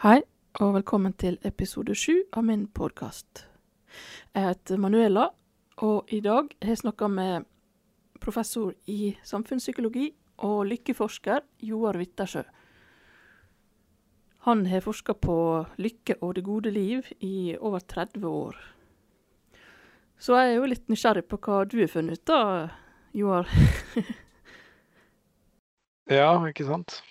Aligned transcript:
Hei, 0.00 0.22
og 0.64 0.70
velkommen 0.78 1.12
til 1.20 1.34
episode 1.44 1.92
sju 1.92 2.22
av 2.32 2.46
min 2.48 2.62
podkast. 2.72 3.42
Jeg 4.32 4.46
heter 4.46 4.78
Manuela, 4.80 5.26
og 5.84 6.08
i 6.08 6.22
dag 6.24 6.48
har 6.62 6.72
jeg 6.72 6.80
snakka 6.80 7.08
med 7.12 7.44
professor 8.16 8.70
i 8.88 9.10
samfunnspsykologi 9.28 10.06
og 10.48 10.70
lykkeforsker 10.70 11.44
Joar 11.68 12.00
Wittersjø. 12.00 12.46
Han 14.48 14.64
har 14.72 14.86
forska 14.88 15.18
på 15.20 15.36
lykke 15.76 16.16
og 16.22 16.34
det 16.40 16.46
gode 16.48 16.72
liv 16.72 17.04
i 17.20 17.58
over 17.60 17.84
30 17.84 18.24
år. 18.24 18.56
Så 20.16 20.40
jeg 20.40 20.54
er 20.54 20.60
jo 20.62 20.72
litt 20.72 20.88
nysgjerrig 20.88 21.28
på 21.28 21.42
hva 21.44 21.66
du 21.68 21.76
har 21.82 21.92
funnet 21.92 22.24
ut 22.24 22.26
da, 22.32 22.42
Joar. 23.12 23.52
Ja, 26.10 26.32
ikke 26.48 26.64
sant. 26.64 27.02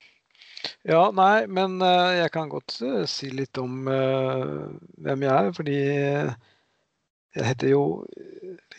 Ja, 0.87 1.09
nei, 1.11 1.43
men 1.51 1.81
eh, 1.83 2.21
jeg 2.21 2.31
kan 2.31 2.47
godt 2.47 2.77
eh, 2.87 3.03
si 3.09 3.27
litt 3.35 3.57
om 3.59 3.87
eh, 3.91 4.69
hvem 5.03 5.25
jeg 5.25 5.33
er. 5.33 5.49
Fordi 5.57 5.75
jeg 7.35 7.47
heter 7.49 7.73
jo 7.73 7.81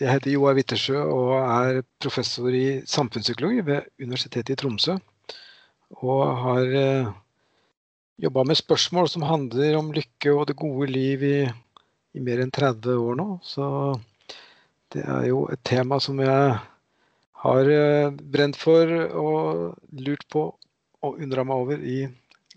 jeg 0.00 0.08
heter 0.08 0.32
Joar 0.32 0.56
Wittersjø 0.56 0.96
og 1.12 1.34
er 1.44 1.82
professor 2.00 2.48
i 2.56 2.80
samfunnspsykologi 2.88 3.60
ved 3.66 3.90
Universitetet 4.00 4.54
i 4.54 4.56
Tromsø. 4.62 4.96
Og 6.00 6.22
har 6.40 6.70
jobba 8.22 8.44
med 8.48 8.56
spørsmål 8.56 9.10
som 9.12 9.26
handler 9.28 9.76
om 9.76 9.92
lykke 9.92 10.32
og 10.32 10.46
det 10.48 10.56
gode 10.56 10.88
liv 10.88 11.24
i, 11.26 11.38
i 12.16 12.22
mer 12.24 12.40
enn 12.40 12.54
30 12.54 12.96
år 12.96 13.18
nå. 13.20 13.28
Så 13.44 13.66
det 14.94 15.04
er 15.04 15.28
jo 15.28 15.44
et 15.52 15.60
tema 15.68 16.00
som 16.00 16.22
jeg 16.24 16.56
har 17.44 17.70
brent 18.32 18.56
for 18.56 18.96
og 19.20 20.00
lurt 20.00 20.24
på 20.32 20.46
og 21.06 21.20
undra 21.22 21.44
meg 21.46 21.62
over 21.64 21.80
i 21.84 22.02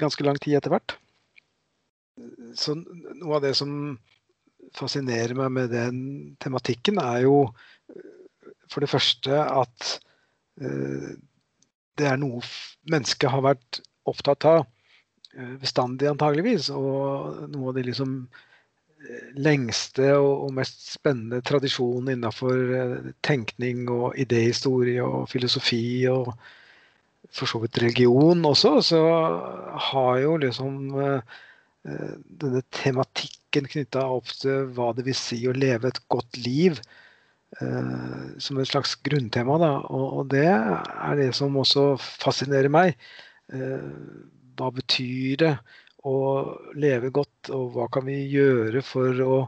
ganske 0.01 0.25
lang 0.25 0.39
tid 0.41 0.57
etter 0.57 0.73
hvert. 0.73 0.95
Så 2.59 2.75
noe 2.77 3.37
av 3.37 3.43
det 3.45 3.53
som 3.57 3.95
fascinerer 4.77 5.35
meg 5.37 5.51
med 5.53 5.73
den 5.73 5.97
tematikken, 6.43 6.99
er 7.01 7.25
jo 7.25 7.37
for 8.71 8.83
det 8.83 8.91
første 8.91 9.37
at 9.43 9.89
uh, 10.61 11.09
det 11.99 12.07
er 12.09 12.17
noe 12.21 12.41
mennesket 12.89 13.29
har 13.29 13.43
vært 13.45 13.81
opptatt 14.09 14.47
av 14.49 14.63
uh, 14.63 15.53
bestandig, 15.61 16.09
antageligvis. 16.09 16.71
Og 16.73 17.45
noe 17.53 17.71
av 17.71 17.77
de 17.77 17.85
liksom 17.89 18.17
lengste 19.35 20.13
og, 20.15 20.51
mest 20.55 20.85
spennende 20.93 21.41
tradisjonene 21.43 22.15
innenfor 22.15 23.09
tenkning 23.25 23.87
og 23.91 24.13
idéhistorie 24.19 25.03
og 25.03 25.27
filosofi 25.31 26.05
og 26.11 26.29
for 27.31 27.49
så 27.49 27.61
vidt 27.63 27.79
religion 27.81 28.43
også, 28.45 28.77
så 28.83 29.01
har 29.89 30.17
jo 30.23 30.35
liksom 30.41 30.75
eh, 30.99 31.37
denne 32.41 32.63
tematikken 32.75 33.69
knytta 33.71 34.05
opp 34.15 34.29
til 34.41 34.67
hva 34.75 34.91
det 34.97 35.07
vil 35.07 35.17
si 35.17 35.39
å 35.47 35.55
leve 35.55 35.89
et 35.89 36.01
godt 36.11 36.39
liv, 36.43 36.79
eh, 37.61 38.25
som 38.43 38.59
et 38.59 38.69
slags 38.69 38.95
grunntema. 39.05 39.59
Da. 39.61 39.71
Og, 39.93 40.27
det 40.33 40.49
er 40.49 41.15
det 41.19 41.31
som 41.37 41.57
også 41.59 41.93
fascinerer 42.01 42.71
meg. 42.73 42.97
Eh, 43.53 43.87
hva 44.59 44.69
betyr 44.73 45.39
det 45.41 45.55
å 46.03 46.17
leve 46.75 47.13
godt, 47.15 47.49
og 47.55 47.73
hva 47.77 47.87
kan 47.93 48.05
vi 48.09 48.19
gjøre 48.27 48.83
for 48.85 49.25
å 49.25 49.41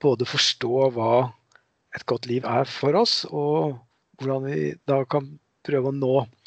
både 0.00 0.28
forstå 0.28 0.90
hva 0.94 1.14
et 1.98 2.06
godt 2.08 2.28
liv 2.30 2.46
er 2.46 2.68
for 2.70 2.96
oss, 2.96 3.24
og 3.26 3.74
hvordan 4.20 4.46
vi 4.46 4.68
da 4.88 5.02
kan 5.10 5.26
prøve 5.66 5.90
å 5.90 5.96
nå 5.96 6.14
Eh, 6.22 6.39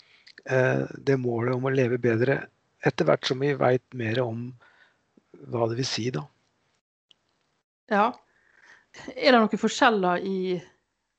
det 0.44 1.16
målet 1.24 1.56
om 1.56 1.70
å 1.70 1.72
leve 1.72 1.96
bedre 2.04 2.36
etter 2.84 3.08
hvert 3.08 3.28
som 3.28 3.40
vi 3.40 3.54
veit 3.56 3.86
mer 3.96 4.20
om 4.24 4.50
hva 5.52 5.68
det 5.72 5.78
vil 5.80 5.88
si, 5.88 6.10
da. 6.12 6.26
Ja. 7.92 8.08
Er 9.16 9.34
det 9.34 9.40
noen 9.40 9.60
forskjeller 9.60 10.24
i, 10.28 10.58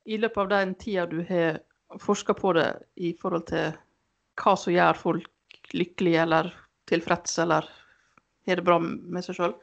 i 0.06 0.18
løpet 0.20 0.42
av 0.44 0.50
den 0.52 0.74
tida 0.78 1.06
du 1.10 1.22
har 1.28 1.58
forska 2.00 2.34
på 2.36 2.52
det, 2.56 2.68
i 2.96 3.14
forhold 3.20 3.48
til 3.50 3.74
hva 4.40 4.54
som 4.58 4.74
gjør 4.74 4.98
folk 4.98 5.70
lykkelige 5.74 6.22
eller 6.22 6.50
tilfredse, 6.90 7.42
eller 7.44 7.68
har 8.46 8.60
det 8.60 8.66
bra 8.66 8.78
med 8.82 9.24
seg 9.26 9.38
sjøl? 9.38 9.54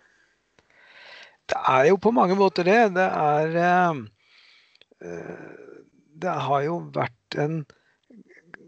Det 1.52 1.60
er 1.68 1.90
jo 1.90 2.00
på 2.02 2.14
mange 2.16 2.38
måter 2.40 2.68
det. 2.68 2.80
Det 2.96 3.08
er 3.08 3.56
eh, 3.60 4.02
eh, 5.04 5.48
Det 6.22 6.36
har 6.48 6.62
jo 6.68 6.78
vært 6.96 7.40
en 7.42 7.64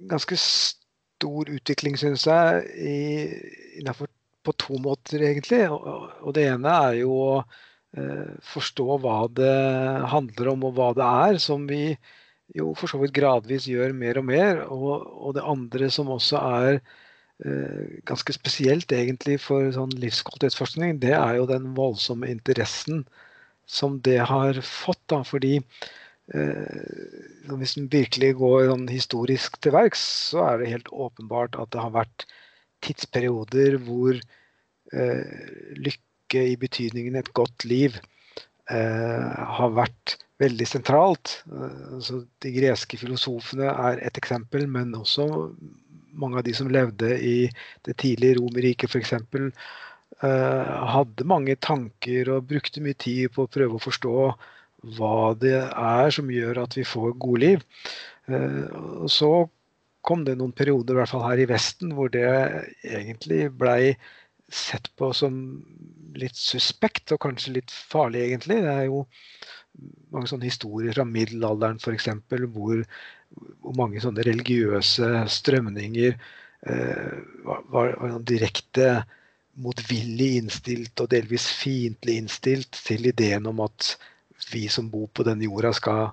ganske 0.09 0.38
stor 0.40 0.83
utvikling, 1.28 1.97
syns 2.00 2.25
jeg, 2.29 2.63
i, 2.78 3.84
på 4.44 4.56
to 4.59 4.79
måter, 4.84 5.23
egentlig. 5.23 5.63
Og, 5.72 6.09
og 6.23 6.35
det 6.35 6.47
ene 6.51 6.73
er 6.89 7.00
jo 7.01 7.13
å 7.13 7.38
eh, 7.39 8.34
forstå 8.53 9.00
hva 9.03 9.22
det 9.35 9.56
handler 10.11 10.51
om, 10.53 10.67
og 10.69 10.75
hva 10.78 10.91
det 10.97 11.07
er, 11.07 11.39
som 11.44 11.67
vi 11.69 11.85
jo 12.53 12.73
for 12.78 12.91
så 12.91 13.00
vidt 13.01 13.16
gradvis 13.16 13.67
gjør 13.69 13.95
mer 13.97 14.19
og 14.22 14.28
mer. 14.29 14.61
Og, 14.67 15.07
og 15.28 15.38
det 15.38 15.47
andre 15.53 15.89
som 15.94 16.11
også 16.13 16.41
er 16.41 16.72
eh, 16.78 18.00
ganske 18.07 18.35
spesielt 18.35 18.91
egentlig 18.94 19.40
for 19.41 19.72
sånn 19.75 19.94
livskvalitetsforskning, 20.03 21.00
det 21.03 21.16
er 21.17 21.40
jo 21.40 21.50
den 21.50 21.72
voldsomme 21.78 22.29
interessen 22.31 23.05
som 23.69 24.00
det 24.05 24.19
har 24.28 24.59
fått. 24.67 25.01
Da, 25.11 25.23
fordi 25.28 25.59
hvis 26.31 27.75
en 27.78 27.89
virkelig 27.91 28.29
går 28.39 28.69
sånn 28.69 28.88
historisk 28.88 29.57
til 29.61 29.75
verks, 29.75 30.03
så 30.31 30.45
er 30.47 30.61
det 30.61 30.72
helt 30.72 30.91
åpenbart 30.91 31.57
at 31.59 31.73
det 31.75 31.84
har 31.84 31.94
vært 31.95 32.25
tidsperioder 32.84 33.78
hvor 33.84 34.16
eh, 34.16 35.23
lykke 35.75 36.45
i 36.53 36.56
betydningen 36.59 37.19
et 37.19 37.31
godt 37.35 37.66
liv 37.67 38.00
eh, 38.72 39.31
har 39.59 39.75
vært 39.75 40.17
veldig 40.41 40.67
sentralt. 40.67 41.38
Så 42.03 42.23
de 42.44 42.51
greske 42.55 42.97
filosofene 43.00 43.69
er 43.69 44.01
et 44.03 44.17
eksempel, 44.19 44.66
men 44.67 44.95
også 44.97 45.28
mange 46.13 46.40
av 46.40 46.47
de 46.47 46.53
som 46.57 46.72
levde 46.72 47.16
i 47.19 47.38
det 47.88 47.97
tidlige 48.01 48.40
Romerriket 48.40 48.91
f.eks. 48.91 49.13
Hadde 50.23 51.28
mange 51.28 51.55
tanker 51.63 52.29
og 52.34 52.50
brukte 52.50 52.84
mye 52.84 52.97
tid 53.00 53.31
på 53.34 53.45
å 53.45 53.51
prøve 53.51 53.79
å 53.79 53.84
forstå 53.84 54.17
hva 54.84 55.34
det 55.40 55.58
er 55.64 56.14
som 56.14 56.32
gjør 56.32 56.64
at 56.66 56.78
vi 56.78 56.86
får 56.88 57.16
gode 57.22 57.44
liv. 57.44 57.66
Eh, 58.28 58.66
så 59.12 59.32
kom 60.04 60.26
det 60.28 60.36
noen 60.40 60.56
perioder, 60.56 60.96
i 60.96 61.02
hvert 61.02 61.14
fall 61.14 61.26
her 61.26 61.40
i 61.40 61.48
Vesten, 61.50 61.94
hvor 61.96 62.12
det 62.12 62.28
egentlig 62.84 63.48
blei 63.56 63.96
sett 64.54 64.90
på 65.00 65.10
som 65.16 65.36
litt 66.20 66.38
suspekt, 66.38 67.14
og 67.16 67.24
kanskje 67.24 67.56
litt 67.58 67.72
farlig, 67.72 68.28
egentlig. 68.28 68.60
Det 68.66 68.74
er 68.74 68.88
jo 68.90 69.06
mange 70.14 70.30
sånne 70.30 70.48
historier 70.50 70.94
fra 70.94 71.08
middelalderen 71.08 71.80
f.eks., 71.82 72.10
hvor, 72.54 72.84
hvor 73.64 73.78
mange 73.80 74.04
sånne 74.04 74.26
religiøse 74.28 75.10
strømninger 75.40 76.14
eh, 76.14 77.14
var, 77.48 77.64
var, 77.72 78.20
direkte 78.28 78.90
motvillig 79.64 80.32
innstilt 80.42 81.02
og 81.02 81.12
delvis 81.14 81.48
fiendtlig 81.60 82.20
innstilt 82.22 82.78
til 82.88 83.10
ideen 83.10 83.46
om 83.50 83.62
at 83.66 83.96
vi 84.52 84.68
som 84.72 84.90
bor 84.92 85.09
på 85.14 85.26
denne 85.28 85.48
jorda, 85.48 85.74
skal 85.76 86.12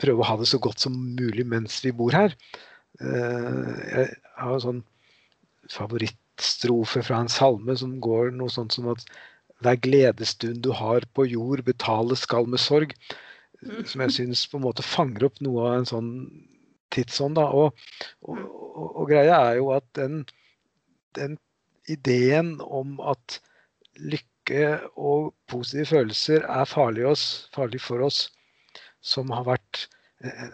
prøve 0.00 0.22
å 0.22 0.28
ha 0.28 0.38
det 0.40 0.48
så 0.50 0.60
godt 0.62 0.82
som 0.82 0.94
mulig 1.16 1.46
mens 1.48 1.80
vi 1.84 1.92
bor 1.96 2.14
her. 2.14 2.34
Eh, 3.00 3.70
jeg 3.90 4.08
har 4.38 4.56
en 4.56 4.64
sånn 4.64 4.82
favorittstrofe 5.72 7.02
fra 7.06 7.22
en 7.22 7.32
salme 7.32 7.76
som 7.78 7.96
går 8.04 8.34
noe 8.36 8.52
sånt 8.52 8.76
som 8.76 8.90
at 8.92 9.04
hver 9.64 9.78
gledesstund 9.80 10.62
du 10.64 10.72
har 10.76 11.06
på 11.16 11.26
jord, 11.30 11.62
betales 11.64 12.24
skal 12.26 12.48
med 12.50 12.60
sorg. 12.60 12.92
Som 13.88 14.02
jeg 14.04 14.12
syns 14.18 14.44
på 14.50 14.58
en 14.58 14.66
måte 14.66 14.84
fanger 14.84 15.24
opp 15.30 15.40
noe 15.44 15.68
av 15.70 15.78
en 15.78 15.88
sånn 15.88 16.10
tidsånd. 16.92 17.38
Og, 17.40 17.78
og, 18.26 18.42
og, 18.42 18.88
og, 18.90 19.06
greia 19.08 19.38
er 19.48 19.60
jo 19.60 19.70
at 19.76 19.86
den, 19.96 20.24
den 21.16 21.38
ideen 21.90 22.58
om 22.64 22.98
at 23.00 23.38
lykke 23.96 24.33
lykke 24.44 24.90
og 24.96 25.34
positive 25.48 25.86
følelser 25.86 26.44
er 26.44 26.64
farlig, 26.64 27.06
oss, 27.06 27.48
farlig, 27.54 27.80
for 27.80 28.02
oss, 28.04 28.30
som 29.00 29.30
har 29.30 29.44
vært 29.44 29.88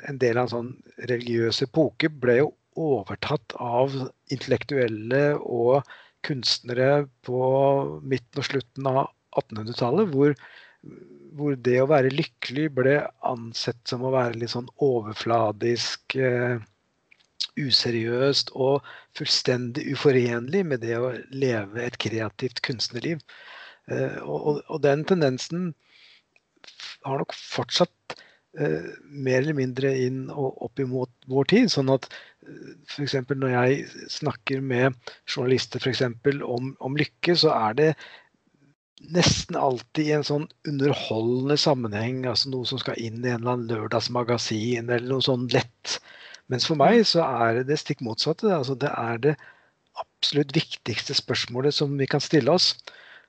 en 0.09 0.19
del 0.19 0.39
av 0.39 0.47
en 0.47 0.51
sånn 0.51 0.71
religiøs 1.09 1.63
epoke, 1.63 2.09
ble 2.09 2.39
jo 2.41 2.55
overtatt 2.77 3.53
av 3.59 3.93
intellektuelle 4.31 5.37
og 5.39 5.83
kunstnere 6.23 7.07
på 7.23 8.01
midten 8.03 8.41
og 8.41 8.45
slutten 8.47 8.87
av 8.87 9.11
1800-tallet, 9.39 10.11
hvor, 10.11 10.35
hvor, 11.37 11.55
det 11.57 11.81
å 11.81 11.89
være 11.91 12.11
lykkelig 12.13 12.69
ble 12.75 12.97
ansett 13.23 13.81
som 13.87 14.03
å 14.05 14.13
være 14.15 14.39
litt 14.39 14.53
sånn 14.55 14.69
overfladisk, 14.83 16.17
eh, 16.17 16.59
useriøst 17.61 18.53
og 18.55 18.85
fullstendig 19.17 19.87
uforenlig 19.93 20.65
med 20.67 20.83
det 20.85 20.97
å 20.99 21.15
leve 21.31 21.83
et 21.85 21.99
kreativt 22.01 22.63
kunstnerliv. 22.65 23.23
Eh, 23.91 24.19
og, 24.23 24.63
og, 24.67 24.81
den 24.85 25.05
tendensen 25.09 25.71
har 27.07 27.21
nok 27.23 27.35
fortsatt 27.35 28.17
eh, 28.59 28.91
mer 29.11 29.41
eller 29.43 29.57
mindre 29.57 29.93
inn 30.07 30.25
og 30.31 30.63
opp 30.67 30.83
imot 30.83 31.13
vår 31.31 31.51
tid. 31.53 31.71
Sånn 31.73 31.93
at 31.93 32.09
eh, 32.11 32.73
f.eks. 32.89 33.19
når 33.33 33.55
jeg 33.55 34.09
snakker 34.21 34.65
med 34.65 34.99
journalister 35.27 35.83
for 35.83 35.93
eksempel, 35.93 36.43
om, 36.47 36.75
om 36.81 36.99
lykke, 36.99 37.37
så 37.39 37.55
er 37.57 37.79
det 37.81 37.93
nesten 39.01 39.57
alltid 39.57 40.07
i 40.07 40.17
en 40.19 40.27
sånn 40.27 40.49
underholdende 40.69 41.57
sammenheng. 41.61 42.25
altså 42.29 42.53
Noe 42.53 42.69
som 42.69 42.81
skal 42.83 43.01
inn 43.01 43.23
i 43.25 43.31
en 43.33 43.41
eller 43.41 43.55
annen 43.55 43.71
lørdagsmagasin 43.71 44.91
eller 44.91 45.09
noe 45.09 45.25
sånn 45.25 45.49
lett. 45.55 45.97
Mens 46.53 46.67
for 46.67 46.79
meg 46.79 47.05
så 47.09 47.25
er 47.25 47.61
det 47.61 47.71
det 47.71 47.81
stikk 47.81 48.03
motsatte. 48.05 48.51
altså 48.53 48.77
Det 48.77 48.91
er 48.93 49.23
det 49.25 49.37
absolutt 50.01 50.53
viktigste 50.57 51.17
spørsmålet 51.17 51.75
som 51.77 51.97
vi 51.99 52.09
kan 52.11 52.23
stille 52.23 52.53
oss. 52.53 52.75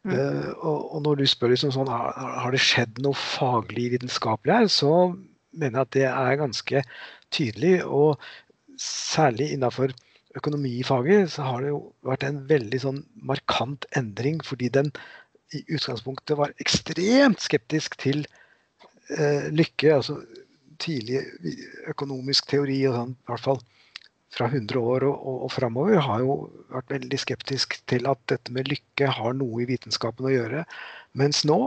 Uh, 0.01 0.50
og, 0.57 0.77
og, 0.95 1.01
når 1.06 1.19
du 1.19 1.27
spør 1.30 1.51
liksom 1.53 1.74
sånn, 1.75 1.89
har, 1.92 2.15
har 2.18 2.53
det 2.53 2.62
skjedd 2.63 3.01
noe 3.06 3.18
faglig 3.18 3.92
vitenskapelig 3.94 4.56
her, 4.56 4.69
så 4.74 4.94
mener 5.51 5.75
jeg 5.77 5.83
at 5.83 5.95
det 5.98 6.06
er 6.09 6.39
ganske 6.42 6.83
tydelig. 7.36 7.74
Og 7.86 8.21
særlig 8.81 9.51
innafor 9.53 9.94
økonomifaget 10.39 11.33
så 11.36 11.45
har 11.45 11.62
det 11.62 11.74
jo 11.74 11.81
vært 12.07 12.25
en 12.25 12.42
veldig 12.50 12.81
sånn 12.81 13.01
markant 13.30 13.86
endring, 14.00 14.42
fordi 14.48 14.71
den 14.74 14.94
i 15.53 15.62
utgangspunktet 15.68 16.39
var 16.39 16.56
ekstremt 16.63 17.44
skeptisk 17.44 18.00
til 18.01 18.24
uh, 19.18 19.51
lykke. 19.51 19.94
altså 20.00 20.21
tidlig 20.81 21.21
økonomisk 21.92 22.48
teori 22.50 22.80
og 22.89 22.95
sånn, 22.95 23.12
i 23.13 23.30
hvert 23.30 23.44
fall 23.45 23.59
fra 24.31 24.48
100 24.48 24.80
år 24.80 25.06
og, 25.07 25.16
og, 25.28 25.39
og 25.45 25.51
framover, 25.51 26.00
har 26.00 26.22
jo 26.24 26.36
vært 26.72 26.94
veldig 26.95 27.19
skeptisk 27.19 27.80
til 27.92 28.07
at 28.10 28.22
dette 28.31 28.54
med 28.56 28.69
lykke 28.72 29.10
har 29.18 29.33
noe 29.38 29.63
i 29.63 29.68
vitenskapen 29.69 30.28
å 30.30 30.33
gjøre. 30.33 30.66
Mens 31.19 31.44
nå, 31.48 31.60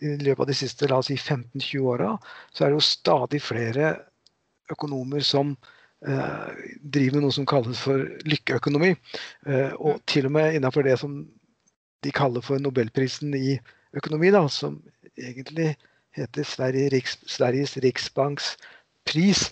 i 0.00 0.12
løpet 0.20 0.44
av 0.44 0.50
de 0.50 0.58
siste 0.58 0.88
la 0.90 1.00
oss 1.00 1.10
si 1.10 1.16
15-20 1.18 1.88
åra, 1.94 2.12
så 2.52 2.64
er 2.64 2.70
det 2.70 2.78
jo 2.78 2.84
stadig 2.84 3.40
flere 3.42 3.94
økonomer 4.72 5.24
som 5.24 5.54
eh, 6.06 6.50
driver 6.82 7.18
med 7.18 7.26
noe 7.26 7.34
som 7.34 7.48
kalles 7.48 7.80
for 7.82 8.04
lykkeøkonomi. 8.28 8.92
Eh, 9.48 9.72
og 9.74 9.96
mm. 9.98 10.04
til 10.10 10.28
og 10.30 10.36
med 10.36 10.58
innenfor 10.58 10.86
det 10.86 10.98
som 11.02 11.20
de 12.04 12.12
kaller 12.14 12.44
for 12.44 12.62
nobelprisen 12.62 13.34
i 13.34 13.56
økonomi, 13.96 14.30
da, 14.34 14.44
som 14.52 14.78
egentlig 15.16 15.72
heter 16.16 16.46
Sverige 16.46 16.90
Riks, 16.94 17.18
Sveriges 17.28 17.74
Riksbanks 17.82 18.54
pris 19.08 19.48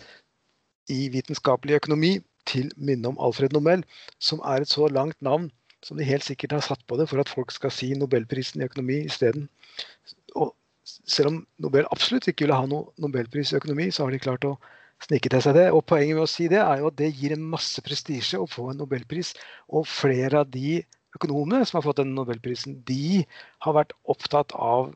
i 0.92 1.08
vitenskapelig 1.12 1.78
økonomi, 1.80 2.18
til 2.48 2.70
minne 2.76 3.12
om 3.12 3.20
Alfred 3.22 3.54
Nobel, 3.56 3.84
som 4.18 4.42
er 4.44 4.64
et 4.64 4.72
så 4.72 4.88
langt 4.88 5.20
navn 5.22 5.50
som 5.84 5.98
de 6.00 6.06
helt 6.08 6.24
sikkert 6.24 6.54
har 6.56 6.64
satt 6.64 6.80
på 6.88 6.96
det 6.96 7.10
for 7.10 7.20
at 7.20 7.28
folk 7.28 7.52
skal 7.52 7.72
si 7.74 7.90
Nobelprisen 7.98 8.62
i 8.62 8.68
økonomi 8.68 9.02
isteden. 9.04 9.50
Og 10.34 10.54
selv 10.84 11.30
om 11.30 11.36
Nobel 11.60 11.88
absolutt 11.92 12.28
ikke 12.28 12.46
ville 12.46 12.56
ha 12.56 12.68
noe 12.68 12.92
nobelpris 13.00 13.52
i 13.52 13.58
økonomi, 13.58 13.90
så 13.92 14.04
har 14.04 14.14
de 14.14 14.22
klart 14.22 14.46
å 14.48 14.56
snike 15.04 15.30
til 15.32 15.44
seg 15.44 15.56
det. 15.58 15.68
Og 15.72 15.84
poenget 15.88 16.18
med 16.18 16.26
å 16.26 16.30
si 16.30 16.48
det 16.52 16.60
er 16.62 16.82
jo 16.82 16.90
at 16.90 16.98
det 17.00 17.12
gir 17.16 17.34
en 17.36 17.46
masse 17.54 17.80
prestisje 17.84 18.40
å 18.40 18.48
få 18.50 18.70
en 18.72 18.80
nobelpris. 18.82 19.34
Og 19.72 19.88
flere 19.88 20.44
av 20.44 20.52
de 20.52 20.82
økonomene 21.16 21.64
som 21.64 21.78
har 21.78 21.86
fått 21.86 22.02
den 22.02 22.14
nobelprisen, 22.16 22.80
de 22.88 23.24
har 23.64 23.76
vært 23.76 23.94
opptatt 24.10 24.54
av 24.56 24.92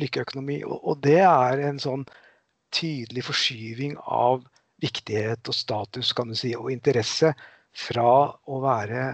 lykkeøkonomi. 0.00 0.62
Og 0.64 1.00
det 1.04 1.20
er 1.24 1.64
en 1.68 1.80
sånn 1.82 2.06
tydelig 2.74 3.24
forskyving 3.28 3.96
av 4.04 4.44
viktighet 4.82 5.48
og 5.50 5.56
status 5.56 6.12
kan 6.16 6.30
du 6.30 6.36
si, 6.38 6.54
og 6.56 6.70
interesse 6.72 7.32
fra 7.78 8.10
å 8.30 8.60
være 8.62 9.08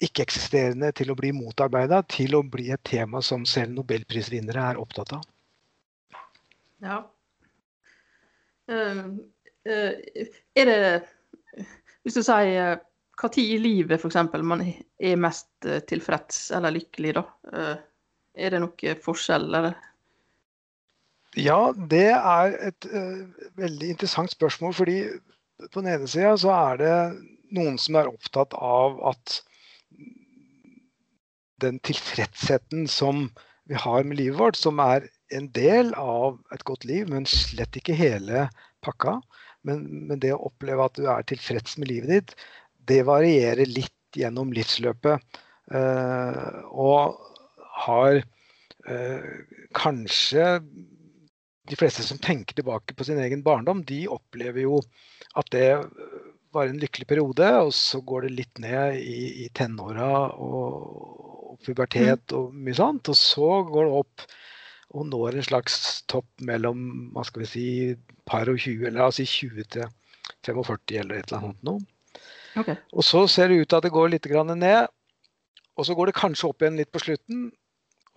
ikke-eksisterende 0.00 0.92
til 0.96 1.12
å 1.12 1.16
bli 1.18 1.32
motarbeida, 1.36 2.00
til 2.08 2.38
å 2.38 2.42
bli 2.46 2.70
et 2.72 2.82
tema 2.88 3.20
som 3.24 3.44
selv 3.48 3.76
nobelprisvinnere 3.76 4.70
er 4.72 4.80
opptatt 4.80 5.12
av. 5.18 5.26
Ja. 6.80 7.02
Uh, 8.70 9.18
uh, 9.68 9.92
er 10.56 10.68
det 10.70 10.76
Hvis 12.06 12.14
du 12.16 12.22
sier 12.22 12.78
når 13.20 13.36
i 13.42 13.58
livet 13.60 14.00
f.eks. 14.00 14.16
man 14.46 14.62
er 14.64 15.16
mest 15.20 15.66
tilfreds 15.90 16.46
eller 16.56 16.72
lykkelig, 16.72 17.12
da? 17.18 17.24
Uh, 17.52 17.74
er 18.32 18.54
det 18.54 18.62
noe 18.62 18.94
forskjell, 19.04 19.50
eller? 19.58 19.74
Ja, 21.38 21.72
det 21.90 22.08
er 22.10 22.56
et 22.70 22.86
uh, 22.90 23.26
veldig 23.58 23.92
interessant 23.94 24.32
spørsmål. 24.32 24.74
fordi 24.74 25.04
på 25.72 25.80
den 25.80 25.92
ene 25.92 26.08
sida 26.08 26.34
så 26.40 26.50
er 26.50 26.80
det 26.80 26.96
noen 27.54 27.78
som 27.78 27.98
er 28.00 28.10
opptatt 28.10 28.54
av 28.56 28.98
at 29.12 29.36
den 31.60 31.78
tilfredsheten 31.84 32.88
som 32.88 33.28
vi 33.68 33.76
har 33.78 34.02
med 34.02 34.16
livet 34.18 34.38
vårt, 34.40 34.56
som 34.56 34.80
er 34.82 35.06
en 35.30 35.46
del 35.54 35.92
av 35.94 36.40
et 36.54 36.64
godt 36.64 36.86
liv, 36.88 37.06
men 37.10 37.28
slett 37.28 37.76
ikke 37.76 37.94
hele 37.94 38.48
pakka. 38.82 39.20
Men, 39.62 39.84
men 40.08 40.22
det 40.22 40.32
å 40.34 40.46
oppleve 40.48 40.88
at 40.88 40.96
du 40.96 41.06
er 41.12 41.26
tilfreds 41.28 41.76
med 41.78 41.92
livet 41.92 42.10
ditt, 42.10 42.34
det 42.88 43.04
varierer 43.06 43.68
litt 43.68 44.16
gjennom 44.16 44.50
livsløpet. 44.56 45.20
Uh, 45.70 46.64
og 46.72 47.20
har 47.84 48.22
uh, 48.88 49.28
kanskje 49.76 50.56
de 51.70 51.78
fleste 51.78 52.04
som 52.06 52.18
tenker 52.18 52.56
tilbake 52.58 52.96
på 52.98 53.06
sin 53.06 53.20
egen 53.22 53.44
barndom, 53.46 53.84
de 53.86 54.02
opplever 54.10 54.64
jo 54.64 54.80
at 55.38 55.50
det 55.54 55.68
var 56.50 56.66
en 56.66 56.80
lykkelig 56.82 57.06
periode, 57.06 57.46
og 57.62 57.70
så 57.76 58.00
går 58.02 58.26
det 58.26 58.32
litt 58.34 58.62
ned 58.62 58.98
i, 58.98 59.44
i 59.44 59.48
tenåra 59.54 60.10
og, 60.34 61.52
og 61.52 61.60
pubertet 61.62 62.32
mm. 62.32 62.38
og 62.38 62.56
mye 62.66 62.78
sånt. 62.78 63.12
Og 63.12 63.18
så 63.18 63.50
går 63.70 63.86
det 63.86 64.00
opp 64.02 64.26
og 64.90 65.06
når 65.06 65.38
en 65.38 65.46
slags 65.46 65.74
topp 66.10 66.26
mellom 66.42 67.12
hva 67.14 67.22
skal 67.26 67.44
vi 67.44 67.48
si, 67.48 67.66
par 68.26 68.50
og 68.50 68.58
20, 68.58 68.88
eller 68.88 69.06
altså 69.06 69.26
20 69.26 69.68
til 69.76 69.86
45 70.46 70.98
eller 70.98 71.20
et 71.20 71.30
eller 71.30 71.44
annet 71.44 71.68
noe. 71.68 71.84
Okay. 72.58 72.74
Og 72.90 73.06
så 73.06 73.22
ser 73.30 73.50
det 73.50 73.60
ut 73.60 73.68
til 73.70 73.78
at 73.78 73.86
det 73.86 73.94
går 73.94 74.10
litt 74.10 74.26
ned. 74.26 74.90
Og 75.78 75.86
så 75.86 75.94
går 75.94 76.10
det 76.10 76.18
kanskje 76.18 76.48
opp 76.50 76.62
igjen 76.62 76.80
litt 76.80 76.90
på 76.90 77.02
slutten, 77.02 77.50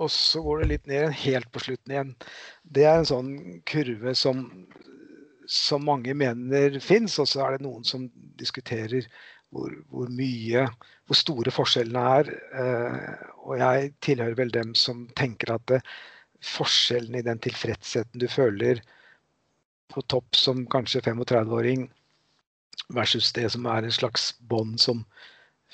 og 0.01 0.09
så 0.11 0.41
går 0.41 0.63
det 0.63 0.69
litt 0.71 0.87
ned 0.89 1.11
helt 1.23 1.51
på 1.53 1.61
slutten 1.63 1.93
igjen. 1.93 2.15
Det 2.63 2.87
er 2.87 3.01
en 3.01 3.09
sånn 3.09 3.33
kurve 3.69 4.15
som, 4.17 4.47
som 5.49 5.85
mange 5.85 6.15
mener 6.17 6.79
fins, 6.83 7.19
og 7.21 7.29
så 7.29 7.45
er 7.45 7.57
det 7.57 7.67
noen 7.67 7.85
som 7.87 8.07
diskuterer 8.41 9.05
hvor, 9.53 9.73
hvor, 9.93 10.09
mye, 10.09 10.65
hvor 11.05 11.19
store 11.19 11.53
forskjellene 11.53 12.05
er. 12.17 12.33
Eh, 12.63 13.29
og 13.45 13.59
jeg 13.61 13.93
tilhører 14.05 14.39
vel 14.39 14.53
dem 14.55 14.73
som 14.77 15.05
tenker 15.19 15.53
at 15.55 15.67
det, 15.69 15.83
forskjellen 16.43 17.15
i 17.15 17.23
den 17.23 17.39
tilfredsheten 17.39 18.19
du 18.19 18.27
føler 18.27 18.81
på 19.93 20.01
topp 20.11 20.35
som 20.35 20.65
kanskje 20.67 21.03
35-åring, 21.05 21.85
versus 22.93 23.29
det 23.35 23.45
som 23.53 23.67
er 23.69 23.85
en 23.85 23.93
slags 23.95 24.33
bånd 24.49 24.81
som 24.81 25.05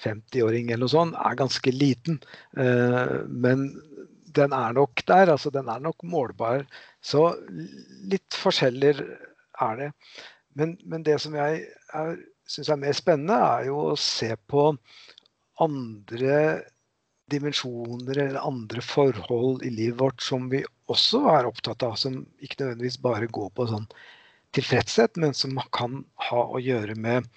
50-åring 0.04 0.70
eller 0.70 0.86
noe 0.86 0.92
sånt, 0.92 1.16
er 1.18 1.40
ganske 1.40 1.72
liten. 1.74 2.20
Eh, 2.60 3.16
men 3.28 3.70
den 4.36 4.54
er 4.56 4.74
nok 4.78 5.04
der. 5.08 5.32
altså 5.34 5.52
Den 5.54 5.70
er 5.70 5.80
nok 5.84 6.04
målbar. 6.04 6.66
Så 7.02 7.34
litt 8.10 8.36
forskjeller 8.38 9.02
er 9.62 9.80
det. 9.80 9.92
Men, 10.58 10.78
men 10.86 11.06
det 11.06 11.20
som 11.24 11.36
jeg 11.38 11.66
syns 12.50 12.70
er 12.70 12.82
mer 12.82 12.98
spennende, 12.98 13.38
er 13.38 13.70
jo 13.70 13.92
å 13.92 14.00
se 14.00 14.34
på 14.50 14.72
andre 15.64 16.36
dimensjoner 17.30 18.18
eller 18.18 18.42
andre 18.42 18.82
forhold 18.82 19.64
i 19.66 19.72
livet 19.74 20.00
vårt 20.00 20.24
som 20.26 20.48
vi 20.50 20.64
også 20.90 21.22
er 21.36 21.50
opptatt 21.50 21.86
av, 21.86 21.94
som 22.00 22.24
ikke 22.42 22.64
nødvendigvis 22.64 22.98
bare 23.04 23.30
går 23.30 23.52
på 23.54 23.68
sånn 23.70 23.86
tilfredshet, 24.58 25.20
men 25.22 25.36
som 25.38 25.60
kan 25.76 26.02
ha 26.30 26.46
å 26.50 26.62
gjøre 26.64 26.96
med 26.98 27.28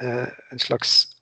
eh, 0.00 0.24
en 0.24 0.62
slags 0.62 1.15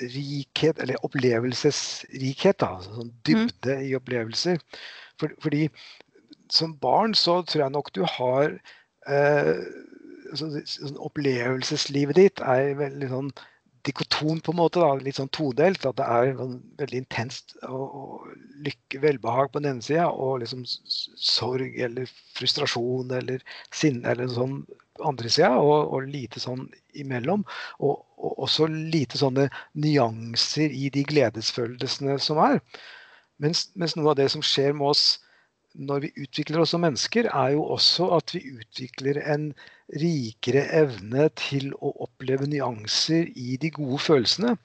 rikhet, 0.00 0.78
eller 0.82 1.00
opplevelsesrikhet. 1.06 2.60
Da, 2.62 2.74
altså 2.78 2.94
sånn 3.00 3.12
dybde 3.26 3.78
mm. 3.80 3.84
i 3.88 3.94
opplevelser. 3.98 4.62
For, 5.18 5.34
fordi 5.42 5.66
som 6.52 6.74
barn 6.80 7.14
så 7.18 7.40
tror 7.44 7.66
jeg 7.66 7.74
nok 7.74 7.92
du 7.96 8.04
har 8.08 8.54
eh, 9.10 9.54
så, 10.36 10.48
sånn 10.68 10.98
Opplevelseslivet 11.00 12.18
ditt 12.18 12.42
er 12.44 12.74
veldig 12.78 13.08
sånn 13.12 13.30
dikoton 13.86 14.40
på 14.44 14.52
en 14.52 14.58
måte, 14.58 14.82
da, 14.82 14.96
litt 15.00 15.16
sånn 15.16 15.30
todelt. 15.32 15.86
At 15.88 15.98
det 16.00 16.08
er 16.08 16.34
sånn, 16.36 16.58
veldig 16.80 17.02
intenst 17.04 17.54
og, 17.68 17.84
og 17.86 18.26
lykke, 18.66 19.00
velbehag 19.04 19.52
på 19.52 19.62
den 19.62 19.76
ene 19.76 19.86
sida, 19.86 20.08
og 20.10 20.42
liksom 20.42 20.64
sorg 20.68 21.78
eller 21.80 22.10
frustrasjon 22.36 23.14
eller 23.20 23.44
sinne 23.74 24.12
eller 24.12 24.30
sånn 24.34 24.60
andre 25.06 25.30
sida, 25.32 25.52
og, 25.60 25.92
og, 25.94 26.08
lite 26.10 26.42
sånn 26.42 26.66
imellom. 26.98 27.44
Og, 27.78 28.02
og, 28.18 28.34
også 28.48 28.68
lite 28.70 29.20
sånne 29.20 29.48
nyanser 29.78 30.74
i 30.74 30.90
de 30.94 31.04
gledesfølelsene 31.08 32.18
som 32.22 32.40
er. 32.42 32.60
Mens, 33.42 33.68
mens, 33.78 33.94
noe 33.96 34.12
av 34.12 34.18
det 34.18 34.30
som 34.34 34.42
skjer 34.44 34.74
med 34.74 34.90
oss 34.90 35.06
når 35.78 36.06
vi 36.06 36.24
utvikler 36.24 36.62
oss 36.62 36.72
som 36.74 36.82
mennesker, 36.82 37.28
er 37.28 37.52
jo 37.54 37.66
også 37.76 38.08
at 38.16 38.32
vi 38.34 38.40
utvikler 38.56 39.20
en 39.30 39.50
rikere 40.00 40.64
evne 40.74 41.28
til 41.38 41.70
å 41.78 41.92
oppleve 42.06 42.48
nyanser 42.50 43.28
i 43.36 43.58
de 43.60 43.70
gode 43.76 44.00
følelsene. 44.02 44.56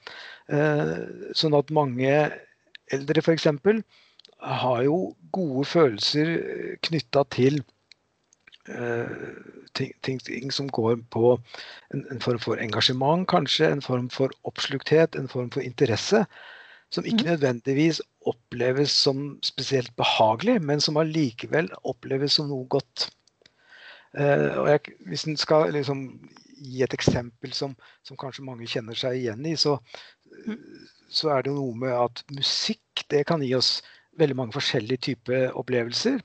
Eh, 0.52 0.96
sånn 1.36 1.56
at 1.56 1.70
mange 1.74 2.16
eldre 2.92 3.22
f.eks. 3.22 3.46
har 4.44 4.82
jo 4.84 4.98
gode 5.32 5.64
følelser 5.68 6.34
knytta 6.88 7.24
til 7.32 7.62
ting, 8.64 9.92
ting, 10.02 10.20
ting, 10.24 10.52
som 10.52 10.68
går 10.72 10.96
på 11.12 11.34
en, 11.92 12.04
en, 12.10 12.20
form 12.20 12.40
for 12.40 12.60
engasjement, 12.60 13.26
kanskje. 13.28 13.68
En 13.68 13.84
form 13.84 14.10
for 14.10 14.32
oppslukthet, 14.48 15.16
en 15.16 15.28
form 15.28 15.50
for 15.52 15.60
interesse. 15.60 16.24
Som 16.94 17.04
ikke 17.04 17.24
mm. 17.24 17.30
nødvendigvis 17.30 18.00
oppleves 18.28 18.90
som 18.90 19.38
spesielt 19.42 19.92
behagelig, 19.96 20.60
men 20.62 20.80
som 20.80 20.96
allikevel 21.00 21.68
oppleves 21.84 22.38
som 22.38 22.48
noe 22.48 22.66
godt. 22.70 23.10
Uh, 24.14 24.62
og 24.62 24.68
jeg, 24.70 24.94
hvis 25.10 25.26
en 25.26 25.36
skal 25.36 25.72
liksom 25.74 26.06
gi 26.54 26.84
et 26.86 26.94
eksempel 26.94 27.52
som, 27.52 27.74
som, 28.06 28.18
kanskje 28.20 28.46
mange 28.46 28.68
kjenner 28.70 28.96
seg 28.98 29.18
igjen 29.18 29.42
i, 29.48 29.56
så, 29.58 29.76
mm. 30.46 30.60
så, 31.10 31.32
er 31.34 31.42
det 31.42 31.50
jo 31.50 31.58
noe 31.58 31.80
med 31.82 31.96
at 31.96 32.22
musikk 32.32 33.04
det 33.10 33.24
kan 33.28 33.42
gi 33.42 33.52
oss 33.58 33.80
veldig 34.20 34.36
mange 34.38 34.54
forskjellige 34.54 35.02
typer 35.10 35.48
opplevelser. 35.58 36.20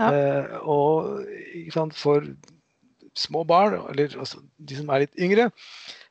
Ja. 0.00 0.10
Uh, 0.10 0.54
og 0.64 1.70
sant, 1.74 1.96
for 1.98 2.24
små 3.18 3.42
barn, 3.44 3.74
eller 3.90 4.18
altså, 4.18 4.40
de 4.56 4.78
som 4.78 4.90
er 4.92 5.04
litt 5.04 5.18
yngre 5.20 5.50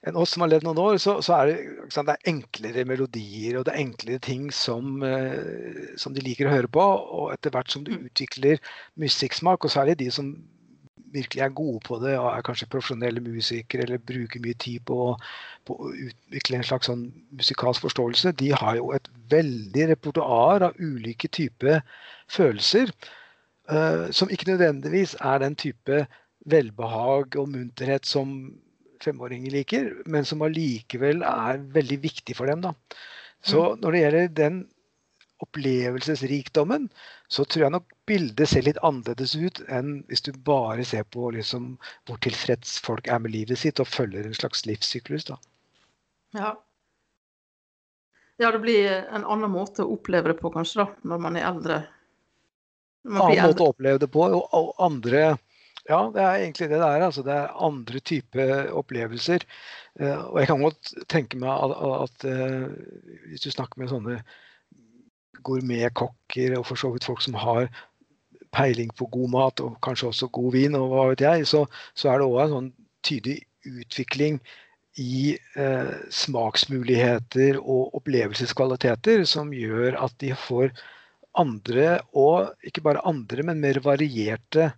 enn 0.08 0.18
oss 0.20 0.34
som 0.36 0.44
har 0.44 0.52
levd 0.52 0.68
noen 0.68 0.80
år, 0.84 0.98
så, 1.02 1.18
så 1.26 1.40
er 1.40 1.50
det, 1.50 1.56
sant, 1.92 2.08
det 2.08 2.16
er 2.16 2.32
enklere 2.32 2.86
melodier 2.88 3.60
og 3.60 3.66
det 3.68 3.74
er 3.74 3.82
enklere 3.84 4.22
ting 4.24 4.48
som, 4.56 5.02
eh, 5.04 5.90
som, 6.00 6.16
de 6.16 6.24
liker 6.24 6.48
å 6.48 6.54
høre 6.54 6.72
på. 6.72 6.86
Og 7.20 7.34
etter 7.34 7.54
hvert 7.56 7.72
som 7.72 7.84
du 7.88 7.92
mm. 7.96 8.08
utvikler 8.12 8.64
musikksmak, 9.00 9.66
og 9.66 9.74
særlig 9.74 9.98
de 10.00 10.10
som 10.14 10.32
virkelig 11.14 11.42
er 11.42 11.56
gode 11.58 11.82
på 11.88 11.98
det 12.04 12.14
og 12.20 12.28
er 12.30 12.44
kanskje 12.46 12.70
profesjonelle 12.70 13.24
musikere 13.26 13.88
eller 13.88 14.02
bruker 14.12 14.44
mye 14.44 14.58
tid 14.62 14.84
på, 14.86 15.16
på 15.66 15.78
å 15.82 15.90
utvikle 15.90 16.60
en 16.60 16.68
slags 16.68 16.90
sånn 16.92 17.08
musikalsk 17.34 17.88
forståelse, 17.88 18.36
de 18.38 18.52
har 18.54 18.78
jo 18.78 18.92
et 18.94 19.10
veldig 19.34 19.88
repertoar 19.96 20.68
av 20.70 20.78
ulike 20.78 21.32
typer 21.34 21.82
følelser. 22.30 22.94
Uh, 23.70 24.10
som 24.16 24.32
ikke 24.34 24.50
nødvendigvis 24.50 25.14
er 25.22 25.44
den 25.44 25.56
type 25.60 26.06
velbehag 26.50 27.36
og 27.38 27.52
munterhet 27.54 28.08
som 28.10 28.34
femåringer 29.04 29.54
liker, 29.54 29.92
men 30.10 30.26
som 30.28 30.42
allikevel 30.44 31.24
er 31.28 31.62
veldig 31.76 32.00
viktig 32.04 32.36
for 32.36 32.50
dem. 32.50 32.64
Da. 32.66 32.74
Så 33.46 33.62
mm. 33.62 33.82
når 33.84 33.92
det 33.92 34.04
gjelder 34.04 34.36
den 34.40 34.60
opplevelsesrikdommen, 35.40 36.90
så 37.32 37.46
tror 37.48 37.64
jeg 37.64 37.74
nok 37.76 37.94
bildet 38.10 38.50
ser 38.52 38.66
litt 38.66 38.80
annerledes 38.84 39.38
ut 39.40 39.62
enn 39.72 40.02
hvis 40.10 40.26
du 40.26 40.34
bare 40.46 40.84
ser 40.88 41.06
på 41.14 41.30
liksom, 41.36 41.78
hvor 42.10 42.20
tilfreds 42.26 42.76
folk 42.84 43.08
er 43.08 43.22
med 43.24 43.32
livet 43.36 43.62
sitt 43.62 43.80
og 43.80 43.88
følger 43.88 44.28
en 44.28 44.36
slags 44.36 44.66
livssyklus. 44.68 45.30
Da. 45.30 45.38
Ja. 46.36 46.52
ja, 48.42 48.52
det 48.52 48.60
blir 48.66 48.92
en 49.08 49.24
annen 49.24 49.54
måte 49.54 49.86
å 49.86 49.96
oppleve 49.96 50.34
det 50.34 50.42
på 50.42 50.52
kanskje 50.52 50.84
da, 50.84 50.90
når 51.14 51.24
man 51.30 51.40
er 51.40 51.48
eldre. 51.54 51.80
Annen 53.08 53.46
måte 53.46 53.64
å 53.64 53.70
oppleve 53.72 54.02
det 54.02 54.10
på, 54.12 54.26
og 54.28 54.74
andre 54.84 55.38
ja, 55.90 56.04
det 56.14 56.22
er 56.22 56.44
egentlig 56.44 56.68
det 56.70 56.78
det 56.78 56.86
er. 56.86 57.02
Altså, 57.02 57.24
det 57.26 57.34
er 57.34 57.56
andre 57.66 58.00
typer 58.06 58.52
opplevelser. 58.78 59.46
Uh, 59.98 60.22
og 60.28 60.36
jeg 60.38 60.50
kan 60.52 60.62
godt 60.62 60.92
tenke 61.10 61.40
meg 61.42 61.50
at, 61.50 61.74
at 62.06 62.28
uh, 62.30 62.68
hvis 63.32 63.46
du 63.46 63.50
snakker 63.50 63.82
med 63.82 63.90
sånne 63.90 64.20
gourmetkokker 65.48 66.58
og 66.60 66.68
for 66.68 66.78
så 66.78 66.92
vidt 66.94 67.08
folk 67.08 67.24
som 67.26 67.40
har 67.42 67.72
peiling 68.54 68.92
på 68.98 69.08
god 69.14 69.34
mat 69.34 69.62
og 69.64 69.78
kanskje 69.86 70.12
også 70.12 70.30
god 70.36 70.52
vin, 70.54 70.78
og 70.78 70.90
hva 70.94 71.10
vet 71.12 71.26
jeg, 71.26 71.48
så, 71.50 71.66
så 71.98 72.12
er 72.12 72.20
det 72.20 72.30
òg 72.30 72.42
en 72.44 72.56
sånn 72.56 72.72
tydelig 73.06 73.40
utvikling 73.70 74.40
i 75.00 75.36
eh, 75.56 75.92
smaksmuligheter 76.12 77.60
og 77.62 77.94
opplevelseskvaliteter 78.00 79.24
som 79.30 79.54
gjør 79.56 80.00
at 80.02 80.16
de 80.24 80.34
får 80.36 80.74
andre, 81.40 82.00
og 82.18 82.54
ikke 82.68 82.84
bare 82.86 83.04
andre, 83.08 83.46
men 83.48 83.62
mer 83.64 83.82
varierte 83.86 84.72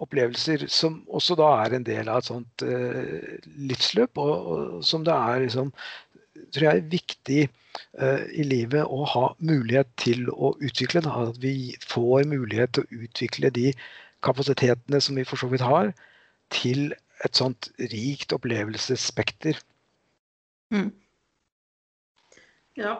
opplevelser 0.00 0.64
som 0.72 1.00
også 1.12 1.36
da 1.36 1.48
er 1.64 1.76
en 1.76 1.86
del 1.86 2.08
av 2.08 2.22
et 2.22 2.28
sånt 2.30 2.64
eh, 2.64 3.40
livsløp, 3.70 4.20
og, 4.20 4.34
og, 4.52 4.84
som 4.86 5.04
det 5.04 5.16
er 5.16 5.44
liksom, 5.44 5.72
tror 6.54 6.66
jeg 6.66 6.80
er 6.80 6.92
viktig 6.94 7.40
eh, 7.44 8.22
i 8.40 8.46
livet 8.46 8.86
å 8.86 9.04
ha 9.12 9.26
mulighet 9.38 9.90
til 10.00 10.30
å 10.32 10.54
utvikle. 10.56 11.04
Da, 11.04 11.16
at 11.28 11.40
vi 11.42 11.74
får 11.84 12.24
mulighet 12.30 12.76
til 12.76 12.86
å 12.86 13.04
utvikle 13.04 13.52
de 13.56 13.68
kapasitetene 14.24 15.00
som 15.04 15.20
vi 15.20 15.26
for 15.28 15.40
så 15.40 15.50
vidt 15.52 15.64
har, 15.64 15.92
til 16.50 16.90
et 17.24 17.36
sånt 17.36 17.68
rikt 17.92 18.32
opplevelsesspekter. 18.32 19.60
Mm. 20.72 20.88
Ja. 22.78 22.96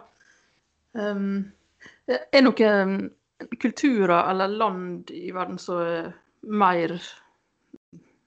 Um, 0.93 1.51
er 2.11 2.45
noen 2.45 3.11
kulturer 3.61 4.31
eller 4.31 4.49
land 4.49 5.11
i 5.15 5.31
verden 5.33 5.59
som 5.61 6.13
mer 6.43 6.97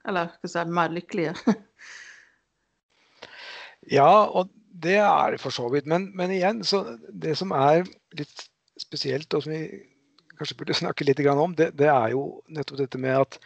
Eller 0.04 0.28
hva 0.28 0.34
skal 0.34 0.50
jeg 0.50 0.52
si, 0.52 0.75
mer 0.75 0.90
lykkelige. 0.92 1.32
ja, 3.98 4.10
og 4.28 4.50
det 4.84 4.98
er 5.00 5.32
det 5.32 5.40
for 5.40 5.56
så 5.56 5.70
vidt. 5.72 5.88
Men, 5.88 6.10
men, 6.18 6.34
igjen, 6.36 6.60
så 6.68 6.82
det 7.08 7.38
som 7.40 7.54
er 7.56 7.86
litt 8.20 8.44
spesielt, 8.82 9.32
og 9.32 9.46
som 9.46 9.54
vi 9.56 9.80
kanskje 10.36 10.58
burde 10.60 10.75
snakke 10.82 11.08
litt 11.08 11.24
om, 11.32 11.56
det, 11.56 11.70
det 11.80 11.88
er 11.88 12.12
jo 12.12 12.25
nettopp 12.52 12.84
dette 12.84 13.00
med 13.00 13.22
at 13.22 13.40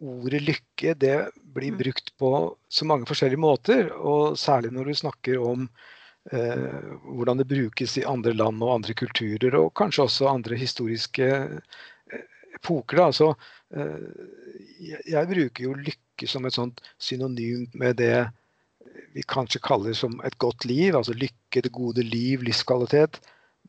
ordet 0.00 0.42
lykke 0.42 0.96
det 0.98 1.14
blir 1.54 1.76
mm. 1.76 1.78
brukt 1.78 2.10
på 2.18 2.32
så 2.72 2.90
mange 2.90 3.06
forskjellige 3.06 3.44
måter. 3.46 3.94
Og 3.94 4.34
særlig 4.40 4.74
når 4.74 4.90
du 4.90 5.02
snakker 5.04 5.38
om 5.38 5.68
eh, 5.68 5.99
hvordan 6.30 7.40
det 7.40 7.46
brukes 7.48 7.94
i 7.96 8.04
andre 8.04 8.34
land 8.36 8.60
og 8.62 8.74
andre 8.74 8.94
kulturer, 8.94 9.54
og 9.56 9.72
kanskje 9.78 10.04
også 10.04 10.28
andre 10.28 10.58
historiske 10.60 11.30
epoker. 12.60 12.96
Da. 12.96 13.12
Så 13.12 13.30
eh, 13.74 15.00
jeg, 15.08 15.28
bruker 15.30 15.66
jo 15.66 15.76
lykke 15.78 16.28
som 16.28 16.46
et 16.46 16.56
sånt 16.56 16.82
synonym 17.00 17.66
med 17.78 17.98
det 18.00 18.28
vi 19.14 19.24
kanskje 19.26 19.62
kaller 19.64 19.94
som 19.96 20.18
et 20.26 20.36
godt 20.38 20.66
liv. 20.68 20.96
Altså 20.96 21.16
lykke, 21.16 21.62
det 21.62 21.72
gode 21.74 22.04
liv, 22.06 22.44
livskvalitet. 22.46 23.20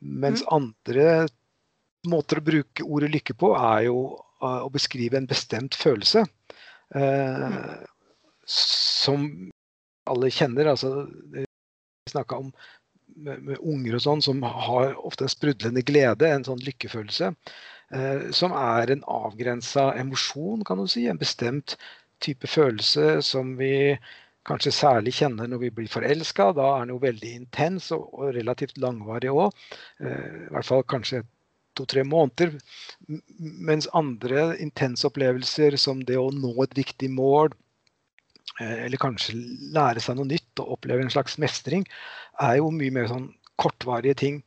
Mens 0.02 0.44
mm. 0.46 0.52
andre 0.58 1.08
måter 2.10 2.42
å 2.42 2.46
bruke 2.46 2.86
ordet 2.86 3.12
lykke 3.14 3.38
på, 3.38 3.54
er 3.58 3.88
jo 3.90 4.04
å 4.42 4.70
beskrive 4.74 5.20
en 5.20 5.30
bestemt 5.30 5.78
følelse. 5.78 6.26
Eh, 6.98 7.48
mm. 7.48 7.58
Som 8.52 9.28
alle 10.10 10.32
kjenner. 10.34 10.72
Altså, 10.74 11.06
vi 12.06 12.12
snakka 12.12 12.36
om 12.36 12.52
med, 13.16 13.42
med, 13.44 13.58
unger 13.62 13.98
og 13.98 14.02
sånn, 14.02 14.22
som 14.24 14.42
har 14.44 14.96
ofte 15.06 15.28
en 15.28 15.34
sprudlende 15.34 15.84
glede, 15.86 16.30
en 16.30 16.46
sånn 16.48 16.64
lykkefølelse. 16.64 17.34
Eh, 17.92 18.30
som 18.34 18.56
er 18.56 18.94
en 18.94 19.04
avgrensa 19.04 19.92
emosjon, 20.00 20.64
kan 20.66 20.80
du 20.80 20.88
si. 20.90 21.06
En 21.08 21.20
bestemt 21.22 21.76
type 22.24 22.48
følelse 22.48 23.20
som 23.26 23.56
vi 23.60 23.98
kanskje 24.48 24.74
særlig 24.74 25.14
kjenner 25.20 25.50
når 25.52 25.62
vi 25.66 25.74
blir 25.78 25.92
forelska. 25.92 26.52
Da 26.58 26.70
er 26.72 26.86
den 26.86 26.96
jo 26.96 27.04
veldig 27.04 27.36
intens 27.44 27.92
og, 27.94 28.08
og 28.16 28.34
relativt 28.38 28.82
langvarig 28.82 29.34
òg. 29.34 29.62
Eh, 30.02 30.48
I 30.48 30.52
hvert 30.56 30.70
fall 30.72 30.88
kanskje 30.96 31.26
to-tre 31.78 32.04
måneder. 32.08 32.56
Mens 33.38 33.92
andre 33.94 34.56
intense 34.64 35.06
opplevelser, 35.08 35.78
som 35.78 36.02
det 36.08 36.18
å 36.18 36.32
nå 36.34 36.56
et 36.64 36.80
viktig 36.80 37.12
mål, 37.14 37.54
eller 38.62 39.02
kanskje 39.02 39.38
lære 39.76 40.04
seg 40.04 40.18
noe 40.18 40.30
nytt 40.30 40.62
og 40.64 40.78
oppleve 40.78 41.06
en 41.06 41.14
slags 41.14 41.38
mestring, 41.42 41.86
er 42.42 42.60
jo 42.60 42.72
mye 42.74 42.94
mer 42.94 43.10
sånn 43.12 43.30
kortvarige 43.62 44.18
ting. 44.22 44.42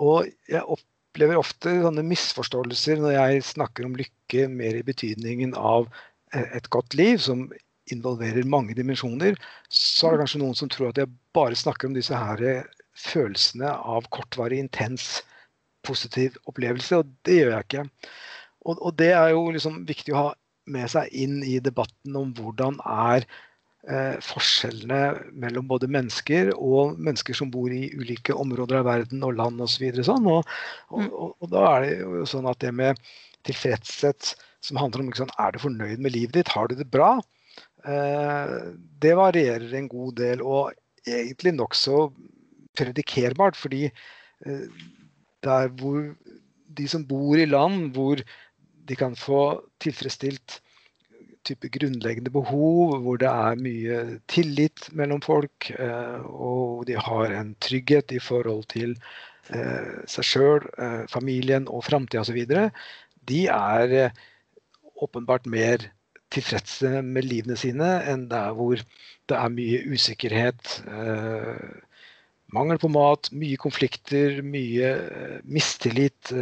Og 0.00 0.28
jeg 0.50 0.62
opplever 0.64 1.40
ofte 1.40 1.74
sånne 1.82 2.04
misforståelser 2.06 3.02
når 3.02 3.16
jeg 3.16 3.48
snakker 3.50 3.86
om 3.86 3.98
lykke 3.98 4.46
mer 4.52 4.78
i 4.78 4.86
betydningen 4.86 5.56
av 5.58 5.88
eh, 6.34 6.46
et 6.56 6.70
godt 6.72 6.96
liv, 6.98 7.18
som 7.22 7.48
involverer 7.90 8.46
mange 8.46 8.76
dimensjoner. 8.78 9.38
Så 9.68 10.08
er 10.08 10.14
det 10.14 10.24
kanskje 10.24 10.42
noen 10.42 10.58
som 10.58 10.70
tror 10.70 10.90
at 10.90 11.00
jeg 11.00 11.10
bare 11.36 11.58
snakker 11.58 11.90
om 11.90 11.96
disse 11.96 12.16
her 12.16 12.42
eh, 12.46 12.68
følelsene 13.00 13.70
av 13.70 14.08
kortvarig, 14.14 14.60
intens, 14.62 15.20
positiv 15.86 16.36
opplevelse, 16.50 17.00
og 17.00 17.12
det 17.24 17.38
gjør 17.38 17.54
jeg 17.54 17.66
ikke. 17.66 17.84
Og, 18.68 18.76
og 18.76 18.96
det 19.00 19.12
er 19.16 19.30
jo 19.32 19.46
liksom 19.54 19.80
viktig 19.88 20.12
å 20.12 20.20
ha 20.20 20.30
med 20.70 20.90
seg 20.92 21.12
inn 21.12 21.40
i 21.46 21.58
debatten 21.62 22.16
om 22.18 22.34
hvordan 22.36 22.78
er 22.86 23.26
eh, 23.88 24.16
forskjellene 24.24 25.32
mellom 25.42 25.68
både 25.70 25.90
mennesker 25.90 26.52
og 26.56 26.98
mennesker 26.98 27.36
som 27.36 27.50
bor 27.52 27.72
i 27.72 27.88
ulike 27.96 28.36
områder 28.36 28.80
av 28.80 28.88
verden 28.90 29.24
og 29.26 29.36
land 29.40 29.62
osv. 29.64 29.88
Og, 29.92 30.04
sånn. 30.06 30.30
og, 30.30 30.54
og, 30.90 31.02
mm. 31.02 31.10
og, 31.10 31.34
og 31.40 31.52
da 31.54 31.66
er 31.72 31.86
det 31.86 31.96
jo 32.02 32.28
sånn 32.28 32.48
at 32.50 32.62
det 32.64 32.74
med 32.76 33.02
tilfredshet 33.48 34.34
som 34.64 34.80
handler 34.80 35.06
om 35.06 35.12
sånn, 35.16 35.32
er 35.40 35.54
du 35.54 35.62
fornøyd 35.62 36.02
med 36.04 36.14
livet 36.14 36.36
ditt, 36.36 36.52
har 36.52 36.68
du 36.68 36.76
det 36.76 36.88
bra, 36.92 37.14
eh, 37.88 38.56
det 39.00 39.16
varierer 39.16 39.72
en 39.76 39.88
god 39.88 40.18
del. 40.20 40.44
Og 40.44 40.74
egentlig 41.08 41.54
nokså 41.56 42.10
predikerbart, 42.78 43.56
fordi 43.58 43.86
eh, 43.88 44.66
der 45.44 45.72
hvor 45.80 46.12
de 46.70 46.86
som 46.88 47.06
bor 47.06 47.40
i 47.40 47.48
land 47.48 47.96
hvor 47.96 48.20
de 48.90 48.98
kan 48.98 49.14
få 49.18 49.60
tilfredsstilt 49.82 50.58
type 51.46 51.70
grunnleggende 51.72 52.32
behov, 52.34 52.98
hvor 53.04 53.20
det 53.20 53.30
er 53.30 53.60
mye 53.62 53.98
tillit 54.30 54.90
mellom 54.96 55.22
folk, 55.24 55.70
eh, 55.72 56.18
og 56.26 56.84
de 56.88 56.98
har 56.98 57.36
en 57.36 57.54
trygghet 57.64 58.12
i 58.12 58.20
forhold 58.20 58.66
til 58.72 58.96
eh, 59.54 60.02
seg 60.10 60.26
sjøl, 60.26 60.66
eh, 60.76 61.06
familien 61.12 61.68
og 61.70 61.86
framtida 61.86 62.24
osv., 62.24 62.42
de 63.30 63.40
er 63.52 64.10
åpenbart 65.00 65.46
mer 65.48 65.86
tilfredse 66.34 67.00
med 67.04 67.26
livene 67.28 67.56
sine 67.58 67.88
enn 68.10 68.26
der 68.30 68.52
hvor 68.56 68.80
det 69.30 69.36
er 69.36 69.52
mye 69.54 69.80
usikkerhet, 69.92 70.80
mangel 72.54 72.80
på 72.82 72.90
mat, 72.92 73.30
mye 73.36 73.58
konflikter, 73.60 74.40
mye 74.42 74.92
mistillit, 75.46 76.32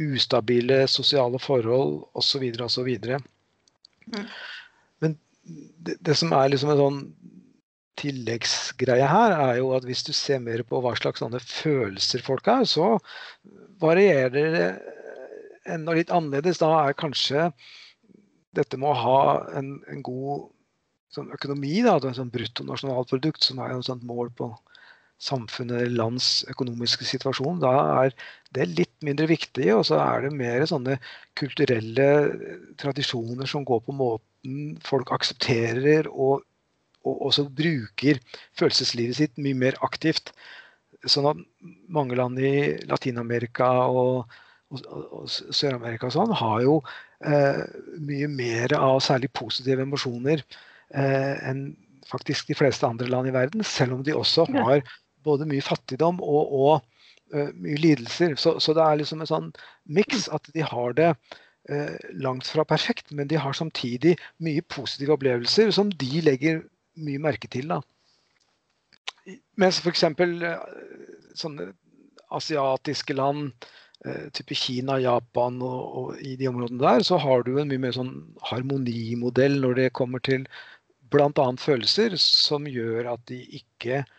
ustabile 0.00 0.84
sosiale 0.90 1.40
forhold 1.42 2.02
osv. 2.18 2.46
osv. 2.64 2.90
Mm. 4.08 4.28
Men 5.04 5.18
det, 5.44 5.98
det, 6.00 6.16
som 6.18 6.32
er 6.36 6.52
liksom 6.52 6.72
en 6.72 6.82
sånn 6.82 7.00
tilleggsgreie 7.98 9.08
her, 9.10 9.34
er 9.48 9.56
jo 9.58 9.72
at 9.76 9.86
hvis 9.88 10.04
du 10.06 10.12
ser 10.14 10.40
mer 10.42 10.62
på 10.66 10.80
hva 10.82 10.94
slags 10.98 11.24
følelser 11.50 12.22
folk 12.24 12.46
har, 12.46 12.64
så 12.68 12.96
varierer 13.82 14.54
det 14.54 14.68
enda 15.68 15.96
litt 15.96 16.12
annerledes. 16.14 16.60
Da 16.62 16.70
er 16.84 16.98
kanskje 16.98 17.50
dette 18.56 18.78
med 18.80 18.92
å 18.92 19.02
ha 19.02 19.20
en, 19.58 19.76
en 19.90 20.04
god 20.06 20.48
sånn 21.12 21.32
økonomi, 21.34 21.80
da, 21.84 21.96
en 21.98 22.16
sånn 22.16 22.32
bruttonasjonalprodukt, 22.32 23.44
som 23.44 23.60
er 23.64 23.76
et 23.76 24.06
mål 24.06 24.32
på 24.36 24.52
samfunnet 25.18 25.80
eller 25.80 25.96
lands 25.98 26.44
økonomiske 26.50 27.06
situasjon, 27.08 27.62
da 27.62 27.72
er 28.04 28.14
det 28.54 28.68
litt 28.70 28.94
mindre 29.06 29.26
viktig. 29.30 29.66
Og 29.74 29.86
så 29.90 29.98
er 30.02 30.26
det 30.26 30.36
mer 30.38 30.66
sånne 30.70 30.98
kulturelle 31.38 32.10
tradisjoner 32.80 33.50
som 33.50 33.66
går 33.68 33.82
på 33.86 33.96
måten 33.98 34.78
folk 34.86 35.10
aksepterer 35.14 36.06
og 36.08 36.44
og 37.06 37.26
også 37.30 37.46
bruker 37.54 38.20
følelseslivet 38.58 39.18
sitt 39.18 39.40
mye 39.40 39.56
mer 39.56 39.78
aktivt. 39.86 40.32
Sånn 41.06 41.28
at 41.30 41.42
mange 41.94 42.18
land 42.18 42.40
i 42.42 42.78
Latin-Amerika 42.90 43.68
og, 43.86 44.38
og, 44.72 44.88
og 44.90 45.28
Sør-Amerika 45.30 46.10
sånn, 46.12 46.34
har 46.40 46.62
jo 46.64 46.78
eh, 47.24 47.62
mye 48.02 48.30
mer 48.32 48.74
av 48.78 48.98
særlig 49.04 49.30
positive 49.36 49.86
emosjoner 49.86 50.42
eh, 50.42 51.34
enn 51.48 51.70
faktisk 52.08 52.48
de 52.48 52.56
fleste 52.56 52.88
andre 52.88 53.08
land 53.10 53.30
i 53.30 53.36
verden. 53.36 53.64
Selv 53.66 53.98
om 53.98 54.04
de 54.04 54.16
også 54.16 54.48
har 54.56 54.82
både 55.28 55.48
mye 55.48 55.64
fattigdom 55.64 56.22
og, 56.24 56.54
og 56.62 56.72
uh, 57.34 57.52
mye 57.54 57.78
lidelser. 57.82 58.36
Så, 58.40 58.56
så, 58.64 58.74
det 58.76 58.84
er 58.84 59.02
liksom 59.02 59.22
en 59.24 59.30
sånn 59.30 59.52
miks 59.98 60.28
at 60.34 60.50
de 60.54 60.64
har 60.66 60.96
det 60.98 61.12
uh, 61.14 61.94
langt 62.24 62.48
fra 62.50 62.66
perfekt, 62.68 63.12
men 63.12 63.30
de 63.30 63.40
har 63.40 63.56
samtidig 63.56 64.16
mye 64.44 64.64
positive 64.72 65.14
opplevelser 65.18 65.72
som 65.76 65.92
de 66.02 66.24
legger 66.24 66.64
mye 66.98 67.22
merke 67.22 67.50
til. 67.52 67.70
da. 67.70 67.82
Mens 69.60 69.82
f.eks. 69.84 70.08
Uh, 70.18 70.48
sånne 71.38 71.72
asiatiske 72.34 73.14
land, 73.16 73.52
eh, 74.04 74.28
type 74.32 74.54
Kina, 74.54 74.98
Japan 75.00 75.60
og, 75.62 75.80
og, 76.00 76.08
i 76.20 76.36
de 76.36 76.48
områdene 76.50 76.82
der, 76.82 77.04
så 77.06 77.18
har 77.22 77.44
du 77.46 77.56
en 77.58 77.70
mye 77.70 77.82
mer 77.86 77.94
sånn 77.96 78.12
harmonimodell 78.50 79.60
når 79.62 79.80
det 79.80 79.88
kommer 79.96 80.22
til 80.24 80.46
bl.a. 81.12 81.46
følelser, 81.60 82.18
som 82.20 82.68
gjør 82.68 83.14
at 83.14 83.24
de 83.30 83.40
ikke 83.60 84.02
eh, 84.02 84.14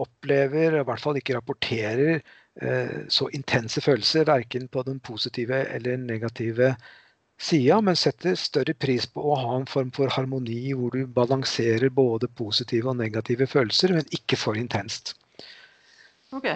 opplever, 0.00 0.78
i 0.80 0.84
hvert 0.86 1.02
fall 1.02 1.18
ikke 1.20 1.36
rapporterer, 1.36 2.20
eh, 2.62 2.94
så 3.08 3.28
intense 3.36 3.82
følelser, 3.84 4.28
verken 4.28 4.68
på 4.68 4.84
den 4.86 5.00
positive 5.00 5.62
eller 5.76 5.98
negative 6.00 6.74
sida, 7.38 7.80
men 7.84 7.96
setter 7.96 8.36
større 8.40 8.74
pris 8.74 9.06
på 9.12 9.20
å 9.20 9.36
ha 9.36 9.56
en 9.58 9.68
form 9.68 9.90
for 9.96 10.12
harmoni 10.12 10.72
hvor 10.72 10.96
du 10.96 11.04
balanserer 11.18 11.92
både 11.92 12.30
positive 12.32 12.90
og 12.92 12.98
negative 13.02 13.48
følelser, 13.50 13.92
men 13.98 14.08
ikke 14.16 14.38
for 14.40 14.56
intenst. 14.56 15.14
Ok. 16.32 16.48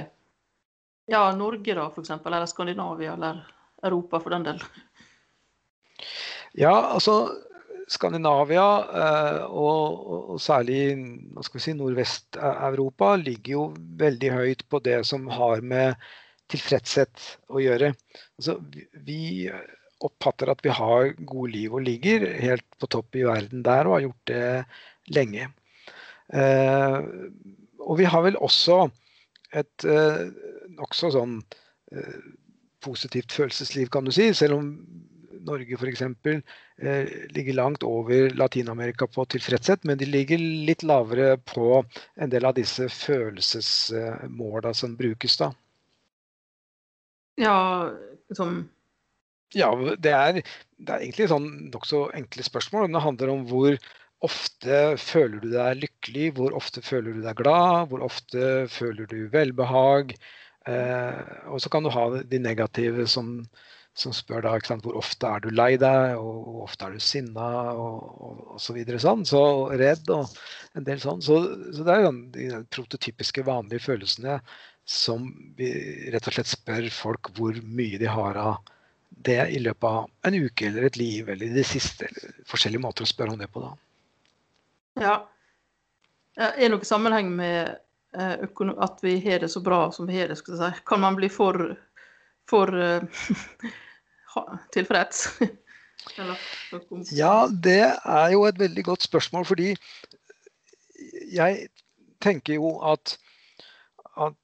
Ja, 1.10 1.24
Norge 1.36 1.74
da, 1.76 1.88
f.eks., 1.90 2.12
eller 2.16 2.46
Skandinavia, 2.48 3.14
eller 3.18 3.44
Europa 3.84 4.20
for 4.22 4.32
den 4.34 4.46
del? 4.46 4.62
Ja, 6.58 6.72
altså 6.94 7.28
Skandinavia 7.90 8.66
eh, 9.02 9.44
og, 9.50 10.36
særlig 10.42 10.80
si, 11.58 11.74
Nordvest-Europa 11.74 13.16
ligger 13.18 13.52
jo 13.56 13.64
veldig 13.98 14.30
høyt 14.36 14.64
på 14.70 14.80
det 14.84 15.00
som 15.08 15.26
har 15.32 15.64
med 15.66 15.98
tilfredshet 16.50 17.24
å 17.50 17.62
gjøre. 17.62 17.92
Altså, 18.38 18.58
vi 19.06 19.48
oppfatter 20.00 20.52
at 20.52 20.62
vi 20.64 20.72
har 20.74 21.12
gode 21.18 21.50
liv 21.52 21.74
og 21.74 21.84
ligger 21.86 22.24
helt 22.40 22.66
på 22.80 22.88
topp 22.94 23.18
i 23.18 23.26
verden 23.26 23.66
der 23.66 23.90
og 23.90 23.98
har 23.98 24.06
gjort 24.06 24.30
det 24.30 24.46
lenge. 25.18 25.50
Eh, 26.30 26.98
og 27.80 27.98
vi 27.98 28.06
har 28.06 28.22
vel 28.22 28.38
også 28.38 28.84
et 29.50 29.88
eh, 29.88 30.28
nokså 30.78 31.10
sånn 31.16 31.40
positivt 32.80 33.34
følelsesliv, 33.34 33.88
kan 33.90 34.06
du 34.06 34.12
si. 34.14 34.28
Selv 34.36 34.60
om 34.60 34.68
Norge 35.46 35.76
f.eks. 35.78 36.02
Eh, 36.80 37.12
ligger 37.34 37.56
langt 37.58 37.84
over 37.86 38.30
Latin-Amerika 38.36 39.06
på 39.10 39.24
tilfredshet, 39.34 39.84
men 39.88 39.98
de 40.00 40.08
ligger 40.08 40.40
litt 40.40 40.84
lavere 40.86 41.36
på 41.52 41.82
en 42.16 42.32
del 42.32 42.48
av 42.48 42.56
disse 42.58 42.88
følelsesmåla 42.92 44.74
som 44.76 44.96
brukes 44.98 45.38
da. 45.40 45.52
Ja, 47.40 47.56
som 48.36 48.62
ja, 49.56 49.70
det 49.98 50.12
er, 50.14 50.42
det 50.78 50.92
er 50.92 51.02
egentlig 51.02 51.26
sånn 51.30 51.48
nokså 51.72 52.04
enkle 52.14 52.44
spørsmål. 52.46 52.90
Det 52.92 53.02
handler 53.02 53.32
om 53.32 53.46
hvor 53.50 53.78
ofte 54.26 54.82
føler 55.00 55.42
du 55.42 55.48
deg 55.54 55.80
lykkelig, 55.80 56.28
hvor 56.36 56.54
ofte 56.56 56.82
føler 56.84 57.16
du 57.16 57.24
deg 57.24 57.40
glad, 57.40 57.88
hvor 57.90 58.04
ofte 58.06 58.68
føler 58.70 59.08
du 59.10 59.24
velbehag. 59.32 60.14
Eh, 60.68 61.20
og 61.50 61.58
så 61.62 61.72
kan 61.72 61.82
du 61.86 61.90
ha 61.94 62.06
de 62.20 62.42
negative 62.42 63.08
som, 63.10 63.40
som 63.96 64.14
spør 64.14 64.44
da, 64.46 64.54
sant, 64.64 64.84
hvor 64.86 64.96
ofte 65.00 65.28
er 65.28 65.42
du 65.44 65.50
lei 65.52 65.74
deg, 65.80 66.16
og 66.16 66.44
hvor 66.46 66.64
ofte 66.68 66.86
er 66.86 66.94
du 66.94 67.02
sinna, 67.02 67.48
og, 67.74 68.04
og, 68.08 68.42
og, 68.54 68.58
så 68.62 68.74
videre 68.76 69.00
sånn. 69.02 69.26
Så 69.28 69.42
redd 69.74 70.10
og 70.14 70.30
en 70.78 70.86
del 70.86 71.02
sånn. 71.02 71.22
Så, 71.24 71.40
så 71.74 71.86
det 71.86 71.96
er 71.96 72.04
jo 72.06 72.12
de 72.36 72.50
prototypiske 72.70 73.44
vanlige 73.46 73.84
følelsene 73.90 74.38
som 74.90 75.28
vi 75.58 75.70
rett 76.10 76.26
og 76.26 76.34
slett 76.34 76.50
spør 76.50 76.88
folk 76.94 77.30
hvor 77.36 77.58
mye 77.62 77.98
de 78.00 78.08
har 78.10 78.38
av 78.40 78.72
det 79.10 79.42
i 79.52 79.60
løpet 79.60 79.86
av 79.86 80.08
en 80.26 80.38
uke 80.46 80.66
eller 80.66 80.86
et 80.88 80.96
liv 80.96 81.28
eller 81.28 81.50
i 81.50 81.54
det 81.58 81.66
siste. 81.68 82.08
Forskjellige 82.48 82.82
måter 82.82 83.04
å 83.04 83.10
spørre 83.10 83.34
om 83.34 83.42
det 83.42 83.50
på 83.52 83.62
da. 83.62 83.74
Ja. 85.00 85.14
Er 86.40 86.56
det 86.56 86.70
noen 86.72 86.86
sammenheng 86.88 87.30
med 87.36 87.74
eh, 88.16 88.44
at 88.86 89.02
vi 89.04 89.16
har 89.26 89.42
det 89.42 89.50
så 89.52 89.62
bra 89.64 89.82
som 89.92 90.08
vi 90.08 90.16
har 90.18 90.30
det? 90.30 90.38
skal 90.40 90.56
jeg 90.56 90.62
si? 90.62 90.84
Kan 90.88 91.02
man 91.04 91.18
bli 91.18 91.28
for, 91.32 91.58
for 92.50 92.74
uh, 92.80 93.00
tilfreds? 94.74 95.28
ja, 97.14 97.34
det 97.50 97.82
er 97.88 98.28
jo 98.34 98.44
et 98.48 98.58
veldig 98.60 98.84
godt 98.84 99.06
spørsmål, 99.06 99.44
fordi 99.48 99.74
jeg 101.32 101.68
tenker 102.20 102.56
jo 102.56 102.76
at, 102.84 103.16
at 104.20 104.36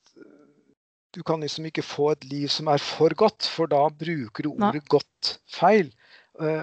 du 1.17 1.23
kan 1.25 1.41
liksom 1.41 1.69
ikke 1.69 1.85
få 1.85 2.11
et 2.13 2.27
liv 2.29 2.49
som 2.53 2.69
er 2.69 2.83
for 2.83 3.15
godt, 3.17 3.49
for 3.49 3.71
da 3.73 3.87
bruker 3.89 4.45
du 4.45 4.53
ordet 4.53 4.83
Nei. 4.83 4.89
'godt' 4.93 5.33
feil. 5.49 5.89
Eh, 6.41 6.63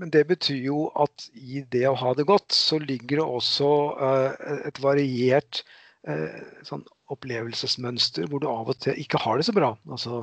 men 0.00 0.10
det 0.10 0.24
betyr 0.30 0.64
jo 0.64 0.86
at 0.96 1.28
i 1.36 1.62
det 1.72 1.84
å 1.88 1.98
ha 2.00 2.14
det 2.16 2.26
godt, 2.28 2.54
så 2.56 2.78
ligger 2.80 3.20
det 3.20 3.26
også 3.26 3.70
eh, 4.08 4.46
et 4.70 4.80
variert 4.82 5.62
eh, 6.08 6.40
sånn 6.64 6.84
opplevelsesmønster 7.12 8.30
hvor 8.30 8.40
du 8.40 8.48
av 8.48 8.72
og 8.72 8.78
til 8.80 8.96
ikke 8.98 9.20
har 9.20 9.36
det 9.36 9.48
så 9.50 9.56
bra. 9.56 9.74
Altså, 9.90 10.22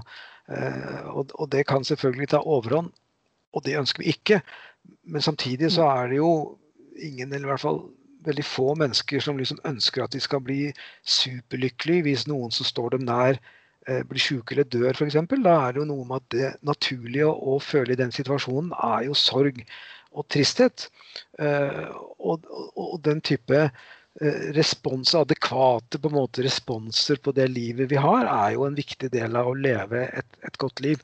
og 0.49 1.45
det 1.53 1.67
kan 1.69 1.83
selvfølgelig 1.85 2.31
ta 2.31 2.39
overhånd, 2.41 2.89
og 3.53 3.65
det 3.65 3.77
ønsker 3.77 4.03
vi 4.03 4.13
ikke. 4.15 4.41
Men 5.05 5.21
samtidig 5.21 5.71
så 5.75 5.85
er 5.89 6.09
det 6.09 6.17
jo 6.17 6.57
ingen, 6.97 7.33
eller 7.33 7.47
i 7.47 7.51
hvert 7.51 7.61
fall 7.61 7.83
veldig 8.25 8.45
få 8.45 8.73
mennesker 8.75 9.21
som 9.23 9.37
liksom 9.37 9.61
ønsker 9.65 10.03
at 10.03 10.13
de 10.13 10.19
skal 10.19 10.41
bli 10.43 10.73
superlykkelige 11.05 12.07
hvis 12.09 12.27
noen 12.27 12.51
som 12.51 12.67
står 12.67 12.97
dem 12.97 13.05
nær, 13.07 13.39
Eh, 13.89 14.01
blir 14.05 14.21
syke 14.21 14.53
eller 14.53 14.67
dør 14.69 14.91
f.eks., 14.91 15.15
da 15.43 15.53
er 15.63 15.73
det 15.73 15.81
jo 15.81 15.87
noe 15.89 16.05
med 16.05 16.19
at 16.19 16.33
det 16.33 16.49
naturlige 16.67 17.29
å 17.29 17.55
føle 17.63 17.95
i 17.95 17.99
den 17.99 18.11
situasjonen 18.13 18.73
er 18.75 19.05
jo 19.07 19.15
sorg 19.17 19.61
og 20.11 20.27
tristhet. 20.29 20.89
Og, 21.39 22.43
og, 22.49 22.67
og, 22.75 22.97
den 23.05 23.21
type 23.25 23.55
eh, 23.55 23.87
respons, 24.55 25.13
adekvate 25.15 25.99
på 26.01 26.11
måte 26.11 26.43
responser 26.43 27.21
på 27.23 27.31
det 27.35 27.45
livet 27.53 27.91
vi 27.91 27.99
har, 28.01 28.27
er 28.27 28.55
jo 28.57 28.65
en 28.67 28.75
viktig 28.75 29.11
del 29.13 29.37
av 29.39 29.47
å 29.47 29.55
leve 29.55 30.05
et, 30.09 30.39
et 30.43 30.59
godt 30.59 30.81
liv. 30.83 30.99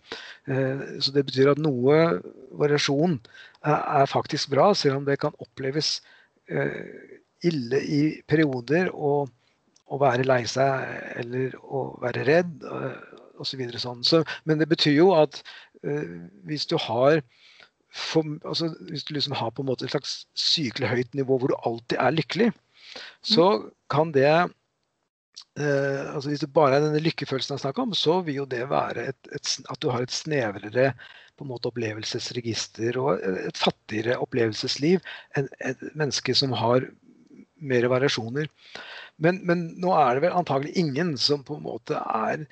Så 0.45 1.13
det 1.15 1.23
betyr 1.30 1.54
at 1.54 1.62
noe 1.63 2.19
variasjon 2.60 3.15
er 3.63 4.12
faktisk 4.12 4.51
bra, 4.51 4.73
selv 4.75 4.99
om 4.99 5.08
det 5.08 5.21
kan 5.23 5.38
oppleves 5.39 6.01
ille 7.45 7.82
i 7.88 8.01
perioder. 8.28 8.91
og 8.91 9.32
å 9.93 9.99
være 10.01 10.25
lei 10.25 10.43
seg 10.49 10.86
eller 11.21 11.56
å 11.62 11.88
være 12.01 12.25
redd 12.28 12.63
osv. 13.41 13.62
Så 13.75 13.82
sånn. 13.84 14.04
Så, 14.08 14.21
men 14.45 14.62
det 14.62 14.69
betyr 14.71 14.97
jo 14.97 15.12
at 15.17 15.41
hvis 16.47 16.65
du 16.69 16.78
har 16.82 17.21
for, 17.95 18.28
altså, 18.43 18.73
hvis 18.89 19.06
du 19.08 19.13
liksom 19.15 19.36
har 19.39 19.54
på 19.56 19.63
en 19.63 19.69
måte 19.69 19.86
et 19.88 19.93
slags 19.93 20.25
sykelig 20.36 20.89
høyt 20.91 21.13
nivå 21.15 21.38
hvor 21.39 21.54
du 21.54 21.56
alltid 21.63 21.99
er 22.01 22.15
lykkelig, 22.15 22.49
så 23.25 23.47
mm. 23.60 23.67
kan 23.91 24.12
det 24.15 24.29
eh, 24.31 26.03
altså 26.13 26.31
Hvis 26.31 26.43
det 26.45 26.53
bare 26.55 26.79
er 26.79 26.88
denne 26.88 27.03
lykkefølelsen 27.03 27.55
jeg 27.55 27.65
snakker 27.65 27.86
om, 27.86 27.93
så 27.97 28.19
vil 28.25 28.41
jo 28.41 28.49
det 28.49 28.65
være 28.71 29.10
et, 29.12 29.31
et, 29.36 29.55
at 29.69 29.81
du 29.81 29.89
har 29.93 30.05
et 30.05 30.15
snevrere 30.15 30.91
på 31.36 31.43
en 31.43 31.51
måte 31.51 31.67
opplevelsesregister 31.71 32.97
og 33.01 33.23
et 33.49 33.58
fattigere 33.60 34.19
opplevelsesliv 34.23 35.03
enn 35.36 35.49
et 35.60 35.81
menneske 35.93 36.36
som 36.38 36.55
har 36.55 36.88
mer 37.65 37.88
variasjoner. 37.91 38.47
Men, 39.21 39.41
men 39.47 39.67
nå 39.81 39.91
er 39.95 40.15
det 40.15 40.25
vel 40.27 40.38
antagelig 40.39 40.75
ingen 40.79 41.15
som 41.19 41.43
på 41.47 41.58
en 41.58 41.67
måte 41.67 41.99
er 41.99 42.45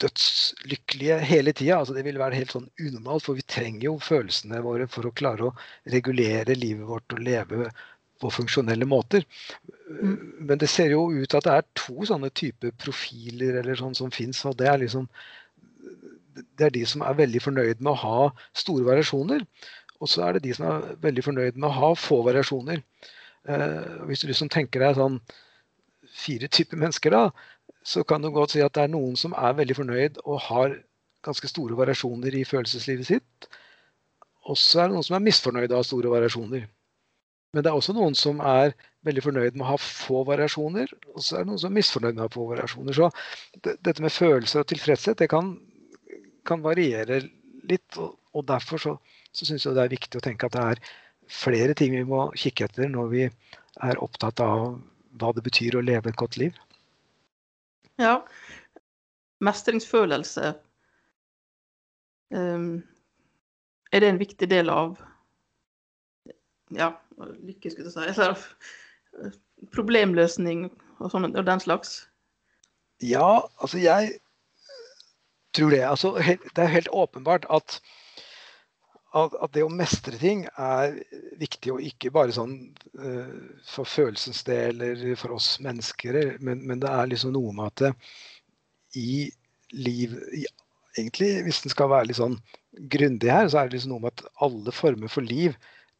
dødslykkelige 0.00 1.18
hele 1.28 1.52
tida. 1.52 1.78
Altså 1.78 1.96
det 1.96 2.04
vil 2.06 2.20
være 2.20 2.38
helt 2.38 2.54
sånn 2.54 2.68
unormalt, 2.80 3.26
for 3.26 3.38
vi 3.38 3.44
trenger 3.44 3.88
jo 3.90 3.96
følelsene 4.04 4.62
våre 4.64 4.88
for 4.90 5.08
å 5.08 5.14
klare 5.16 5.50
å 5.50 5.54
regulere 5.92 6.56
livet 6.56 6.88
vårt 6.88 7.16
og 7.16 7.24
leve 7.24 7.70
på 8.20 8.30
funksjonelle 8.32 8.86
måter. 8.88 9.24
Mm. 9.88 10.16
Men 10.48 10.60
det 10.60 10.70
ser 10.70 10.92
jo 10.94 11.06
ut 11.10 11.28
til 11.28 11.40
at 11.40 11.46
det 11.48 11.56
er 11.56 11.68
to 11.78 12.06
sånne 12.08 12.30
typer 12.36 12.74
profiler 12.80 13.60
eller 13.62 13.78
sånn 13.78 13.96
som 13.96 14.12
fins. 14.14 14.42
Og 14.48 14.56
det 14.60 14.68
er 14.70 14.82
liksom 14.84 15.08
det 16.56 16.66
er 16.66 16.74
de 16.74 16.84
som 16.86 17.02
er 17.04 17.18
veldig 17.18 17.42
fornøyd 17.42 17.80
med 17.82 17.92
å 17.92 18.00
ha 18.02 18.26
store 18.56 18.86
variasjoner. 18.86 19.44
Og 20.00 20.08
så 20.08 20.24
er 20.24 20.36
det 20.36 20.44
de 20.46 20.56
som 20.56 20.68
er 20.68 20.92
veldig 21.02 21.24
fornøyd 21.26 21.58
med 21.58 21.68
å 21.68 21.76
ha 21.76 21.90
få 21.98 22.20
variasjoner. 22.24 22.82
Eh, 23.48 24.04
hvis 24.08 24.22
du 24.22 24.30
liksom 24.30 24.50
tenker 24.52 24.84
deg 24.84 24.96
sånn 24.96 25.18
fire 26.16 26.48
typer 26.52 26.80
mennesker, 26.80 27.14
da, 27.14 27.30
så 27.86 28.04
kan 28.04 28.22
du 28.22 28.30
godt 28.32 28.54
si 28.54 28.62
at 28.64 28.74
det 28.76 28.86
er 28.86 28.94
noen 28.94 29.16
som 29.20 29.34
er 29.36 29.56
veldig 29.58 29.76
fornøyd 29.76 30.22
og 30.24 30.42
har 30.48 30.76
ganske 31.26 31.48
store 31.50 31.76
variasjoner 31.76 32.34
i 32.36 32.46
følelseslivet 32.48 33.08
sitt. 33.08 33.50
Og 34.48 34.56
så 34.58 34.82
er 34.82 34.88
det 34.88 34.96
noen 34.96 35.06
som 35.06 35.18
er 35.18 35.26
misfornøyd 35.26 35.72
av 35.76 35.84
store 35.86 36.12
variasjoner. 36.12 36.64
Men 37.52 37.64
det 37.64 37.70
er 37.70 37.78
også 37.78 37.94
noen 37.96 38.14
som 38.14 38.38
er 38.46 38.74
veldig 39.06 39.24
fornøyd 39.24 39.56
med 39.56 39.64
å 39.64 39.72
ha 39.72 39.78
få 39.82 40.22
variasjoner, 40.28 40.92
og 41.14 41.24
så 41.24 41.38
er 41.38 41.42
det 41.42 41.50
noen 41.50 41.62
som 41.62 41.70
er 41.70 41.78
misfornøyd 41.80 42.14
med 42.14 42.22
å 42.22 42.28
ha 42.28 42.34
få 42.34 42.46
variasjoner. 42.52 42.96
Så 42.96 43.08
det, 43.64 43.76
dette 43.86 44.04
med 44.04 44.14
følelser 44.14 44.62
og 44.62 44.70
tilfredshet, 44.70 45.18
det 45.22 45.30
kan, 45.32 45.54
kan 46.46 46.62
variere 46.62 47.22
litt. 47.70 47.98
Og, 47.98 48.14
og 48.36 48.46
derfor 48.46 48.82
så, 48.82 48.94
så 49.34 49.48
syns 49.48 49.66
jeg 49.66 49.74
det 49.74 49.82
er 49.82 49.96
viktig 49.96 50.20
å 50.20 50.24
tenke 50.24 50.46
at 50.46 50.54
det 50.54 50.66
er 50.74 50.84
flere 51.30 51.74
ting 51.78 51.96
vi 51.96 52.06
må 52.06 52.28
kikke 52.38 52.68
etter 52.68 52.90
når 52.90 53.10
vi 53.10 53.26
er 53.26 54.02
opptatt 54.02 54.42
av 54.44 54.78
hva 55.18 55.34
det 55.34 55.42
betyr 55.46 55.78
å 55.78 55.84
leve 55.84 56.10
et 56.10 56.18
godt 56.20 56.38
liv. 56.38 56.54
Ja. 58.00 58.20
Mestringsfølelse. 59.42 60.54
Um, 62.30 62.82
er 63.90 64.04
det 64.04 64.10
en 64.12 64.20
viktig 64.20 64.46
del 64.50 64.70
av 64.70 64.98
ja, 66.76 66.92
lykke, 67.18 67.72
skulle 67.72 68.06
jeg 68.06 68.16
si. 68.16 68.28
Eh, 69.20 69.38
problemløsning 69.74 70.68
og, 71.00 71.08
sånn, 71.12 71.30
og 71.32 71.46
den 71.46 71.62
slags? 71.62 72.02
Ja, 73.02 73.40
altså 73.62 73.80
jeg 73.80 74.18
tror 75.56 75.74
det. 75.74 75.82
Altså, 75.86 76.14
det 76.56 76.62
er 76.62 76.74
helt 76.74 76.92
åpenbart 76.92 77.46
at, 77.50 77.80
at, 79.16 79.36
det 79.54 79.64
å 79.66 79.72
mestre 79.72 80.18
ting 80.20 80.46
er 80.54 81.00
viktig, 81.40 81.74
og 81.74 81.84
ikke 81.84 82.12
bare 82.14 82.34
sånn 82.36 82.56
uh, 83.00 83.34
for 83.66 83.88
følelsens 83.88 84.44
del 84.46 84.84
eller 84.84 85.18
for 85.18 85.34
oss 85.34 85.56
mennesker, 85.64 86.20
men, 86.38 86.62
men, 86.66 86.82
det 86.82 86.92
er 86.92 87.10
liksom 87.10 87.34
noe 87.34 87.54
med 87.56 87.72
at 87.72 87.84
det, 87.86 87.92
i 89.00 89.12
liv 89.76 90.16
i, 90.34 90.46
Egentlig, 90.98 91.44
hvis 91.46 91.60
en 91.62 91.70
skal 91.70 91.86
være 91.86 92.08
litt 92.08 92.18
sånn 92.18 92.32
grundig 92.90 93.28
her, 93.30 93.44
så 93.46 93.60
er 93.60 93.68
det 93.68 93.76
liksom 93.76 93.92
noe 93.92 94.02
med 94.02 94.10
at 94.16 94.24
alle 94.42 94.72
former 94.74 95.12
for 95.12 95.22
liv 95.22 95.54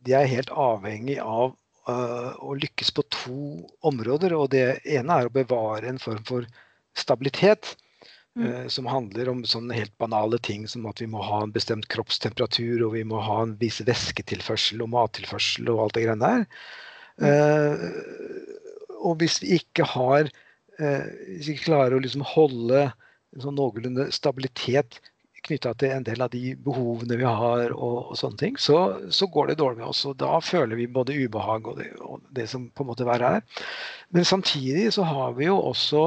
de 0.07 0.17
er 0.17 0.31
helt 0.31 0.51
avhengig 0.51 1.19
av 1.23 1.53
uh, 1.89 2.33
å 2.41 2.57
lykkes 2.59 2.93
på 2.97 3.05
to 3.13 3.43
områder. 3.87 4.35
Og 4.37 4.51
det 4.55 4.81
ene 4.89 5.21
er 5.21 5.29
å 5.29 5.35
bevare 5.35 5.91
en 5.91 6.01
form 6.03 6.23
for 6.29 6.49
stabilitet. 6.99 7.75
Mm. 8.39 8.45
Uh, 8.47 8.67
som 8.71 8.87
handler 8.87 9.29
om 9.33 9.43
sånne 9.49 9.75
helt 9.75 9.97
banale 9.99 10.39
ting 10.47 10.67
som 10.71 10.87
at 10.87 11.03
vi 11.03 11.09
må 11.11 11.23
ha 11.27 11.43
en 11.45 11.55
bestemt 11.55 11.89
kroppstemperatur, 11.91 12.87
og 12.87 12.95
vi 12.95 13.05
må 13.07 13.23
ha 13.27 13.41
en 13.45 13.57
viss 13.61 13.81
væsketilførsel 13.87 14.85
og 14.85 14.93
mattilførsel 14.95 15.73
og 15.73 15.87
alt 15.87 15.99
det 15.99 16.07
greiene 16.07 16.31
der. 16.31 16.47
Uh, 17.21 17.89
og 19.01 19.19
hvis 19.21 19.41
vi 19.43 19.59
ikke 19.61 19.85
har 19.97 20.31
Hvis 20.81 21.45
vi 21.45 21.55
ikke 21.59 21.67
klarer 21.67 21.93
å 21.93 22.01
liksom 22.01 22.23
holde 22.25 22.87
en 22.89 23.43
sånn 23.43 23.59
noenlunde 23.59 24.07
stabilitet 24.17 24.97
knytta 25.47 25.73
til 25.79 25.95
en 25.95 26.05
del 26.07 26.23
av 26.25 26.33
de 26.33 26.55
behovene 26.65 27.19
vi 27.21 27.27
har, 27.27 27.73
og, 27.75 28.11
og 28.13 28.19
sånne 28.19 28.41
ting, 28.41 28.59
så, 28.61 28.81
så, 29.13 29.29
går 29.31 29.51
det 29.51 29.61
dårlig 29.61 29.81
med 29.81 29.91
oss. 29.93 30.05
og 30.09 30.19
Da 30.21 30.39
føler 30.45 30.79
vi 30.79 30.91
både 30.91 31.17
ubehag 31.17 31.71
og 31.71 31.81
det, 31.81 31.91
og 32.01 32.21
det 32.37 32.49
som 32.51 32.69
på 32.75 32.85
en 32.85 32.91
måte 32.93 33.09
verre 33.09 33.39
er. 33.39 33.65
Men 34.15 34.29
samtidig 34.29 34.91
så 34.97 35.07
har 35.09 35.37
vi 35.39 35.47
jo 35.47 35.57
også 35.71 36.03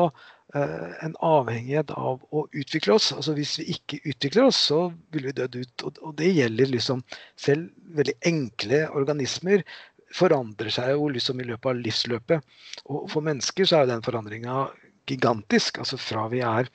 eh, 0.55 0.91
en 1.07 1.15
avhengighet 1.23 1.93
av 1.95 2.21
å 2.31 2.45
utvikle 2.51 2.97
oss. 2.97 3.11
altså 3.15 3.35
Hvis 3.37 3.55
vi 3.61 3.69
ikke 3.77 4.01
utvikler 4.03 4.49
oss, 4.49 4.59
så 4.71 4.85
vil 5.15 5.29
vi 5.29 5.37
døde 5.39 5.63
ut. 5.63 5.87
Og, 5.87 6.03
og 6.03 6.17
det 6.19 6.33
gjelder 6.33 6.75
liksom 6.75 7.05
selv 7.39 7.71
veldig 7.97 8.19
enkle 8.29 8.85
organismer 8.93 9.65
forandrer 10.13 10.69
seg 10.73 10.93
jo 10.93 11.07
liksom 11.09 11.41
i 11.41 11.47
løpet 11.47 11.71
av 11.71 11.79
livsløpet. 11.79 12.51
Og 12.85 13.07
for 13.11 13.25
mennesker 13.25 13.65
så 13.69 13.81
er 13.81 13.89
den 13.89 14.03
forandringa 14.05 14.67
gigantisk. 15.09 15.79
Altså 15.81 15.99
fra 16.01 16.27
vi 16.31 16.43
er 16.45 16.69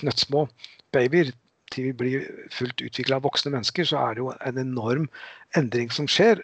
knøttsmå 0.00 0.46
babyer 0.94 1.32
til 1.70 1.90
vi 1.90 1.96
blir 2.02 2.30
fullt 2.54 2.82
utvikla 2.84 3.20
voksne 3.22 3.52
mennesker, 3.54 3.86
så 3.86 4.00
er 4.02 4.16
det 4.16 4.24
jo 4.24 4.32
en 4.46 4.60
enorm 4.62 5.06
endring 5.58 5.92
som 5.94 6.08
skjer 6.10 6.42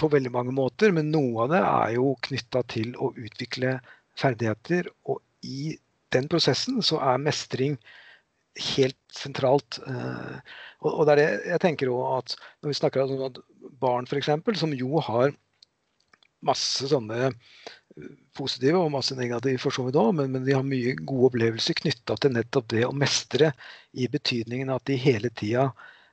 på 0.00 0.10
veldig 0.12 0.32
mange 0.34 0.54
måter. 0.56 0.92
Men 0.94 1.12
noe 1.14 1.46
av 1.46 1.52
det 1.54 1.62
er 1.62 1.94
jo 1.96 2.14
knytta 2.28 2.64
til 2.72 2.92
å 3.00 3.12
utvikle 3.14 3.78
ferdigheter. 4.18 4.90
Og 5.08 5.22
i 5.46 5.76
den 6.14 6.28
prosessen 6.32 6.82
så 6.84 7.00
er 7.02 7.22
mestring 7.22 7.78
helt 8.76 8.98
sentralt. 9.12 9.80
Eh, 9.86 10.36
og 10.86 11.02
det 11.06 11.16
er 11.16 11.20
det 11.20 11.30
jeg 11.52 11.62
tenker 11.64 11.92
òg 11.92 12.04
at 12.20 12.36
når 12.60 12.72
vi 12.72 12.78
snakker 12.80 13.04
om 13.04 13.42
barn 13.82 14.08
f.eks., 14.08 14.32
som 14.60 14.72
jo 14.76 15.02
har 15.04 15.34
masse 16.46 16.88
sånne 16.90 17.32
positive 18.36 18.80
og 18.80 18.92
masse 18.94 19.16
negative 19.18 19.60
for 19.62 19.74
så 19.74 19.86
vidt 19.86 19.98
òg, 20.00 20.12
men, 20.20 20.30
men, 20.34 20.44
de 20.46 20.54
har 20.56 20.64
mye 20.66 20.94
gode 21.00 21.30
opplevelser 21.30 21.78
knytta 21.80 22.16
til 22.20 22.34
nettopp 22.36 22.70
det 22.74 22.86
å 22.86 22.94
mestre, 22.96 23.52
i 23.96 24.08
betydningen 24.12 24.72
at 24.74 24.84
de 24.88 24.98
hele 25.00 25.30
tida 25.32 25.70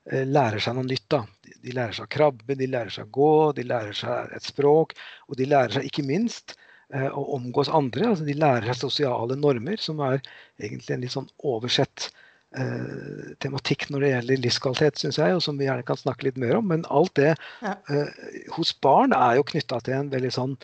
eh, 0.10 0.24
lærer 0.24 0.64
seg 0.64 0.78
noe 0.78 0.88
nytt. 0.88 1.08
da. 1.12 1.24
De, 1.44 1.56
de, 1.60 1.76
lærer 1.76 1.96
seg 1.98 2.08
å 2.08 2.14
krabbe, 2.16 2.58
de 2.60 2.70
lærer 2.70 2.94
seg 2.96 3.10
å 3.10 3.16
gå, 3.20 3.32
de 3.60 3.68
lærer 3.68 3.98
seg 3.98 4.36
et 4.38 4.48
språk. 4.48 4.96
Og 5.28 5.40
de 5.40 5.50
lærer 5.52 5.78
seg 5.78 5.90
ikke 5.90 6.08
minst 6.08 6.56
eh, 6.94 7.10
å 7.10 7.26
omgås 7.38 7.72
andre. 7.72 8.14
altså 8.14 8.28
De 8.28 8.38
lærer 8.40 8.70
seg 8.72 8.86
sosiale 8.86 9.40
normer, 9.40 9.80
som 9.84 10.00
er 10.08 10.22
egentlig 10.62 10.96
en 10.96 11.04
litt 11.04 11.16
sånn 11.18 11.32
oversett 11.44 12.10
eh, 12.56 13.34
tematikk 13.44 13.90
når 13.92 14.06
det 14.06 14.14
gjelder 14.14 14.44
livskvalitet, 14.48 15.04
syns 15.04 15.20
jeg, 15.20 15.36
og 15.36 15.44
som 15.44 15.60
vi 15.60 15.68
gjerne 15.68 15.88
kan 15.88 16.00
snakke 16.00 16.30
litt 16.30 16.40
mer 16.40 16.56
om. 16.62 16.72
Men 16.72 16.88
alt 16.88 17.18
det. 17.20 17.34
Eh, 17.68 18.30
hos 18.56 18.72
barn 18.80 19.16
er 19.18 19.42
jo 19.42 19.50
knytta 19.52 19.84
til 19.84 20.00
en 20.00 20.14
veldig 20.14 20.38
sånn 20.40 20.56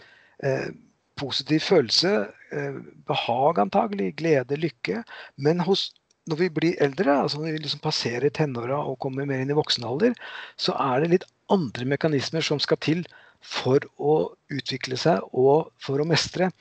positiv 1.19 1.63
følelse, 1.67 2.13
eh, 2.55 2.81
behag 3.09 3.61
antagelig, 3.65 4.13
glede, 4.21 4.59
lykke. 4.59 5.03
Men 5.37 5.63
hos, 5.67 5.89
når 6.29 6.43
vi 6.43 6.49
blir 6.49 6.83
eldre, 6.83 7.21
altså 7.23 7.39
når 7.39 7.51
vi 7.51 7.63
liksom 7.63 7.83
passerer 7.83 8.33
tenåra 8.33 8.79
og 8.79 8.99
kommer 9.03 9.27
mer 9.29 9.43
inn 9.43 9.51
i 9.53 9.57
voksen 9.57 9.87
alder, 9.87 10.15
så 10.57 10.75
er 10.79 11.01
det 11.03 11.13
litt 11.15 11.29
andre 11.53 11.87
mekanismer 11.89 12.45
som 12.45 12.61
skal 12.61 12.79
til 12.83 13.03
for 13.45 13.83
å 13.97 14.35
utvikle 14.51 14.97
seg 14.99 15.23
og 15.31 15.71
for 15.81 16.01
å 16.01 16.07
mestre. 16.07 16.51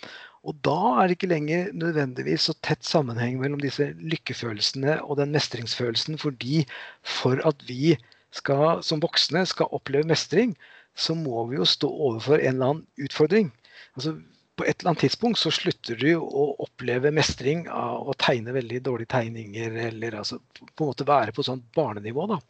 Og 0.47 0.57
da 0.65 0.79
er 1.01 1.09
det 1.09 1.19
ikke 1.19 1.33
lenger 1.33 1.73
nødvendigvis 1.77 2.47
så 2.49 2.55
tett 2.65 2.87
sammenheng 2.87 3.41
mellom 3.41 3.61
disse 3.61 3.91
lykkefølelsene 3.99 5.01
og 5.03 5.19
den 5.19 5.35
mestringsfølelsen, 5.35 6.19
fordi 6.23 6.63
for 7.03 7.43
at 7.49 7.65
vi 7.69 7.97
skal, 8.35 8.83
som 8.87 9.03
voksne 9.03 9.45
skal 9.49 9.73
oppleve 9.75 10.09
mestring, 10.09 10.55
så 10.99 11.15
må 11.19 11.45
vi 11.51 11.59
jo 11.59 11.67
stå 11.69 11.89
overfor 11.91 12.39
en 12.39 12.55
eller 12.55 12.73
annen 12.73 13.07
utfordring. 13.07 13.51
Altså, 13.97 14.17
på 14.59 14.67
et 14.67 14.81
eller 14.81 14.93
annet 14.93 15.05
tidspunkt 15.07 15.41
så 15.41 15.53
slutter 15.55 15.99
du 16.01 16.11
å 16.19 16.45
oppleve 16.65 17.13
mestring 17.15 17.67
av 17.71 18.11
å 18.11 18.17
tegne 18.19 18.55
veldig 18.57 18.81
dårlige 18.89 19.13
tegninger, 19.15 19.77
eller 19.89 20.19
altså 20.21 20.41
på 20.59 20.85
en 20.85 20.91
måte 20.91 21.07
være 21.09 21.35
på 21.37 21.45
sånn 21.47 21.63
barnenivå. 21.77 22.27
da. 22.33 22.41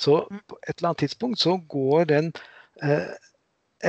Så 0.00 0.22
mm. 0.26 0.42
på 0.48 0.60
et 0.62 0.74
eller 0.76 0.90
annet 0.90 1.04
tidspunkt 1.04 1.42
så 1.42 1.58
går 1.70 2.08
den 2.12 2.32
eh, 2.82 3.12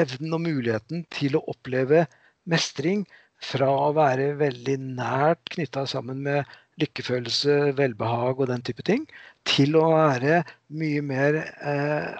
evnen 0.03 0.37
og 0.37 0.43
muligheten 0.45 1.05
til 1.13 1.37
å 1.37 1.45
oppleve 1.51 2.05
mestring 2.49 3.05
fra 3.41 3.69
å 3.87 3.93
være 3.97 4.33
veldig 4.39 4.77
nært 4.99 5.55
knytta 5.55 5.87
sammen 5.89 6.21
med 6.25 6.57
lykkefølelse, 6.81 7.75
velbehag 7.77 8.39
og 8.39 8.49
den 8.49 8.63
type 8.65 8.83
ting, 8.87 9.05
til 9.47 9.75
å 9.79 9.87
være 9.93 10.41
mye 10.77 11.01
mer 11.05 11.39
eh, 11.41 12.11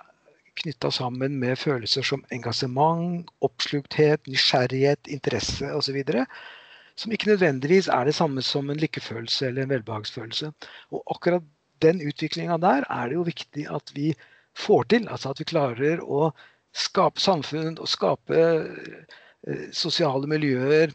knytta 0.61 0.91
sammen 0.93 1.37
med 1.41 1.59
følelser 1.59 2.05
som 2.05 2.23
engasjement, 2.31 3.29
oppslukthet, 3.45 4.27
nysgjerrighet, 4.29 5.09
interesse 5.11 5.69
osv. 5.73 6.01
Som 6.99 7.15
ikke 7.15 7.31
nødvendigvis 7.31 7.89
er 7.89 8.05
det 8.05 8.15
samme 8.15 8.43
som 8.45 8.69
en 8.69 8.79
lykkefølelse 8.81 9.47
eller 9.47 9.65
en 9.65 9.73
velbehagsfølelse. 9.75 10.51
Og 10.91 11.03
akkurat 11.15 11.45
den 11.81 12.01
utviklinga 12.05 12.57
der 12.61 12.85
er 12.89 13.09
det 13.09 13.17
jo 13.17 13.27
viktig 13.27 13.67
at 13.73 13.93
vi 13.95 14.13
får 14.57 14.83
til. 14.93 15.07
Altså 15.09 15.31
at 15.31 15.41
vi 15.41 15.49
klarer 15.49 16.03
å 16.03 16.31
skape 16.71 17.19
samfunn 17.19 17.77
og 17.79 17.89
skape 17.89 18.41
eh, 18.41 19.69
sosiale 19.75 20.29
miljøer 20.29 20.93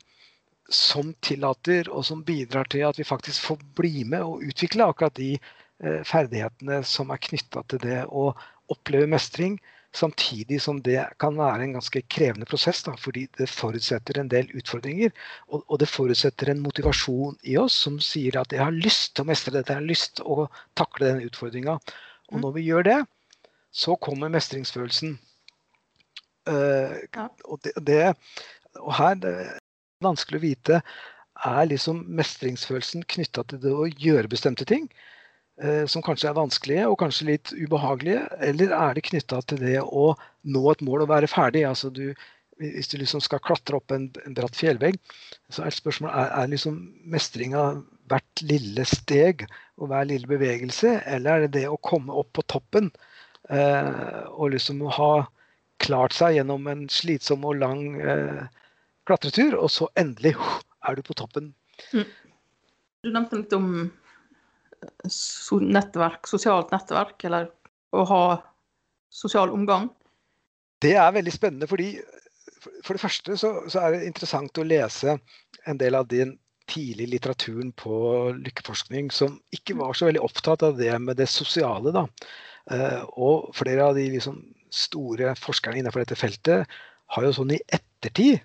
som 0.73 1.13
tillater 1.23 1.89
og 1.93 2.05
som 2.07 2.25
bidrar 2.27 2.67
til 2.71 2.87
at 2.89 2.99
vi 2.99 3.07
faktisk 3.07 3.45
får 3.51 3.63
bli 3.79 4.05
med 4.09 4.25
og 4.25 4.43
utvikle 4.47 4.89
akkurat 4.89 5.15
de 5.19 5.35
eh, 5.37 6.03
ferdighetene 6.07 6.83
som 6.87 7.13
er 7.15 7.23
knytta 7.23 7.63
til 7.71 7.83
det 7.85 8.03
å 8.09 8.31
oppleve 8.73 9.09
mestring. 9.11 9.59
Samtidig 9.97 10.59
som 10.61 10.83
det 10.85 10.99
kan 11.23 11.39
være 11.39 11.65
en 11.65 11.77
ganske 11.79 12.03
krevende 12.13 12.49
prosess, 12.49 12.83
da, 12.85 12.93
fordi 13.01 13.25
det 13.39 13.49
forutsetter 13.49 14.19
en 14.21 14.29
del 14.29 14.51
utfordringer. 14.59 15.15
Og, 15.49 15.63
og, 15.63 15.79
det 15.81 15.89
forutsetter 15.89 16.51
en 16.53 16.61
motivasjon 16.65 17.39
i 17.49 17.57
oss 17.61 17.79
som 17.87 17.97
sier 18.05 18.37
at 18.41 18.53
jeg 18.53 18.61
har 18.61 18.77
lyst 18.77 19.15
til 19.15 19.25
å 19.25 19.31
mestre 19.31 19.55
dette, 19.57 19.73
jeg 19.73 19.81
har 19.81 19.89
lyst 19.89 20.19
til 20.19 20.29
å 20.29 20.49
takle 20.77 21.09
denne 21.13 21.31
utfordringa. 21.31 21.79
Og 22.33 22.43
når 22.43 22.59
vi 22.59 22.67
gjør 22.67 22.89
det, 22.91 22.99
så 23.73 23.97
kommer 24.01 24.33
mestringsfølelsen. 24.33 25.17
Uh, 26.47 27.01
ja. 27.17 27.27
og, 27.49 27.59
det, 27.65 27.73
det, 27.89 28.03
og 28.79 28.93
her 29.01 29.17
det 29.19 29.33
er 29.43 29.57
vanskelig 30.05 30.39
å 30.39 30.45
vite 30.45 30.83
er 31.45 31.67
liksom 31.69 32.05
mestringsfølelsen 32.17 33.05
knytta 33.11 33.45
til 33.51 33.61
det 33.65 33.73
å 33.73 33.89
gjøre 33.91 34.31
bestemte 34.33 34.67
ting, 34.69 34.87
som 35.89 36.03
kanskje 36.05 36.29
er 36.29 36.35
vanskelige 36.37 36.83
og 36.85 36.99
kanskje 37.01 37.31
litt 37.31 37.51
ubehagelige, 37.57 38.27
eller 38.45 38.75
er 38.77 38.97
det 38.97 39.07
knytta 39.07 39.39
til 39.49 39.63
det 39.63 39.79
å 39.81 40.11
nå 40.45 40.65
et 40.69 40.83
mål 40.85 41.07
og 41.07 41.09
være 41.15 41.31
ferdig? 41.33 41.63
Altså 41.65 41.89
du, 41.89 42.11
hvis 42.61 42.91
du 42.93 42.99
liksom 43.01 43.23
skal 43.25 43.41
klatre 43.45 43.79
opp 43.79 43.93
en, 43.95 44.11
en 44.25 44.37
bratt 44.37 44.57
fjellvegg, 44.57 44.99
så 45.53 45.65
er 45.65 45.77
spørsmålet 45.77 46.13
er, 46.13 46.33
er 46.43 46.53
liksom 46.53 46.77
mestringa 47.09 47.65
hvert 48.11 48.43
lille 48.47 48.85
steg 48.89 49.47
og 49.77 49.91
hver 49.91 50.07
lille 50.09 50.29
bevegelse, 50.31 50.99
eller 51.05 51.31
er 51.31 51.47
det 51.47 51.55
det 51.61 51.67
å 51.71 51.81
komme 51.85 52.15
opp 52.17 52.33
på 52.37 52.45
toppen 52.53 52.91
eh, 53.51 54.23
og 54.33 54.55
liksom 54.55 54.85
ha 54.97 55.27
klart 55.83 56.17
seg 56.17 56.39
gjennom 56.39 56.69
en 56.71 56.87
slitsom 56.93 57.45
og 57.49 57.59
lang 57.61 58.01
eh, 58.01 58.47
klatretur, 59.09 59.59
og 59.61 59.71
så 59.73 59.91
endelig 59.99 60.37
er 60.87 60.97
du 60.97 61.05
på 61.05 61.17
toppen. 61.19 61.53
Mm. 61.93 62.07
Du 63.05 63.13
nevnte 63.13 63.43
litt 63.43 63.57
om 63.57 63.69
eh, 63.83 63.93
nettverk, 65.63 66.27
sosialt 66.29 66.73
nettverk, 66.75 67.25
eller 67.29 67.51
å 67.97 68.05
ha 68.11 68.23
sosial 69.13 69.53
omgang. 69.55 69.89
Det 70.83 70.97
er 71.01 71.15
veldig 71.15 71.33
spennende, 71.33 71.69
fordi 71.71 71.95
for 72.85 72.97
det 72.97 73.03
første 73.03 73.37
så, 73.39 73.53
så 73.71 73.85
er 73.85 73.95
det 73.95 74.09
interessant 74.09 74.59
å 74.59 74.67
lese 74.67 75.17
en 75.67 75.79
del 75.81 75.97
av 75.99 76.09
den 76.11 76.37
tidlige 76.67 77.13
litteraturen 77.15 77.71
på 77.79 77.97
lykkeforskning 78.41 79.13
som 79.15 79.39
ikke 79.55 79.77
var 79.79 79.95
så 79.95 80.09
veldig 80.09 80.23
opptatt 80.27 80.65
av 80.67 80.77
det 80.79 80.93
med 80.99 81.19
det 81.21 81.29
sosiale. 81.31 81.93
da. 81.95 82.07
Eh, 82.71 83.03
og 83.15 83.53
flere 83.55 83.87
av 83.87 83.95
de 83.99 84.09
liksom 84.17 84.43
store 84.75 85.37
forskerne 85.39 85.79
innenfor 85.81 86.03
dette 86.03 86.19
feltet 86.19 86.79
har 87.15 87.25
jo 87.25 87.35
sånn 87.37 87.55
i 87.55 87.63
ettertid 87.71 88.43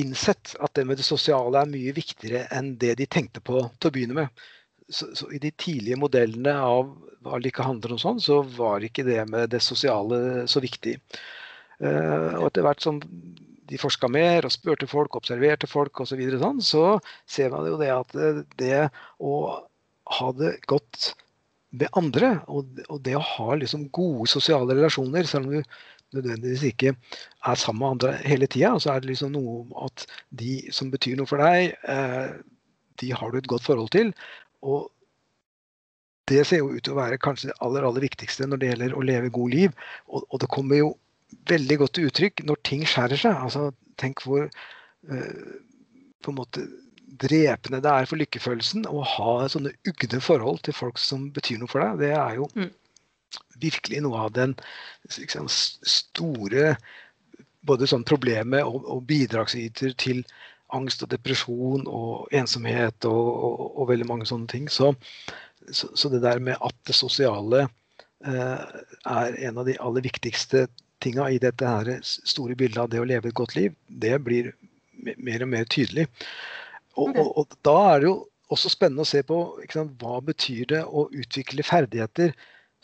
innsett 0.00 0.54
at 0.62 0.72
det 0.76 0.86
med 0.88 1.00
det 1.00 1.06
sosiale 1.06 1.60
er 1.60 1.70
mye 1.70 1.94
viktigere 1.96 2.46
enn 2.54 2.74
det 2.80 2.94
de 3.00 3.06
tenkte 3.10 3.42
på 3.44 3.60
til 3.76 3.90
å 3.90 3.94
begynne 3.94 4.16
med. 4.16 4.46
Så, 4.88 5.10
så 5.16 5.28
I 5.34 5.40
de 5.42 5.52
tidlige 5.60 5.98
modellene 6.00 6.54
av 6.64 6.94
hva 7.26 7.40
det 7.40 7.50
ikke 7.50 7.66
handler 7.66 7.94
om 7.94 8.00
sånn, 8.00 8.22
så 8.22 8.40
var 8.56 8.84
ikke 8.84 9.04
det 9.06 9.20
med 9.28 9.50
det 9.52 9.60
sosiale 9.64 10.46
så 10.48 10.62
viktig. 10.64 10.96
Uh, 11.82 12.38
og 12.38 12.48
etter 12.48 12.64
hvert 12.64 12.82
som 12.82 13.00
de 13.68 13.78
forska 13.78 14.08
mer 14.10 14.46
og 14.48 14.54
spurte 14.54 14.88
folk, 14.88 15.18
observerte 15.18 15.68
folk 15.68 16.00
osv., 16.00 16.14
så, 16.14 16.18
videre, 16.18 16.40
sånn, 16.40 16.62
så 16.64 16.84
ser 17.28 17.52
man 17.52 17.68
jo 17.68 17.76
det 17.80 17.90
at 17.92 18.14
det 18.60 18.86
å 19.20 19.34
ha 20.18 20.28
det 20.38 20.54
godt 20.70 21.10
med 21.76 21.92
andre, 21.98 22.38
og 22.48 23.02
det 23.04 23.16
å 23.18 23.26
ha 23.34 23.58
liksom 23.60 23.90
gode 23.92 24.28
sosiale 24.32 24.72
relasjoner, 24.72 25.28
selv 25.28 25.50
om 25.50 25.58
du 25.58 26.16
nødvendigvis 26.16 26.64
ikke 26.70 26.94
er 26.94 27.60
sammen 27.60 27.82
med 27.82 27.90
andre 27.96 28.14
hele 28.24 28.48
tida. 28.48 28.74
Så 28.80 28.92
er 28.92 29.02
det 29.02 29.12
liksom 29.12 29.34
noe 29.34 29.62
om 29.62 29.74
at 29.84 30.06
de 30.40 30.60
som 30.74 30.92
betyr 30.92 31.18
noe 31.18 31.28
for 31.28 31.42
deg, 31.42 31.74
eh, 31.84 32.30
de 33.02 33.12
har 33.14 33.30
du 33.30 33.38
et 33.38 33.50
godt 33.50 33.66
forhold 33.68 33.92
til. 33.94 34.14
Og 34.66 34.88
det 36.28 36.42
ser 36.44 36.60
jo 36.62 36.72
ut 36.74 36.82
til 36.84 36.94
å 36.94 37.00
være 37.00 37.20
kanskje 37.22 37.50
det 37.50 37.60
aller, 37.64 37.86
aller 37.88 38.04
viktigste 38.04 38.48
når 38.48 38.60
det 38.60 38.72
gjelder 38.72 38.96
å 38.96 39.04
leve 39.06 39.32
god 39.32 39.54
liv. 39.54 39.78
Og, 40.08 40.26
og 40.28 40.42
det 40.42 40.50
kommer 40.52 40.80
jo 40.80 40.90
veldig 41.48 41.78
godt 41.82 41.96
til 41.96 42.10
uttrykk 42.10 42.44
når 42.48 42.60
ting 42.68 42.84
skjærer 42.88 43.20
seg. 43.20 43.38
Altså, 43.48 43.70
tenk 44.00 44.20
hvor 44.26 44.44
eh, 44.44 45.56
på 46.24 46.32
en 46.32 46.38
måte 46.40 46.66
drepende 47.18 47.80
det 47.82 47.90
er 47.90 48.06
for 48.06 48.20
lykkefølelsen 48.20 48.84
å 48.90 49.00
ha 49.16 49.32
sånne 49.50 49.72
ugne 49.88 50.20
forhold 50.22 50.60
til 50.66 50.76
folk 50.76 51.00
som 51.00 51.30
betyr 51.34 51.62
noe 51.62 51.72
for 51.72 51.82
deg. 51.82 52.04
Det 52.04 52.12
er 52.14 52.36
jo 52.42 52.50
mm 52.54 52.68
virkelig 53.60 54.02
noe 54.04 54.24
av 54.26 54.32
den 54.36 54.54
liksom, 55.16 55.48
store 55.48 56.76
både 57.68 57.88
sånn 57.90 58.06
problemet 58.08 58.64
og, 58.64 58.84
og, 58.86 59.02
bidragsyter 59.08 59.94
til 59.98 60.22
angst 60.76 61.02
og 61.04 61.10
depresjon 61.12 61.86
og 61.86 62.28
ensomhet 62.34 63.06
og, 63.08 63.28
og, 63.48 63.64
og 63.80 63.90
veldig 63.92 64.08
mange 64.08 64.28
sånne 64.28 64.50
ting. 64.50 64.68
Så, 64.72 64.92
så, 65.70 65.90
så, 65.94 66.10
det 66.12 66.22
der 66.24 66.42
med 66.44 66.58
at 66.64 66.76
det 66.88 66.96
sosiale 66.96 67.66
eh, 68.26 68.66
er 69.08 69.40
en 69.48 69.62
av 69.62 69.68
de 69.68 69.78
aller 69.80 70.04
viktigste 70.04 70.66
tinga 71.02 71.28
i 71.30 71.40
dette 71.42 71.66
her 71.66 71.92
store 72.04 72.56
bildet 72.58 72.82
av 72.82 72.90
det 72.92 73.02
å 73.02 73.06
leve 73.08 73.30
et 73.30 73.38
godt 73.38 73.54
liv, 73.58 73.74
det 73.88 74.16
blir 74.26 74.52
mer 75.16 75.44
og 75.44 75.52
mer 75.52 75.68
tydelig. 75.70 76.08
Og, 76.98 77.14
og 77.14 77.54
da 77.62 77.76
er 77.92 78.02
det 78.02 78.08
jo 78.10 78.16
også 78.52 78.72
spennende 78.72 79.04
å 79.04 79.08
se 79.08 79.22
på 79.26 79.38
sant, 79.70 79.94
hva 80.00 80.18
betyr 80.24 80.64
det 80.72 80.82
å 80.82 81.06
utvikle 81.14 81.66
ferdigheter 81.66 82.32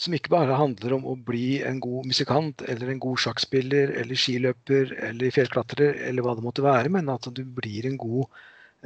som 0.00 0.14
ikke 0.16 0.32
bare 0.32 0.56
handler 0.58 0.96
om 0.96 1.04
å 1.06 1.14
bli 1.14 1.60
en 1.62 1.78
god 1.82 2.08
musikant 2.10 2.64
eller 2.66 2.90
en 2.90 3.02
god 3.02 3.20
sjakkspiller 3.22 3.92
eller 4.00 4.18
skiløper 4.18 4.90
eller 5.10 5.34
fjellklatrer 5.34 6.00
eller 6.08 6.26
hva 6.26 6.34
det 6.34 6.44
måtte 6.46 6.64
være, 6.66 6.90
men 6.90 7.10
at 7.12 7.28
du 7.30 7.44
blir 7.46 7.86
en 7.86 7.98
god 8.00 8.24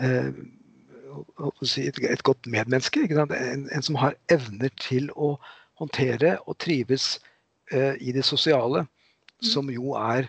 eh, 0.05 0.33
et, 1.89 2.23
godt 2.23 2.47
medmenneske. 2.47 3.07
En, 3.09 3.65
en, 3.73 3.85
som 3.85 3.97
har 4.01 4.19
evner 4.33 4.73
til 4.77 5.09
å 5.17 5.37
håndtere 5.81 6.37
og 6.45 6.59
trives 6.61 7.17
eh, 7.73 7.97
i 8.01 8.13
det 8.13 8.27
sosiale, 8.27 8.85
mm. 8.85 9.49
som 9.49 9.71
jo 9.73 9.95
er 9.97 10.29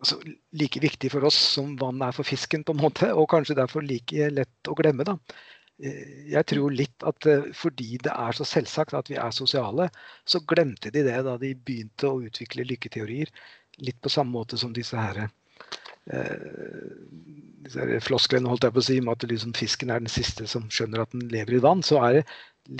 altså, 0.00 0.18
like 0.58 0.82
viktig 0.82 1.12
for 1.14 1.28
oss 1.28 1.38
som 1.54 1.76
vann 1.80 2.02
er 2.02 2.16
for 2.16 2.26
fisken, 2.26 2.64
på 2.66 2.74
en 2.74 2.82
måte, 2.82 3.12
og 3.14 3.30
kanskje 3.30 3.58
derfor 3.60 3.86
like 3.86 4.30
lett 4.34 4.70
å 4.70 4.74
glemme. 4.78 5.06
da. 5.06 5.16
Eh, 5.82 6.28
jeg 6.32 6.48
tror 6.48 6.72
litt 6.72 7.04
at 7.08 7.26
eh, 7.28 7.48
fordi 7.56 7.98
det 8.04 8.12
er 8.12 8.36
så 8.36 8.46
selvsagt 8.48 8.96
at 8.96 9.10
vi 9.12 9.18
er 9.20 9.34
sosiale, 9.34 9.90
så 10.24 10.40
glemte 10.48 10.92
de 10.92 11.04
det 11.04 11.18
da 11.26 11.36
de 11.40 11.52
begynte 11.54 12.08
å 12.08 12.22
utvikle 12.24 12.64
lykketeorier. 12.68 13.32
Litt 13.84 13.98
på 14.00 14.12
samme 14.12 14.32
måte 14.32 14.56
som 14.60 14.72
disse 14.76 14.96
her, 14.96 15.26
eh, 16.08 16.46
disse 17.66 18.00
flosklene 18.06 18.48
holdt 18.48 18.64
jeg 18.64 18.76
på 18.76 18.84
å 18.84 18.86
si, 18.88 18.98
om 19.02 19.12
at 19.12 19.26
liksom 19.28 19.52
fisken 19.58 19.92
er 19.92 20.00
den 20.00 20.12
siste 20.12 20.48
som 20.48 20.70
skjønner 20.72 21.04
at 21.04 21.12
den 21.12 21.28
lever 21.32 21.58
i 21.58 21.64
vann. 21.66 21.84
Så 21.84 22.00
er 22.06 22.20
det 22.20 22.24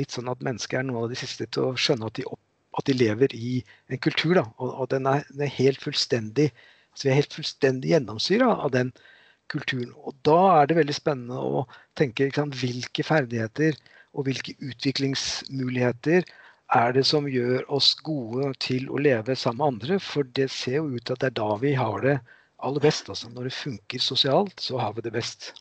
litt 0.00 0.16
sånn 0.16 0.32
at 0.32 0.44
mennesket 0.44 0.80
er 0.80 0.88
noen 0.88 1.04
av 1.04 1.12
de 1.12 1.20
siste 1.20 1.48
til 1.52 1.68
å 1.68 1.76
skjønne 1.76 2.08
at 2.08 2.16
de, 2.16 2.24
opp, 2.32 2.40
at 2.80 2.88
de 2.88 2.96
lever 2.96 3.36
i 3.36 3.58
en 3.92 4.00
kultur. 4.00 4.38
Da, 4.40 4.46
og, 4.56 4.72
og 4.72 4.88
den, 4.94 5.10
er, 5.10 5.28
den 5.34 5.44
er 5.44 5.58
helt 5.58 5.84
fullstendig 5.84 6.48
altså 6.96 7.04
Vi 7.04 7.10
er 7.12 7.18
helt 7.18 7.34
fullstendig 7.36 7.90
gjennomsyra 7.90 8.46
av 8.64 8.70
den 8.72 8.88
kulturen. 8.88 9.12
Og 9.54 10.14
da 10.26 10.38
er 10.60 10.66
det 10.66 10.76
veldig 10.80 10.94
spennende 10.96 11.38
å 11.38 11.66
tenke 11.98 12.26
sant, 12.34 12.56
hvilke 12.58 13.04
ferdigheter 13.06 13.76
og 14.16 14.26
hvilke 14.26 14.56
utviklingsmuligheter 14.58 16.26
er 16.74 16.96
det 16.96 17.04
som 17.06 17.28
gjør 17.30 17.62
oss 17.70 17.92
gode 18.02 18.50
til 18.58 18.88
å 18.90 18.98
leve 18.98 19.36
sammen 19.38 19.60
med 19.60 19.68
andre? 19.74 20.00
For 20.02 20.26
det 20.34 20.48
ser 20.50 20.80
jo 20.80 20.96
ut 20.96 21.04
til 21.06 21.14
at 21.14 21.22
det 21.22 21.30
er 21.30 21.38
da 21.38 21.52
vi 21.62 21.76
har 21.78 22.02
det 22.02 22.16
aller 22.58 22.82
best. 22.82 23.08
Altså. 23.12 23.30
Når 23.30 23.48
det 23.48 23.54
funker 23.54 24.02
sosialt, 24.02 24.58
så 24.60 24.80
har 24.82 24.96
vi 24.96 25.06
det 25.06 25.14
best. 25.14 25.52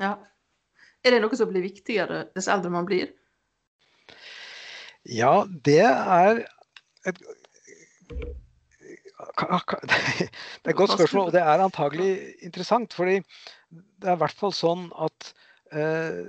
Ja. 0.00 0.16
Er 1.04 1.14
det 1.14 1.20
noe 1.22 1.36
som 1.38 1.52
blir 1.52 1.66
viktigere 1.66 2.24
dess 2.34 2.48
eldre 2.50 2.72
man 2.72 2.88
blir? 2.88 3.12
Ja, 5.06 5.44
det 5.68 5.84
er 5.84 6.46
et 7.06 7.20
det 9.88 9.98
er 10.26 10.72
et 10.72 10.78
godt 10.78 10.94
spørsmål, 10.96 11.28
og 11.28 11.36
det 11.36 11.42
er 11.42 11.64
antagelig 11.64 12.10
interessant. 12.46 12.94
fordi 12.96 13.20
det 13.70 14.08
er 14.08 14.16
i 14.16 14.22
hvert 14.22 14.38
fall 14.38 14.54
sånn 14.54 14.88
at 15.02 15.32
eh, 15.72 16.24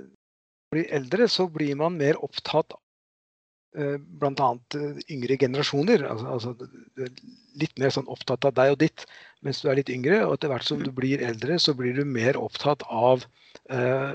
blir 0.72 0.92
eldre, 0.94 1.28
så 1.30 1.48
blir 1.52 1.76
man 1.80 1.96
mer 1.96 2.18
opptatt 2.24 2.74
av 2.76 3.80
eh, 3.80 3.96
bl.a. 3.98 4.50
Eh, 4.76 5.00
yngre 5.14 5.38
generasjoner. 5.40 6.04
Altså, 6.08 6.28
altså, 6.34 7.06
litt 7.60 7.78
mer 7.80 7.94
sånn 7.94 8.10
opptatt 8.12 8.48
av 8.48 8.56
deg 8.58 8.74
og 8.74 8.82
ditt 8.84 9.06
mens 9.44 9.62
du 9.62 9.70
er 9.70 9.78
litt 9.80 9.92
yngre. 9.92 10.24
Og 10.26 10.36
etter 10.36 10.52
hvert 10.52 10.68
som 10.68 10.82
du 10.82 10.90
mm. 10.90 10.98
blir 10.98 11.24
eldre, 11.24 11.60
så 11.62 11.76
blir 11.78 11.96
du 11.96 12.04
mer 12.08 12.40
opptatt 12.40 12.84
av 12.88 13.24
eh, 13.70 14.12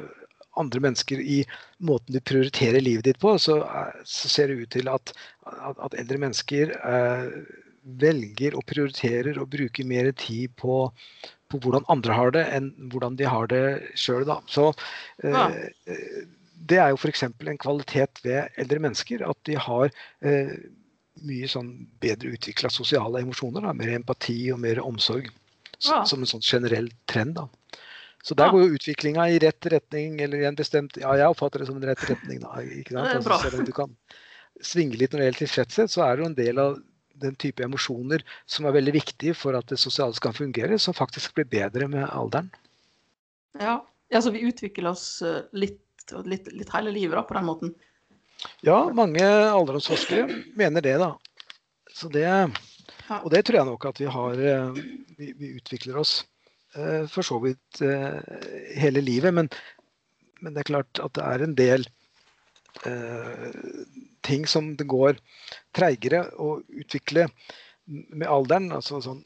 andre 0.60 0.84
mennesker 0.86 1.22
i 1.22 1.42
måten 1.82 2.14
du 2.14 2.22
prioriterer 2.22 2.84
livet 2.84 3.10
ditt 3.10 3.22
på. 3.24 3.36
Så, 3.42 3.62
eh, 3.66 4.00
så 4.06 4.32
ser 4.32 4.52
det 4.52 4.62
ut 4.62 4.74
til 4.78 4.92
at, 4.92 5.16
at, 5.50 5.80
at 5.80 5.98
eldre 5.98 6.22
mennesker 6.28 6.78
eh, 6.78 7.62
velger 7.84 8.56
og 8.58 8.66
prioriterer 8.70 9.40
å 9.40 9.48
bruke 9.50 9.86
mer 9.88 10.12
tid 10.20 10.54
på, 10.60 10.86
på, 11.52 11.60
hvordan 11.64 11.88
andre 11.92 12.18
har 12.18 12.32
det, 12.36 12.46
enn 12.56 12.72
hvordan 12.94 13.18
de 13.20 13.28
har 13.30 13.50
det 13.52 13.66
sjøl. 14.00 14.30
Så 14.48 14.70
ja. 15.24 15.50
eh, 15.52 16.24
det 16.64 16.80
er 16.80 16.94
jo 16.94 17.00
f.eks. 17.02 17.26
en 17.28 17.62
kvalitet 17.62 18.24
ved 18.24 18.56
eldre 18.62 18.80
mennesker 18.88 19.26
at 19.28 19.40
de 19.50 19.58
har 19.60 19.92
eh, 20.24 20.56
mye 21.24 21.50
sånn 21.52 21.74
bedre 22.04 22.34
utvikla 22.38 22.72
sosiale 22.74 23.24
emosjoner. 23.24 23.66
Da, 23.66 23.76
mer 23.78 23.94
empati 23.98 24.38
og 24.54 24.62
mer 24.64 24.82
omsorg. 24.84 25.30
Ja. 25.84 26.04
Som 26.08 26.24
en 26.24 26.30
sånn 26.30 26.46
generell 26.46 26.88
trend. 27.12 27.36
da. 27.36 27.50
Så 28.24 28.38
der 28.40 28.54
går 28.54 28.62
jo 28.64 28.78
utviklinga 28.78 29.26
i 29.34 29.40
rett 29.44 29.68
retning, 29.68 30.22
eller 30.24 30.40
i 30.40 30.48
en 30.48 30.56
bestemt 30.56 30.96
Ja, 31.02 31.12
jeg 31.20 31.28
oppfatter 31.28 31.60
det 31.60 31.68
som 31.68 31.80
en 31.80 31.90
rett 31.90 32.04
retning, 32.08 32.40
da. 32.40 32.56
Ikke 32.64 32.96
sant? 32.96 33.18
Altså, 33.18 33.40
selv 33.42 33.60
om 33.60 33.68
du 33.68 33.74
kan 33.76 33.98
svinge 34.64 34.96
litt 35.00 35.12
når 35.12 35.20
det 35.20 35.28
gjelder 35.28 35.42
tilfredshet, 35.44 35.92
så 35.92 36.06
er 36.06 36.16
det 36.16 36.24
jo 36.24 36.30
en 36.30 36.38
del 36.40 36.62
av 36.64 36.78
den 37.22 37.36
type 37.40 37.64
emosjoner 37.64 38.24
som 38.50 38.66
er 38.66 38.76
veldig 38.78 38.96
viktige 38.98 39.36
for 39.38 39.58
at 39.58 39.70
det 39.72 39.80
sosiale 39.82 40.16
skal 40.18 40.36
fungere, 40.36 40.80
som 40.82 40.96
faktisk 40.98 41.36
blir 41.38 41.50
bedre 41.50 41.88
med 41.92 42.08
alderen. 42.10 42.50
Ja. 43.60 43.84
altså 44.14 44.32
vi 44.34 44.46
utvikler 44.48 44.92
oss 44.94 45.22
eh, 45.22 45.44
litt, 45.54 45.82
litt, 46.26 46.50
litt 46.54 46.72
hele 46.74 46.94
livet 46.94 47.18
da, 47.20 47.24
på 47.28 47.38
den 47.38 47.50
måten. 47.50 47.74
Ja, 48.66 48.90
mange 48.96 49.24
alderdomsforskere 49.24 50.26
mener 50.58 50.84
det, 50.84 50.98
da. 51.00 51.14
Så 51.94 52.10
det, 52.12 52.26
og 53.22 53.30
det 53.32 53.44
tror 53.46 53.60
jeg 53.60 53.70
nok 53.70 53.86
at 53.92 54.02
vi 54.02 54.10
har 54.10 54.40
eh, 54.42 54.80
Vi, 55.14 55.30
vi 55.38 55.52
utvikler 55.60 56.00
oss 56.02 56.24
eh, 56.76 57.06
for 57.06 57.22
så 57.22 57.38
vidt 57.44 57.84
hele 58.80 59.04
livet. 59.06 59.34
Men, 59.38 59.52
men 60.42 60.56
det 60.56 60.64
er 60.64 60.72
klart 60.74 61.04
at 61.04 61.14
det 61.14 61.28
er 61.30 61.46
en 61.46 61.56
del 61.60 61.88
ting 64.26 64.48
som 64.50 64.74
det 64.80 64.88
går 64.90 65.20
treigere 65.76 66.26
å 66.40 66.58
utvikle 66.70 67.28
med 67.86 68.28
alderen. 68.28 68.72
altså 68.72 69.02
sånn 69.04 69.24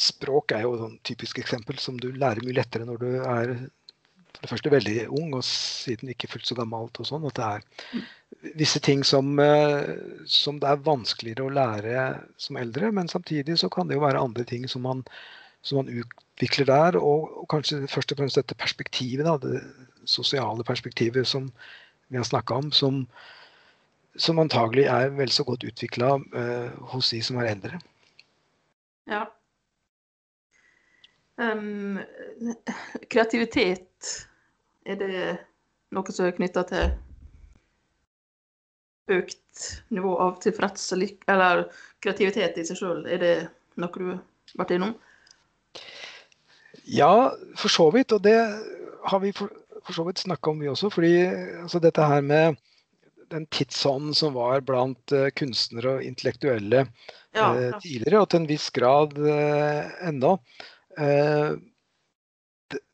Språk 0.00 0.52
er 0.54 0.62
jo 0.62 0.76
et 0.76 0.80
sånn 0.84 0.98
typisk 1.04 1.40
eksempel 1.42 1.78
som 1.82 1.96
du 2.00 2.12
lærer 2.14 2.44
mye 2.46 2.56
lettere 2.56 2.86
når 2.88 3.00
du 3.02 3.08
er 3.18 3.50
for 4.30 4.46
det 4.46 4.50
første 4.54 4.70
veldig 4.72 4.96
ung, 5.18 5.34
og 5.36 5.44
siden 5.44 6.12
ikke 6.12 6.30
fullt 6.30 6.48
så 6.48 6.56
gammelt 6.56 7.00
og 7.02 7.08
sånn. 7.08 7.26
At 7.28 7.36
det 7.36 7.48
er 7.48 8.54
visse 8.56 8.80
ting 8.80 9.02
som, 9.04 9.32
eh, 9.42 9.90
som 10.24 10.60
det 10.62 10.70
er 10.70 10.86
vanskeligere 10.86 11.44
å 11.44 11.52
lære 11.52 12.04
som 12.40 12.56
eldre, 12.56 12.92
men 12.92 13.10
samtidig 13.10 13.58
så 13.60 13.68
kan 13.68 13.88
det 13.88 13.98
jo 13.98 14.04
være 14.04 14.22
andre 14.22 14.46
ting 14.48 14.68
som 14.68 14.86
man, 14.86 15.02
som 15.62 15.82
man 15.82 15.90
utvikler 15.92 16.70
der. 16.70 16.96
Og, 16.96 17.28
og 17.42 17.50
kanskje 17.52 17.82
først 17.90 18.14
og 18.14 18.22
fremst 18.22 18.40
dette 18.40 18.56
perspektivet, 18.56 19.26
da, 19.26 19.36
det 19.36 19.60
sosiale 20.08 20.64
perspektivet 20.64 21.28
som 21.28 21.50
vi 22.08 22.16
har 22.16 22.24
snakka 22.24 22.62
om, 22.62 22.72
som, 22.72 23.04
som 24.18 24.40
antagelig 24.42 24.86
er 24.90 25.12
vel 25.14 25.30
så 25.32 25.44
godt 25.46 25.66
utvikla 25.68 26.14
eh, 26.36 26.72
hos 26.92 27.12
de 27.14 27.20
som 27.24 27.38
er 27.40 27.52
eldre. 27.52 27.78
Ja. 29.10 29.24
Um, 31.40 32.00
kreativitet, 33.08 34.10
er 34.84 34.98
det 35.00 35.22
noe 35.94 36.12
som 36.12 36.26
er 36.28 36.36
knytta 36.36 36.66
til 36.68 36.90
økt 39.10 39.62
nivå 39.90 40.12
av 40.22 40.36
tilfreds 40.44 40.90
eller 40.94 41.64
kreativitet 42.04 42.58
i 42.60 42.66
seg 42.66 42.78
sjøl? 42.78 43.06
Er 43.08 43.22
det 43.22 43.34
noe 43.80 43.94
du 43.96 44.10
har 44.12 44.20
vært 44.60 44.74
innom? 44.76 44.94
Ja, 46.90 47.30
for 47.58 47.72
så 47.72 47.88
vidt. 47.94 48.12
Og 48.12 48.22
det 48.24 48.36
har 49.10 49.22
vi 49.22 49.32
for, 49.36 49.52
for 49.84 49.96
så 49.96 50.04
vidt 50.06 50.22
snakka 50.22 50.52
om, 50.52 50.60
vi 50.60 50.68
også. 50.70 50.90
fordi 50.90 51.14
altså, 51.62 51.78
dette 51.78 52.04
her 52.04 52.20
med 52.20 52.60
den 53.30 53.46
tidsånden 53.46 54.14
som 54.14 54.34
var 54.34 54.62
blant 54.66 55.12
eh, 55.14 55.30
kunstnere 55.36 55.96
og 55.96 56.06
intellektuelle 56.06 56.84
Ja, 57.36 57.50
eh, 57.54 57.68
ja. 57.70 57.80
tidligere, 57.82 58.22
og 58.22 58.30
til 58.30 58.42
en 58.42 58.48
viss 58.50 58.70
grad 58.74 59.18
eh, 59.18 59.90
ennå. 60.10 60.36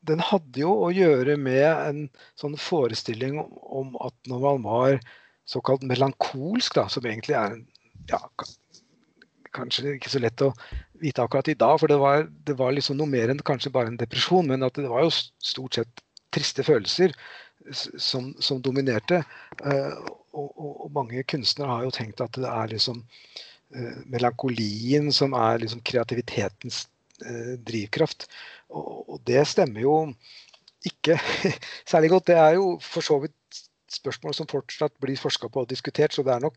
Den 0.06 0.20
hadde 0.22 0.60
jo 0.60 0.74
å 0.86 0.92
gjøre 0.94 1.34
med 1.40 1.66
en 1.66 2.02
sånn 2.38 2.54
forestilling 2.60 3.40
om, 3.42 3.48
om 3.80 3.96
at 4.06 4.14
når 4.30 4.44
man 4.44 4.62
var 4.64 4.98
såkalt 5.48 5.84
melankolsk, 5.86 6.76
da, 6.76 6.86
som 6.92 7.06
egentlig 7.08 7.36
er 7.38 7.56
en 7.56 7.64
ja, 8.10 8.20
kanskje 9.56 9.96
ikke 9.96 10.12
så 10.12 10.22
lett 10.22 10.44
å 10.44 10.52
vite 11.00 11.24
akkurat 11.24 11.48
i 11.50 11.56
dag, 11.58 11.78
for 11.80 11.90
det 11.90 11.98
var, 12.00 12.28
det 12.46 12.56
var 12.60 12.76
liksom 12.76 13.00
noe 13.00 13.10
mer 13.10 13.32
enn 13.32 13.42
kanskje 13.46 13.72
bare 13.74 13.92
en 13.92 13.98
depresjon, 14.00 14.48
men 14.48 14.64
at 14.66 14.78
det 14.78 14.88
var 14.90 15.06
jo 15.06 15.12
stort 15.16 15.80
sett 15.80 16.04
triste 16.34 16.64
følelser 16.66 17.14
som, 17.72 18.32
som 18.42 18.60
dominerte. 18.62 19.22
Og, 20.36 20.50
og 20.86 20.92
mange 20.94 21.22
kunstnere 21.28 21.72
har 21.72 21.86
jo 21.86 21.94
tenkt 21.94 22.20
at 22.24 22.36
det 22.36 22.48
er 22.50 22.72
liksom 22.72 23.00
uh, 23.02 23.96
melankolien 24.12 25.08
som 25.14 25.36
er 25.36 25.62
liksom 25.62 25.82
kreativitetens 25.86 26.84
uh, 27.24 27.54
drivkraft. 27.66 28.28
Og, 28.68 29.06
og 29.16 29.22
det 29.28 29.46
stemmer 29.48 29.84
jo 29.84 29.96
ikke 30.86 31.18
særlig 31.90 32.12
godt. 32.12 32.28
Det 32.32 32.38
er 32.40 32.58
jo 32.58 32.76
for 32.84 33.04
så 33.04 33.18
vidt 33.24 33.62
spørsmål 33.92 34.34
som 34.34 34.50
fortsatt 34.50 34.94
blir 35.00 35.18
forska 35.18 35.48
på 35.48 35.62
og 35.64 35.70
diskutert, 35.70 36.14
så 36.14 36.24
det 36.26 36.34
er 36.34 36.42
nok 36.42 36.56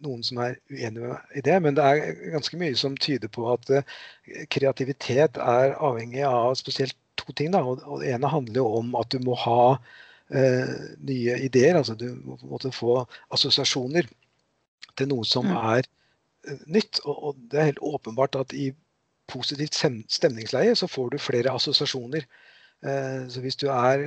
noen 0.00 0.22
som 0.24 0.40
er 0.40 0.56
uenige 0.72 1.18
i 1.36 1.44
det. 1.44 1.56
Men 1.62 1.76
det 1.76 1.84
er 1.84 2.14
ganske 2.34 2.58
mye 2.60 2.76
som 2.78 2.96
tyder 2.96 3.30
på 3.32 3.46
at 3.52 3.70
uh, 3.70 3.98
kreativitet 4.52 5.40
er 5.40 5.76
avhengig 5.78 6.24
av 6.26 6.54
spesielt 6.58 6.96
to 7.20 7.32
ting. 7.36 7.52
Da. 7.54 7.62
Og, 7.64 7.84
og 7.86 8.02
det 8.02 8.14
ene 8.14 8.30
handler 8.32 8.62
jo 8.62 8.68
om 8.80 8.94
at 9.00 9.12
du 9.12 9.20
må 9.24 9.36
ha 9.44 9.76
eh, 10.34 10.74
nye 11.06 11.38
ideer. 11.46 11.76
altså 11.76 11.94
Du 11.94 12.08
må 12.24 12.36
på 12.36 12.46
en 12.46 12.52
måte 12.54 12.72
få 12.74 13.04
assosiasjoner 13.30 14.08
til 14.96 15.08
noe 15.08 15.24
som 15.24 15.46
Mm. 15.46 15.56
er 15.56 15.82
eh, 16.48 16.60
nytt. 16.66 17.00
Og, 17.04 17.24
og 17.24 17.36
det 17.50 17.60
er 17.60 17.70
helt 17.72 17.82
åpenbart 17.82 18.36
at 18.36 18.52
i 18.52 18.72
positivt 19.30 19.74
stemningsleie 20.08 20.74
så 20.74 20.86
får 20.90 21.10
du 21.10 21.18
flere 21.18 21.52
assosiasjoner. 21.54 22.26
Eh, 22.82 23.28
så 23.28 23.40
hvis 23.40 23.56
du 23.56 23.68
er 23.68 24.06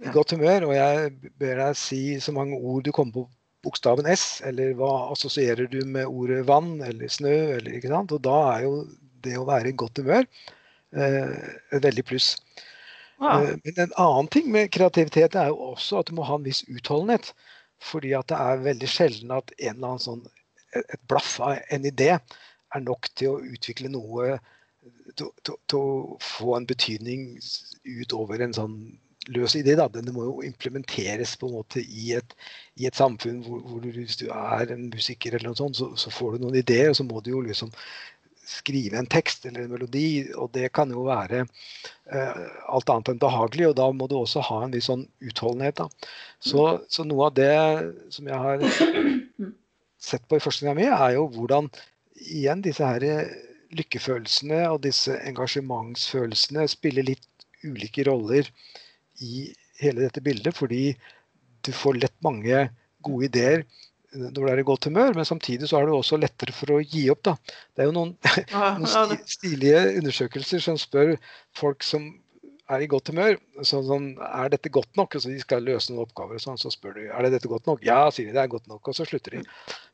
i 0.00 0.08
godt 0.12 0.32
humør, 0.32 0.68
og 0.68 0.74
jeg 0.74 1.10
ber 1.38 1.56
deg 1.60 1.76
si 1.76 2.20
så 2.20 2.32
mange 2.32 2.56
ord 2.56 2.84
du 2.84 2.92
kommer 2.92 3.12
på 3.12 3.28
bokstaven 3.64 4.06
S, 4.08 4.40
eller 4.46 4.72
hva 4.78 5.10
assosierer 5.12 5.66
du 5.68 5.82
med 5.84 6.06
ordet 6.08 6.46
vann 6.48 6.80
eller 6.80 7.08
snø, 7.12 7.34
eller 7.58 7.76
ikke 7.76 7.90
sant? 7.92 8.12
Og 8.12 8.22
da 8.24 8.36
er 8.54 8.62
jo 8.64 8.86
det 9.24 9.36
å 9.36 9.44
være 9.44 9.68
i 9.68 9.76
godt 9.76 10.00
humør 10.00 10.24
eh, 10.96 11.34
et 11.72 11.82
veldig 11.84 12.04
pluss. 12.08 12.30
Eh, 13.20 13.56
Men 13.64 13.80
en 13.84 13.96
annen 13.96 14.28
ting 14.32 14.50
med 14.52 14.70
kreativitet 14.72 15.36
er 15.36 15.50
jo 15.52 15.72
også 15.72 16.00
at 16.00 16.10
du 16.10 16.16
må 16.18 16.26
ha 16.28 16.38
en 16.38 16.46
viss 16.46 16.62
utholdenhet. 16.68 17.32
Fordi 17.80 18.12
at 18.16 18.28
det 18.28 18.38
er 18.38 18.64
veldig 18.64 18.88
sjelden 18.92 19.30
at 19.32 19.52
en 19.58 19.74
eller 19.74 19.92
annen 19.94 20.04
sånn, 20.04 20.24
et 20.76 21.02
blaff 21.10 21.38
av 21.42 21.58
en 21.72 21.86
idé 21.88 22.10
er 22.14 22.82
nok 22.84 23.08
til 23.18 23.34
å 23.34 23.44
utvikle 23.54 23.90
noe 23.92 24.38
til 25.16 25.78
å 25.78 26.18
få 26.22 26.56
en 26.56 26.66
betydning 26.68 27.32
utover 27.84 28.44
en 28.44 28.54
sånn 28.56 28.76
løs 29.34 29.56
idé. 29.58 29.74
Da. 29.78 29.88
Den 29.92 30.12
må 30.14 30.26
jo 30.28 30.36
implementeres 30.46 31.34
på 31.40 31.48
en 31.48 31.56
måte 31.58 31.82
i 31.82 32.12
et, 32.16 32.36
i 32.80 32.86
et 32.88 32.96
samfunn 32.96 33.42
hvor, 33.46 33.60
hvor 33.66 33.82
du, 33.84 33.90
hvis 33.96 34.20
du 34.20 34.28
er 34.30 34.72
en 34.74 34.88
musiker 34.92 35.36
eller 35.36 35.50
noe 35.50 35.60
sånt, 35.60 35.80
så, 35.80 35.90
så 36.00 36.12
får 36.14 36.36
du 36.36 36.46
noen 36.46 36.60
ideer, 36.62 36.92
og 36.92 36.98
så 37.00 37.06
må 37.08 37.20
du 37.24 37.32
jo 37.34 37.42
liksom 37.44 37.72
skrive 38.50 38.98
en 38.98 39.08
tekst 39.10 39.46
eller 39.46 39.64
en 39.64 39.72
melodi, 39.72 40.30
og 40.34 40.50
det 40.56 40.72
kan 40.76 40.90
jo 40.92 41.04
være 41.06 41.44
eh, 41.44 42.40
alt 42.70 42.90
annet 42.92 43.12
enn 43.12 43.22
behagelig, 43.22 43.68
og 43.70 43.76
da 43.78 43.86
må 43.94 44.08
du 44.10 44.16
også 44.18 44.42
ha 44.48 44.62
en 44.64 44.74
viss 44.74 44.88
sånn 44.90 45.06
utholdenhet. 45.22 45.80
Da. 45.80 46.10
Så, 46.42 46.64
så 46.90 47.06
noe 47.06 47.28
av 47.30 47.36
det 47.38 47.52
som 48.14 48.30
jeg 48.30 48.40
har 48.46 48.64
sett 50.10 50.26
på 50.28 50.38
i 50.38 50.42
forskninga 50.42 50.74
mi, 50.78 50.88
er 50.88 51.16
jo 51.18 51.28
hvordan 51.36 51.70
igjen 52.20 52.64
disse 52.66 52.86
her 52.86 53.06
eh, 53.06 53.30
lykkefølelsene 53.78 54.64
og 54.72 54.82
disse 54.86 55.14
engasjementsfølelsene 55.30 56.66
spiller 56.70 57.06
litt 57.06 57.26
ulike 57.62 58.04
roller 58.08 58.48
i 59.22 59.50
hele 59.80 60.06
dette 60.06 60.22
bildet, 60.24 60.56
fordi 60.56 60.94
du 61.64 61.70
får 61.76 62.00
lett 62.00 62.16
mange 62.24 62.66
gode 63.04 63.28
ideer 63.30 63.64
når 64.16 64.32
du 64.34 64.40
er 64.50 64.60
i 64.60 64.66
godt 64.66 64.88
humør, 64.88 65.14
men 65.14 65.28
samtidig 65.28 65.68
så 65.70 65.78
er 65.78 65.86
det 65.86 65.94
også 65.94 66.18
lettere 66.18 66.54
for 66.54 66.74
å 66.74 66.80
gi 66.82 67.04
opp. 67.12 67.22
da. 67.28 67.36
Det 67.74 67.84
er 67.84 67.90
jo 67.90 67.94
noen 67.96 68.14
noen 68.82 69.22
stilige 69.30 69.84
undersøkelser 70.00 70.64
som 70.64 70.78
spør 70.80 71.14
folk 71.56 71.86
som 71.86 72.08
er 72.70 72.84
i 72.84 72.88
godt 72.90 73.10
humør 73.10 73.36
sånn, 73.66 73.84
sånn, 73.86 74.06
er 74.26 74.52
dette 74.52 74.72
godt 74.72 74.94
nok. 74.98 75.16
Altså, 75.16 75.32
de 75.32 75.42
skal 75.42 75.66
løse 75.66 75.92
noen 75.92 76.06
oppgaver, 76.06 76.38
og 76.38 76.44
sånn, 76.44 76.60
så 76.60 76.72
spør 76.72 76.96
du 76.98 77.04
er 77.08 77.26
det 77.26 77.34
dette 77.36 77.50
godt 77.50 77.70
nok. 77.70 77.84
Ja, 77.86 78.04
sier 78.14 78.30
de, 78.30 78.36
det 78.36 78.42
er 78.44 78.52
godt 78.52 78.70
nok, 78.70 78.82
og 78.86 78.96
så 78.96 79.06
slutter 79.08 79.38
de. 79.38 79.44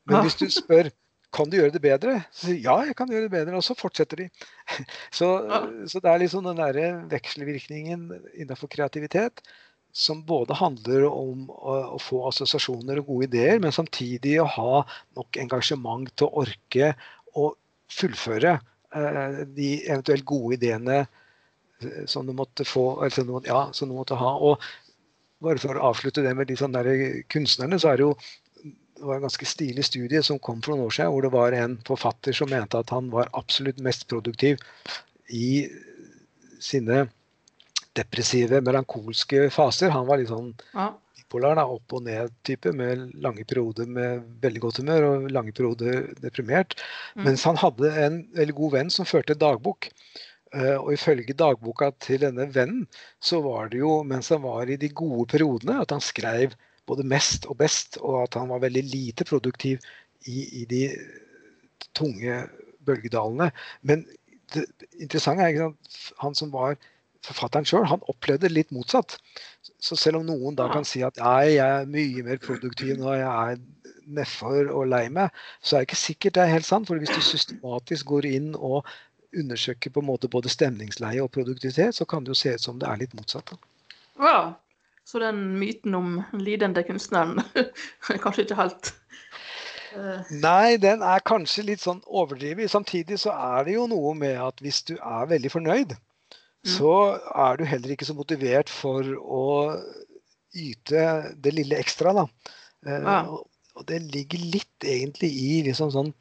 Men 0.09 0.25
hvis 0.25 0.39
du 0.39 0.47
spør 0.53 0.91
kan 1.35 1.49
du 1.51 1.57
gjøre 1.57 1.73
det 1.75 1.83
bedre, 1.83 2.13
så 2.31 2.47
sier 2.47 2.55
de 2.55 2.63
ja, 2.63 2.75
jeg 2.87 2.95
kan 2.97 3.09
gjøre 3.11 3.27
det 3.27 3.33
bedre, 3.33 3.57
og 3.59 3.65
så 3.65 3.75
fortsetter 3.77 4.23
de. 4.23 4.27
Så, 5.17 5.27
så 5.91 5.99
det 6.03 6.09
er 6.11 6.21
liksom 6.21 6.45
den 6.45 6.59
derre 6.59 6.87
vekselvirkningen 7.11 8.05
innenfor 8.35 8.69
kreativitet 8.71 9.41
som 9.97 10.19
både 10.25 10.53
handler 10.53 11.07
om 11.09 11.47
å, 11.49 11.97
få 12.01 12.19
assosiasjoner 12.29 12.99
og 13.01 13.07
gode 13.09 13.29
ideer, 13.31 13.57
men 13.63 13.73
samtidig 13.73 14.35
å 14.43 14.49
ha 14.53 14.81
nok 15.17 15.39
engasjement 15.41 16.11
til 16.13 16.27
å 16.27 16.43
orke 16.43 16.91
å 17.33 17.47
fullføre 17.89 18.51
eh, 18.59 19.39
de 19.57 19.71
eventuelt 19.87 20.27
gode 20.29 20.59
ideene 20.59 20.99
eh, 21.01 22.03
som 22.05 22.29
du 22.29 22.35
måtte 22.37 22.67
få, 22.67 22.91
eller 22.99 23.15
som 23.15 23.25
du, 23.25 23.33
måtte- 23.39 23.49
ja, 23.49 23.63
som 23.73 23.89
du 23.89 23.97
måtte 23.97 24.19
ha. 24.21 24.35
Og 24.37 24.61
bare 25.41 25.61
for 25.65 25.73
å 25.79 25.89
avslutte 25.89 26.21
det 26.25 26.35
med 26.37 26.51
de 26.51 26.59
sånne 26.61 26.85
der 26.85 27.03
kunstnerne, 27.33 27.81
så 27.81 27.95
er 27.95 27.97
det 27.97 28.05
jo 28.05 28.13
det 28.97 29.05
var 29.05 29.17
en 29.17 29.27
ganske 29.27 29.45
stilig 29.45 29.85
studie 29.85 30.21
som 30.25 30.37
kom 30.41 30.61
for 30.61 30.73
noen 30.73 30.87
år 30.87 30.93
siden, 30.93 31.11
hvor 31.13 31.25
det 31.25 31.33
var 31.33 31.57
en 31.57 31.77
forfatter 31.89 32.37
som 32.37 32.49
mente 32.49 32.77
at 32.77 32.93
han 32.93 33.09
var 33.13 33.29
absolutt 33.37 33.81
mest 33.85 34.07
produktiv 34.09 34.61
i 35.33 35.67
sine 36.61 37.07
depressive, 37.97 38.61
melankolske 38.65 39.47
faser. 39.53 39.91
Han 39.93 40.07
var 40.09 40.21
litt 40.21 40.31
sånn 40.31 40.53
ja. 40.73 40.91
bipolar, 41.17 41.57
da, 41.59 41.65
opp 41.69 41.97
og 41.97 42.05
ned-type, 42.07 42.73
med 42.77 43.11
lange 43.23 43.45
perioder 43.47 43.89
med 43.89 44.23
veldig 44.43 44.63
godt 44.67 44.81
humør 44.83 45.09
og 45.09 45.27
lange 45.33 45.53
perioder 45.57 46.07
deprimert. 46.23 46.77
Mm. 47.15 47.27
Mens 47.29 47.45
han 47.47 47.59
hadde 47.59 47.91
en 48.05 48.23
veldig 48.37 48.57
god 48.61 48.77
venn 48.79 48.93
som 48.93 49.09
førte 49.09 49.37
dagbok. 49.37 49.91
Uh, 50.55 50.77
og 50.79 50.93
ifølge 50.93 51.35
dagboka 51.35 51.89
til 51.99 52.21
denne 52.23 52.45
vennen, 52.55 52.85
så 53.19 53.41
var 53.43 53.67
det 53.73 53.81
jo 53.81 53.97
mens 54.07 54.29
han 54.31 54.45
var 54.45 54.69
i 54.71 54.77
de 54.79 54.87
gode 54.95 55.25
periodene, 55.33 55.81
at 55.83 55.91
han 55.91 55.99
skrev 55.99 56.55
både 56.87 57.03
mest 57.03 57.49
og 57.51 57.57
best, 57.59 57.97
og 57.99 58.21
at 58.23 58.37
han 58.39 58.47
var 58.53 58.63
veldig 58.63 58.83
lite 58.87 59.27
produktiv 59.27 59.83
i, 60.23 60.45
i 60.61 60.63
de 60.69 60.85
tunge 61.97 62.39
bølgedalene. 62.87 63.49
Men 63.83 64.05
det 64.53 64.63
interessante 64.95 65.43
er 65.43 65.65
at 65.67 65.97
han 66.21 66.37
som 66.37 66.53
var 66.53 66.77
forfatteren 67.25 67.67
sjøl, 67.67 67.87
han 67.89 68.03
opplevde 68.11 68.51
litt 68.51 68.73
motsatt. 68.75 69.17
Så 69.83 69.97
selv 69.99 70.21
om 70.21 70.27
noen 70.27 70.57
da 70.57 70.67
kan 70.71 70.85
si 70.87 71.03
at 71.05 71.19
jeg 71.19 71.57
er 71.63 71.89
mye 71.89 72.23
mer 72.25 72.39
produktiv 72.43 72.97
når 72.99 73.19
jeg 73.19 73.31
er 73.31 73.59
nedfor 74.17 74.71
og 74.71 74.87
lei 74.91 75.07
meg, 75.13 75.33
så 75.61 75.77
er 75.77 75.83
det 75.83 75.89
ikke 75.89 75.99
sikkert 76.01 76.37
det 76.37 76.45
er 76.45 76.55
helt 76.55 76.67
sant. 76.67 76.89
For 76.89 77.01
hvis 77.01 77.13
du 77.13 77.21
systematisk 77.23 78.07
går 78.13 78.29
inn 78.29 78.53
og 78.55 78.87
undersøker 79.37 79.91
på 79.93 80.03
en 80.03 80.09
måte 80.09 80.29
både 80.31 80.51
stemningsleie 80.51 81.23
og 81.23 81.33
produktivitet, 81.35 81.95
så 81.95 82.07
kan 82.07 82.23
det 82.23 82.33
jo 82.33 82.39
se 82.39 82.55
ut 82.55 82.63
som 82.63 82.79
det 82.79 82.87
er 82.89 83.01
litt 83.01 83.17
motsatt. 83.17 83.53
Ja, 84.21 84.55
så 85.07 85.21
den 85.23 85.43
myten 85.59 85.95
om 85.95 86.21
lidende 86.35 86.83
kunstneren 86.87 87.43
er 88.11 88.23
kanskje 88.23 88.47
ikke 88.47 88.59
helt 88.59 88.93
uh... 89.95 90.23
Nei, 90.31 90.77
den 90.81 91.03
er 91.05 91.23
kanskje 91.27 91.67
litt 91.69 91.83
sånn 91.83 92.01
overdrevet. 92.07 92.71
Samtidig 92.71 93.21
så 93.23 93.35
er 93.35 93.67
det 93.67 93.77
jo 93.77 93.87
noe 93.91 94.15
med 94.17 94.39
at 94.41 94.63
hvis 94.63 94.81
du 94.89 94.97
er 94.97 95.29
veldig 95.29 95.53
fornøyd. 95.53 95.95
Så 96.65 96.93
er 97.35 97.59
du 97.59 97.65
heller 97.67 97.93
ikke 97.93 98.07
så 98.07 98.15
motivert 98.17 98.71
for 98.71 99.05
å 99.21 99.45
yte 100.57 101.03
det 101.37 101.53
lille 101.53 101.77
ekstra, 101.77 102.15
da. 102.17 102.25
Uh, 102.87 103.03
ja. 103.03 103.19
Og 103.77 103.85
det 103.89 104.01
ligger 104.09 104.41
litt 104.55 104.87
egentlig 104.87 105.29
i 105.29 105.61
liksom 105.67 105.91
sånn 105.93 106.11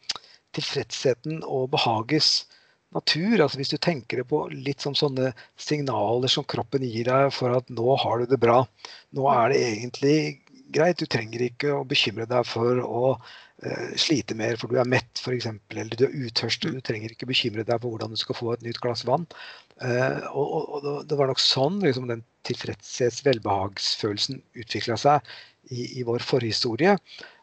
tilfredsheten 0.56 1.40
og 1.44 1.70
behages 1.72 2.44
natur. 2.94 3.40
altså 3.40 3.60
Hvis 3.60 3.72
du 3.72 3.78
tenker 3.80 4.22
på 4.28 4.44
litt 4.52 4.84
som 4.84 4.96
sånne 4.96 5.32
signaler 5.60 6.32
som 6.32 6.46
kroppen 6.48 6.84
gir 6.86 7.08
deg 7.08 7.32
for 7.34 7.56
at 7.56 7.70
nå 7.72 7.96
har 8.02 8.20
du 8.20 8.30
det 8.30 8.40
bra. 8.42 8.62
Nå 9.16 9.28
er 9.32 9.52
det 9.52 9.62
egentlig 9.70 10.18
greit. 10.74 11.00
Du 11.00 11.08
trenger 11.08 11.46
ikke 11.48 11.74
å 11.78 11.86
bekymre 11.88 12.28
deg 12.28 12.46
for 12.48 12.82
å 12.84 13.16
slite 13.96 14.34
mer 14.36 14.58
for 14.60 14.68
du 14.68 14.76
er 14.76 14.88
mett 14.88 15.22
f.eks. 15.22 15.46
Eller 15.72 15.96
du 15.96 16.04
er 16.04 16.16
utørstet. 16.26 16.74
Du 16.76 16.82
trenger 16.84 17.14
ikke 17.14 17.28
bekymre 17.30 17.64
deg 17.64 17.80
for 17.80 17.94
hvordan 17.94 18.12
du 18.12 18.20
skal 18.20 18.36
få 18.36 18.50
et 18.52 18.64
nytt 18.66 18.82
glass 18.84 19.06
vann. 19.08 19.24
Uh, 19.80 20.20
og, 20.36 20.74
og, 20.76 20.88
Det 21.08 21.16
var 21.16 21.30
nok 21.30 21.40
sånn 21.40 21.80
liksom, 21.84 22.10
den 22.12 22.20
tilfredshets-, 22.48 23.24
velbehagsfølelsen 23.24 24.42
utvikla 24.60 24.98
seg 25.00 25.24
i, 25.72 26.00
i 26.00 26.04
vår 26.06 26.20
forhistorie. 26.24 26.96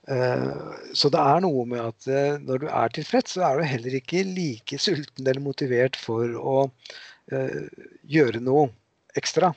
Eh, 0.07 0.53
så 0.93 1.09
det 1.13 1.19
er 1.19 1.39
noe 1.45 1.65
med 1.69 1.79
at 1.79 2.07
eh, 2.11 2.39
når 2.43 2.57
du 2.63 2.67
er 2.67 2.89
tilfreds, 2.95 3.31
så 3.37 3.41
er 3.47 3.53
du 3.59 3.63
heller 3.67 3.93
ikke 3.99 4.23
like 4.27 4.77
sulten 4.81 5.23
eller 5.23 5.41
motivert 5.43 5.95
for 5.99 6.35
å 6.35 6.71
eh, 7.31 7.61
gjøre 8.11 8.39
noe 8.43 8.69
ekstra. 9.19 9.53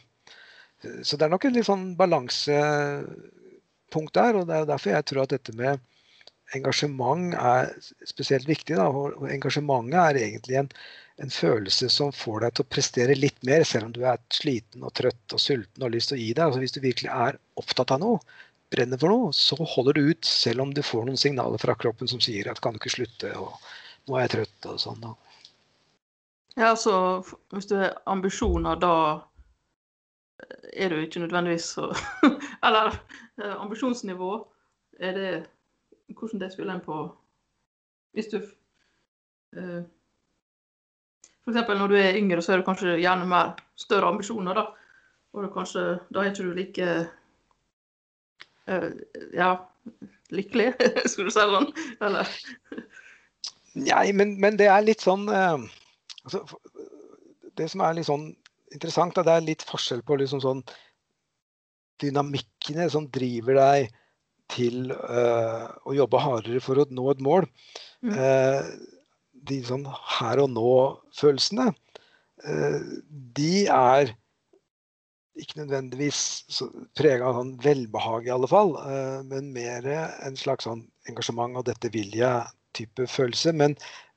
Så 1.03 1.17
det 1.17 1.25
er 1.27 1.33
nok 1.33 1.45
en 1.49 1.55
litt 1.57 1.67
sånn 1.67 1.97
balansepunkt 1.99 4.15
der, 4.15 4.37
og 4.39 4.45
det 4.47 4.55
er 4.55 4.67
derfor 4.69 4.91
jeg 4.93 5.07
tror 5.09 5.23
at 5.25 5.33
dette 5.35 5.53
med 5.57 5.81
engasjement 6.55 7.35
er 7.35 7.73
spesielt 8.07 8.49
viktig. 8.49 8.77
Da. 8.79 8.87
Og 8.91 9.27
engasjementet 9.31 9.99
er 10.01 10.21
egentlig 10.21 10.61
en, 10.61 10.71
en, 11.23 11.33
følelse 11.33 11.91
som 11.93 12.15
får 12.15 12.45
deg 12.45 12.57
til 12.57 12.67
å 12.67 12.73
prestere 12.77 13.19
litt 13.19 13.39
mer, 13.47 13.65
selv 13.67 13.89
om 13.89 13.95
du 13.97 14.03
er 14.07 14.23
sliten 14.35 14.87
og 14.87 14.95
trøtt 14.99 15.37
og 15.37 15.43
sulten 15.43 15.83
og 15.83 15.89
har 15.89 15.97
lyst 15.97 16.13
til 16.13 16.19
å 16.19 16.23
gi 16.23 16.33
deg. 16.33 16.45
Altså, 16.47 16.63
hvis 16.63 16.77
du 16.77 16.83
virkelig 16.85 17.13
er 17.13 17.41
opptatt 17.61 17.95
av 17.97 18.03
noe, 18.03 18.23
brenner 18.75 18.99
for 18.99 19.15
noe, 19.15 19.35
så 19.37 19.59
holder 19.61 19.97
du 19.97 20.11
ut 20.13 20.27
selv 20.27 20.65
om 20.65 20.75
du 20.75 20.83
får 20.83 21.07
noen 21.07 21.21
signaler 21.21 21.63
fra 21.63 21.77
kroppen 21.79 22.11
som 22.11 22.23
sier 22.23 22.51
at 22.51 22.63
kan 22.63 22.75
du 22.75 22.81
ikke 22.81 22.97
slutte, 22.97 23.31
og 23.39 23.55
nå 24.07 24.17
er 24.17 24.27
jeg 24.27 24.35
trøtt 24.37 24.69
og 24.73 24.83
sånn. 24.83 25.05
da. 25.05 25.15
Ja, 26.57 26.71
altså 26.73 26.97
hvis 27.53 27.69
du 27.69 27.77
har 27.79 27.99
ambisjoner, 28.09 28.79
da 28.81 28.97
er 30.77 30.93
du 30.93 31.01
ikke 31.01 31.23
nødvendigvis 31.23 31.71
så 31.77 31.91
Eller 32.67 32.93
eh, 33.41 33.55
ambisjonsnivå, 33.57 34.33
er 35.01 35.17
det 35.17 35.31
Hvordan 36.15 36.41
det 36.41 36.53
spiller 36.53 36.75
en 36.75 36.85
på 36.85 36.97
Hvis 38.15 38.31
du 38.33 38.39
uh, 38.39 39.83
F.eks. 41.47 41.69
når 41.69 41.89
du 41.89 41.97
er 41.97 42.17
yngre, 42.19 42.43
så 42.43 42.53
er 42.53 42.61
du 42.61 42.67
kanskje 42.67 42.97
gjerne 42.99 43.27
mer 43.31 43.55
større 43.79 44.09
ambisjoner, 44.11 44.57
da. 44.57 44.65
Og 45.37 45.47
kanskje, 45.55 45.83
da 46.11 46.23
er 46.23 46.33
ikke 46.33 46.47
du 46.47 46.55
like 46.57 46.87
uh, 48.67 48.89
ja, 49.35 49.51
lykkelig, 50.35 50.73
skulle 51.11 51.31
du 51.31 51.35
si 51.35 51.45
sånn? 51.53 51.69
Eller? 52.03 52.33
Nei, 53.77 54.07
men, 54.17 54.35
men, 54.43 54.59
det 54.59 54.71
er 54.73 54.83
litt 54.83 55.05
sånn 55.05 55.29
uh, 55.29 55.61
altså, 56.25 56.43
Det 57.57 57.69
som 57.71 57.85
er 57.85 57.99
litt 57.99 58.09
sånn 58.09 58.31
interessant, 58.75 59.15
da, 59.15 59.23
det 59.27 59.37
er 59.37 59.47
litt 59.47 59.67
forskjell 59.69 60.03
på 60.07 60.19
liksom 60.19 60.43
sånn 60.43 60.65
dynamikkene 62.03 62.89
som 62.93 63.07
driver 63.13 63.61
deg 63.61 63.95
til 64.53 64.93
uh, 64.93 65.67
å 65.87 65.95
jobbe 65.97 66.21
hardere 66.23 66.63
for 66.63 66.81
å 66.81 66.87
nå 66.91 67.09
et 67.13 67.25
mål. 67.25 67.49
Mm. 68.07 68.13
de 69.49 69.57
sånn 69.65 69.87
her 69.89 70.39
og 70.43 70.51
nå-følelsene, 70.53 71.71
de 73.39 73.55
er 73.73 74.13
ikke 75.41 75.63
nødvendigvis 75.63 76.21
prega 76.99 77.31
av 77.31 77.39
sånn 77.41 77.55
velbehag, 77.65 78.29
i 78.29 78.35
alle 78.35 78.51
fall, 78.51 78.77
men 79.27 79.49
mer 79.57 79.89
en 79.89 80.39
slags 80.39 80.69
sånn 80.69 80.85
engasjement 81.11 81.59
og 81.59 81.67
'dette 81.67 81.91
vil 81.97 82.15
jeg'-type 82.21 83.09
følelse. 83.11 83.57
Men 83.57 83.75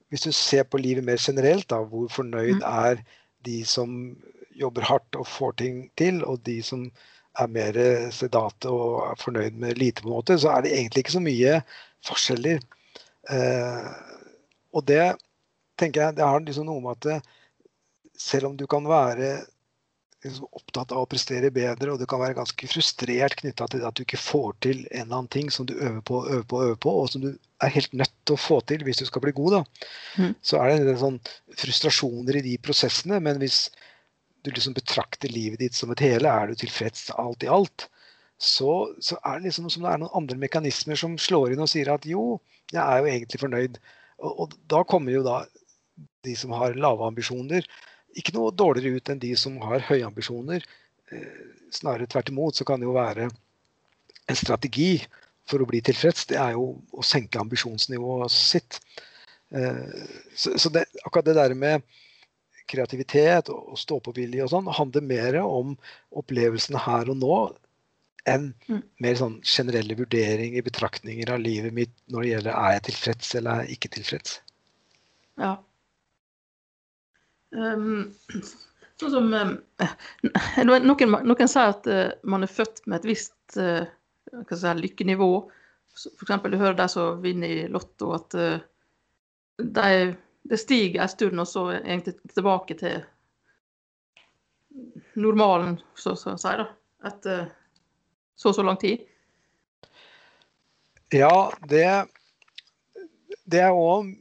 hvis 0.09 0.25
du 0.27 0.31
ser 0.35 0.65
på 0.65 0.81
livet 0.81 1.05
mer 1.05 1.21
generelt, 1.21 1.69
da, 1.69 1.81
hvor 1.85 2.09
fornøyd 2.13 2.59
mm. 2.59 2.67
er 2.67 3.01
de 3.45 3.61
som 3.65 4.17
jobber 4.59 4.85
hardt 4.89 5.15
og 5.15 5.27
får 5.29 5.55
ting 5.61 5.83
til, 5.99 6.23
og 6.25 6.41
de 6.47 6.59
som 6.65 6.89
er 7.43 7.53
mer 7.53 7.79
sedate 8.15 8.71
og 8.71 8.99
er 9.07 9.21
fornøyd 9.21 9.57
med 9.61 9.79
lite, 9.79 10.03
på 10.03 10.11
en 10.11 10.17
måte, 10.17 10.37
så 10.39 10.53
er 10.53 10.65
det 10.65 10.73
egentlig 10.75 11.05
ikke 11.05 11.17
så 11.17 11.23
mye 11.23 11.59
forskjeller. 12.07 12.61
Eh, 13.29 13.89
og 14.75 14.85
det 14.89 15.03
tenker 15.79 16.03
jeg 16.03 16.19
det 16.19 16.27
har 16.27 16.43
liksom 16.43 16.67
noe 16.69 16.83
med 16.83 17.07
at 17.09 17.31
selv 18.19 18.51
om 18.51 18.59
du 18.59 18.65
kan 18.69 18.85
være 18.87 19.39
liksom 20.23 20.47
opptatt 20.51 20.91
av 20.91 21.05
å 21.05 21.07
prestere 21.09 21.51
bedre, 21.53 21.93
og 21.93 21.99
du 22.01 22.05
kan 22.09 22.19
være 22.19 22.35
ganske 22.37 22.67
frustrert 22.67 23.37
knytta 23.39 23.69
til 23.71 23.85
at 23.87 23.95
du 23.95 24.03
ikke 24.03 24.19
får 24.19 24.57
til 24.65 24.81
en 24.89 25.05
eller 25.05 25.19
annen 25.21 25.31
ting 25.31 25.51
som 25.53 25.67
du 25.69 25.77
øver 25.77 26.01
på, 26.05 26.23
øver 26.27 26.43
på, 26.43 26.63
øver 26.65 26.81
på, 26.83 26.95
og 27.03 27.11
som 27.13 27.23
du 27.23 27.29
er 27.63 27.75
helt 27.75 27.95
nødt 27.95 28.15
til 28.27 28.35
å 28.35 28.41
få 28.41 28.59
til 28.67 28.83
hvis 28.87 28.99
du 28.99 29.05
skal 29.07 29.23
bli 29.23 29.35
god. 29.37 29.59
da. 29.59 29.87
Mm. 30.19 30.33
Så 30.43 30.59
er 30.59 30.73
det 30.73 30.95
en 30.95 31.03
sånn 31.05 31.21
frustrasjoner 31.61 32.39
i 32.39 32.45
de 32.49 32.57
prosessene, 32.63 33.21
men 33.23 33.39
hvis 33.39 33.69
du 34.43 34.51
liksom 34.51 34.75
betrakter 34.77 35.31
livet 35.31 35.59
ditt 35.63 35.77
som 35.77 35.91
et 35.93 36.03
hele, 36.03 36.29
er 36.29 36.49
du 36.49 36.59
tilfreds 36.59 37.09
alt 37.19 37.43
i 37.43 37.51
alt, 37.51 37.87
så, 38.39 38.95
så 39.03 39.17
er 39.19 39.39
det 39.39 39.49
liksom 39.49 39.67
som 39.71 39.83
det 39.83 39.91
er 39.91 40.01
noen 40.01 40.15
andre 40.15 40.37
mekanismer 40.39 40.99
som 40.99 41.17
slår 41.19 41.53
inn 41.53 41.63
og 41.63 41.71
sier 41.71 41.91
at 41.91 42.07
jo, 42.07 42.39
jeg 42.71 42.79
er 42.79 43.01
jo 43.01 43.09
egentlig 43.11 43.41
fornøyd. 43.41 43.79
Og, 44.23 44.31
og 44.31 44.53
da 44.71 44.83
kommer 44.87 45.11
jo 45.11 45.25
da 45.25 45.41
de 46.27 46.35
som 46.39 46.53
har 46.55 46.77
lave 46.79 47.07
ambisjoner, 47.07 47.67
ikke 48.17 48.33
noe 48.35 48.55
dårligere 48.55 48.99
ut 48.99 49.11
enn 49.11 49.21
de 49.21 49.33
som 49.37 49.59
har 49.63 49.83
høye 49.89 50.07
ambisjoner. 50.07 50.63
Eh, 51.11 51.43
snarere 51.75 52.07
tvert 52.09 52.31
imot 52.31 52.57
så 52.57 52.65
kan 52.67 52.79
det 52.79 52.87
jo 52.87 52.95
være 52.95 53.27
en 53.29 54.39
strategi 54.39 54.95
for 55.49 55.61
å 55.61 55.67
bli 55.69 55.81
tilfreds. 55.85 56.29
Det 56.31 56.39
er 56.39 56.55
jo 56.55 56.71
å 56.95 57.05
senke 57.05 57.41
ambisjonsnivået 57.41 58.33
sitt. 58.33 58.79
Eh, 59.51 59.83
så 60.35 60.71
det, 60.73 60.85
akkurat 61.03 61.27
det 61.27 61.37
der 61.37 61.55
med 61.57 61.83
kreativitet 62.69 63.49
og 63.53 63.77
stå-på-vilje 63.79 64.45
og 64.45 64.53
sånn 64.53 64.69
handler 64.77 65.05
mer 65.05 65.39
om 65.41 65.73
opplevelsene 66.21 66.81
her 66.85 67.09
og 67.11 67.19
nå 67.21 67.39
enn 68.29 68.51
mm. 68.67 68.81
mer 69.03 69.17
sånn 69.19 69.39
generelle 69.45 69.95
vurderinger, 69.97 70.65
betraktninger 70.65 71.31
av 71.33 71.41
livet 71.43 71.75
mitt 71.75 71.93
når 72.11 72.25
det 72.25 72.31
gjelder 72.33 72.57
er 72.57 72.75
jeg 72.75 72.85
tilfreds 72.89 73.33
eller 73.39 73.51
er 73.51 73.65
jeg 73.65 73.77
ikke 73.77 73.93
tilfreds. 73.97 74.39
Ja. 75.39 75.53
Um, 77.55 78.09
sånn 78.99 79.13
som 79.15 79.31
um, 79.41 79.55
noen, 80.67 80.89
noen, 80.91 81.49
sier 81.49 81.71
at 81.73 81.87
uh, 81.89 82.09
man 82.29 82.45
er 82.45 82.51
født 82.51 82.83
med 82.85 82.99
et 82.99 83.09
visst 83.13 83.57
uh, 83.57 83.87
si, 84.51 84.73
lykkenivå. 84.83 85.31
F.eks. 85.95 86.35
du 86.45 86.59
hører 86.59 86.77
de 86.77 86.89
som 86.91 87.23
vinner 87.23 87.55
i 87.63 87.69
Lotto, 87.71 88.11
at 88.19 88.37
uh, 88.37 88.59
de, 89.59 90.13
det 90.43 90.57
stiger 90.57 91.01
en 91.01 91.09
stund, 91.09 91.39
og 91.39 91.47
så 91.47 91.65
egentlig 91.79 92.15
tilbake 92.33 92.77
til 92.79 93.01
normalen, 95.19 95.79
så 95.97 96.15
å 96.15 96.37
si, 96.37 96.55
da. 96.61 96.67
Etter 97.09 97.49
så 98.39 98.51
og 98.51 98.55
så 98.55 98.63
lang 98.63 98.79
tid. 98.79 99.03
Ja, 101.11 101.51
det, 101.67 101.85
det 103.49 103.63
er 103.65 103.75
òg 103.75 104.11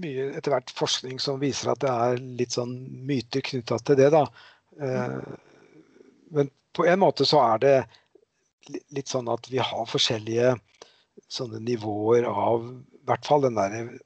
mye 0.00 0.30
etter 0.34 0.54
hvert 0.54 0.72
forskning 0.74 1.20
som 1.22 1.40
viser 1.42 1.72
at 1.72 1.82
det 1.84 1.90
er 1.90 2.22
litt 2.40 2.54
sånn 2.56 2.74
myter 3.06 3.44
knytta 3.44 3.78
til 3.82 3.98
det. 4.00 4.10
da. 4.14 4.24
Eh, 4.80 5.18
men 6.34 6.50
på 6.74 6.86
en 6.90 7.02
måte 7.02 7.26
så 7.28 7.42
er 7.44 7.62
det 7.62 7.76
litt 8.96 9.10
sånn 9.10 9.28
at 9.30 9.46
vi 9.50 9.60
har 9.62 9.90
forskjellige 9.90 10.54
sånne 11.30 11.60
nivåer 11.62 12.26
av 12.28 12.64
i 12.64 13.06
hvert 13.06 13.26
fall 13.26 13.44
den 13.44 13.58
derre 13.58 13.98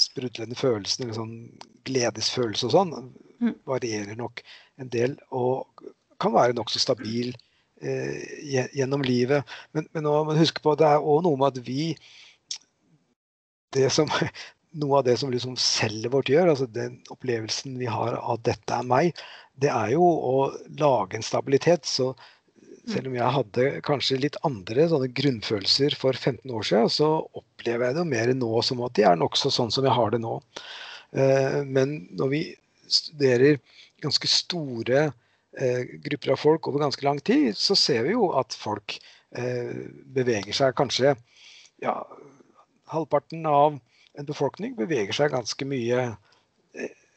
sprudlende 0.00 0.56
følelsen, 0.58 1.04
eller 1.04 1.18
sånn 1.18 1.36
gledesfølelse 1.88 2.68
og 2.70 2.74
sånn, 2.76 2.94
Mm. 3.40 3.54
varierer 3.64 4.18
nok 4.20 4.42
en 4.76 4.88
del 4.92 5.14
og 5.32 5.80
kan 6.20 6.34
være 6.34 6.52
nokså 6.52 6.80
stabil 6.82 7.30
eh, 7.80 8.18
gjennom 8.76 9.00
livet. 9.00 9.48
Men, 9.72 9.86
men 9.96 10.04
man 10.04 10.36
huske 10.36 10.60
på 10.60 10.74
at 10.74 10.82
det 10.82 10.90
er 10.90 11.00
òg 11.00 11.22
noe 11.24 11.40
med 11.40 11.54
at 11.54 11.62
vi 11.64 11.94
det 13.72 13.90
som, 13.94 14.10
Noe 14.80 15.00
av 15.00 15.06
det 15.08 15.16
som 15.18 15.32
liksom 15.32 15.56
cellet 15.58 16.12
vårt 16.12 16.28
gjør, 16.30 16.52
altså 16.52 16.68
den 16.70 17.00
opplevelsen 17.10 17.72
vi 17.80 17.88
har 17.90 18.14
av 18.20 18.36
'dette 18.46 18.70
er 18.70 18.84
meg', 18.86 19.16
det 19.58 19.66
er 19.66 19.96
jo 19.96 20.04
å 20.04 20.34
lage 20.78 21.18
en 21.18 21.26
stabilitet. 21.26 21.88
Så 21.90 22.12
selv 22.88 23.10
om 23.10 23.16
jeg 23.18 23.34
hadde 23.36 23.64
kanskje 23.86 24.18
litt 24.22 24.36
andre 24.46 24.86
sånne 24.88 25.10
grunnfølelser 25.16 25.96
for 26.00 26.16
15 26.16 26.50
år 26.54 26.64
siden, 26.66 26.92
så 26.92 27.08
opplever 27.36 27.86
jeg 27.90 27.96
det 27.96 28.04
jo 28.04 28.10
mer 28.12 28.32
nå 28.38 28.62
som 28.66 28.80
at 28.86 28.94
de 28.96 29.04
er 29.08 29.18
nokså 29.20 29.52
sånn 29.52 29.72
som 29.74 29.84
jeg 29.84 29.96
har 29.96 30.14
det 30.14 30.22
nå. 30.22 30.38
Eh, 31.12 31.60
Men 31.66 32.08
når 32.16 32.32
vi 32.32 32.42
studerer 32.90 33.60
ganske 34.00 34.30
store 34.30 35.10
eh, 35.58 35.82
grupper 36.06 36.32
av 36.34 36.40
folk 36.40 36.68
over 36.70 36.86
ganske 36.86 37.04
lang 37.04 37.20
tid, 37.20 37.52
så 37.58 37.76
ser 37.76 38.06
vi 38.08 38.16
jo 38.16 38.30
at 38.40 38.56
folk 38.56 38.96
eh, 39.36 39.86
beveger 40.16 40.56
seg 40.56 40.74
kanskje 40.78 41.14
ja, 41.84 41.98
halvparten 42.90 43.44
av 43.46 43.78
en 44.18 44.26
befolkning 44.26 44.74
beveger 44.76 45.14
seg 45.14 45.32
ganske 45.32 45.64
mye 45.68 46.10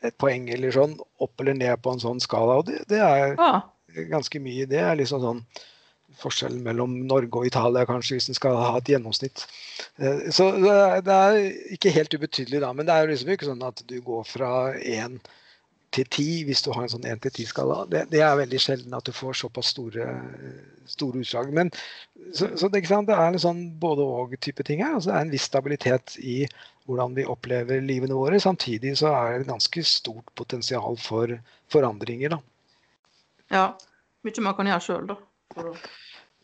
et 0.04 0.16
poeng 0.20 0.50
eller 0.52 0.74
sånn 0.76 0.98
opp 1.24 1.40
eller 1.42 1.56
ned 1.58 1.80
på 1.84 1.94
en 1.94 2.02
sånn 2.04 2.20
skala. 2.24 2.60
Og 2.62 2.68
det, 2.68 2.82
det 2.92 3.00
er 3.00 3.36
Ah, 3.40 3.62
ganske 4.10 4.42
mye. 4.44 4.68
Det 4.70 4.82
er 4.82 4.98
liksom 5.00 5.22
sånn 5.24 5.46
forskjellen 6.20 6.62
mellom 6.66 6.96
Norge 7.08 7.40
og 7.40 7.48
Italia, 7.48 7.86
kanskje, 7.90 8.18
hvis 8.18 8.30
en 8.30 8.38
skal 8.38 8.58
ha 8.60 8.74
et 8.78 8.92
gjennomsnitt. 8.92 9.46
Eh, 9.98 10.30
Så 10.32 10.50
det 10.62 11.14
er, 11.14 11.40
ikke 11.74 11.94
helt 11.94 12.14
ubetydelig, 12.14 12.62
da. 12.62 12.74
Men 12.74 12.86
det 12.88 12.94
er 12.96 13.06
jo 13.06 13.14
liksom 13.14 13.32
ikke 13.34 13.50
sånn 13.50 13.66
at 13.66 13.82
du 13.90 13.98
går 14.02 14.28
fra 14.30 14.52
én 14.78 15.18
til 15.94 16.08
ti 16.10 16.28
hvis 16.48 16.64
du 16.66 16.72
har 16.74 16.86
en 16.86 16.90
sånn 16.90 17.06
én 17.06 17.20
til 17.22 17.34
ti-skala. 17.34 17.84
Det, 17.90 18.08
er 18.18 18.38
veldig 18.40 18.60
sjelden 18.62 18.96
at 18.98 19.06
du 19.06 19.14
får 19.14 19.38
såpass 19.44 19.74
store, 19.76 20.08
store 20.90 21.22
utslag. 21.22 21.52
Men 21.54 21.70
så, 22.34 22.50
så 22.58 22.70
det, 22.70 22.86
det 22.90 23.18
er 23.18 23.28
en 23.28 23.42
sånn 23.42 23.66
både-og-type 23.82 24.66
ting 24.66 24.82
her. 24.82 24.96
Altså, 24.98 25.12
det 25.12 25.18
er 25.20 25.28
en 25.28 25.34
viss 25.34 25.50
stabilitet 25.50 26.18
i 26.22 26.40
hvordan 26.90 27.14
vi 27.16 27.28
opplever 27.30 27.84
livene 27.86 28.18
våre. 28.18 28.42
Samtidig 28.42 28.98
så 29.00 29.14
er 29.14 29.30
det 29.30 29.44
et 29.44 29.52
ganske 29.54 29.86
stort 29.88 30.34
potensial 30.40 30.98
for 31.00 31.38
forandringer. 31.72 32.36
da. 32.36 32.42
Ja. 33.54 33.68
Mye 34.24 34.46
man 34.46 34.56
kan 34.58 34.70
gjøre 34.72 34.84
sjøl, 34.86 35.08
da. 35.12 35.18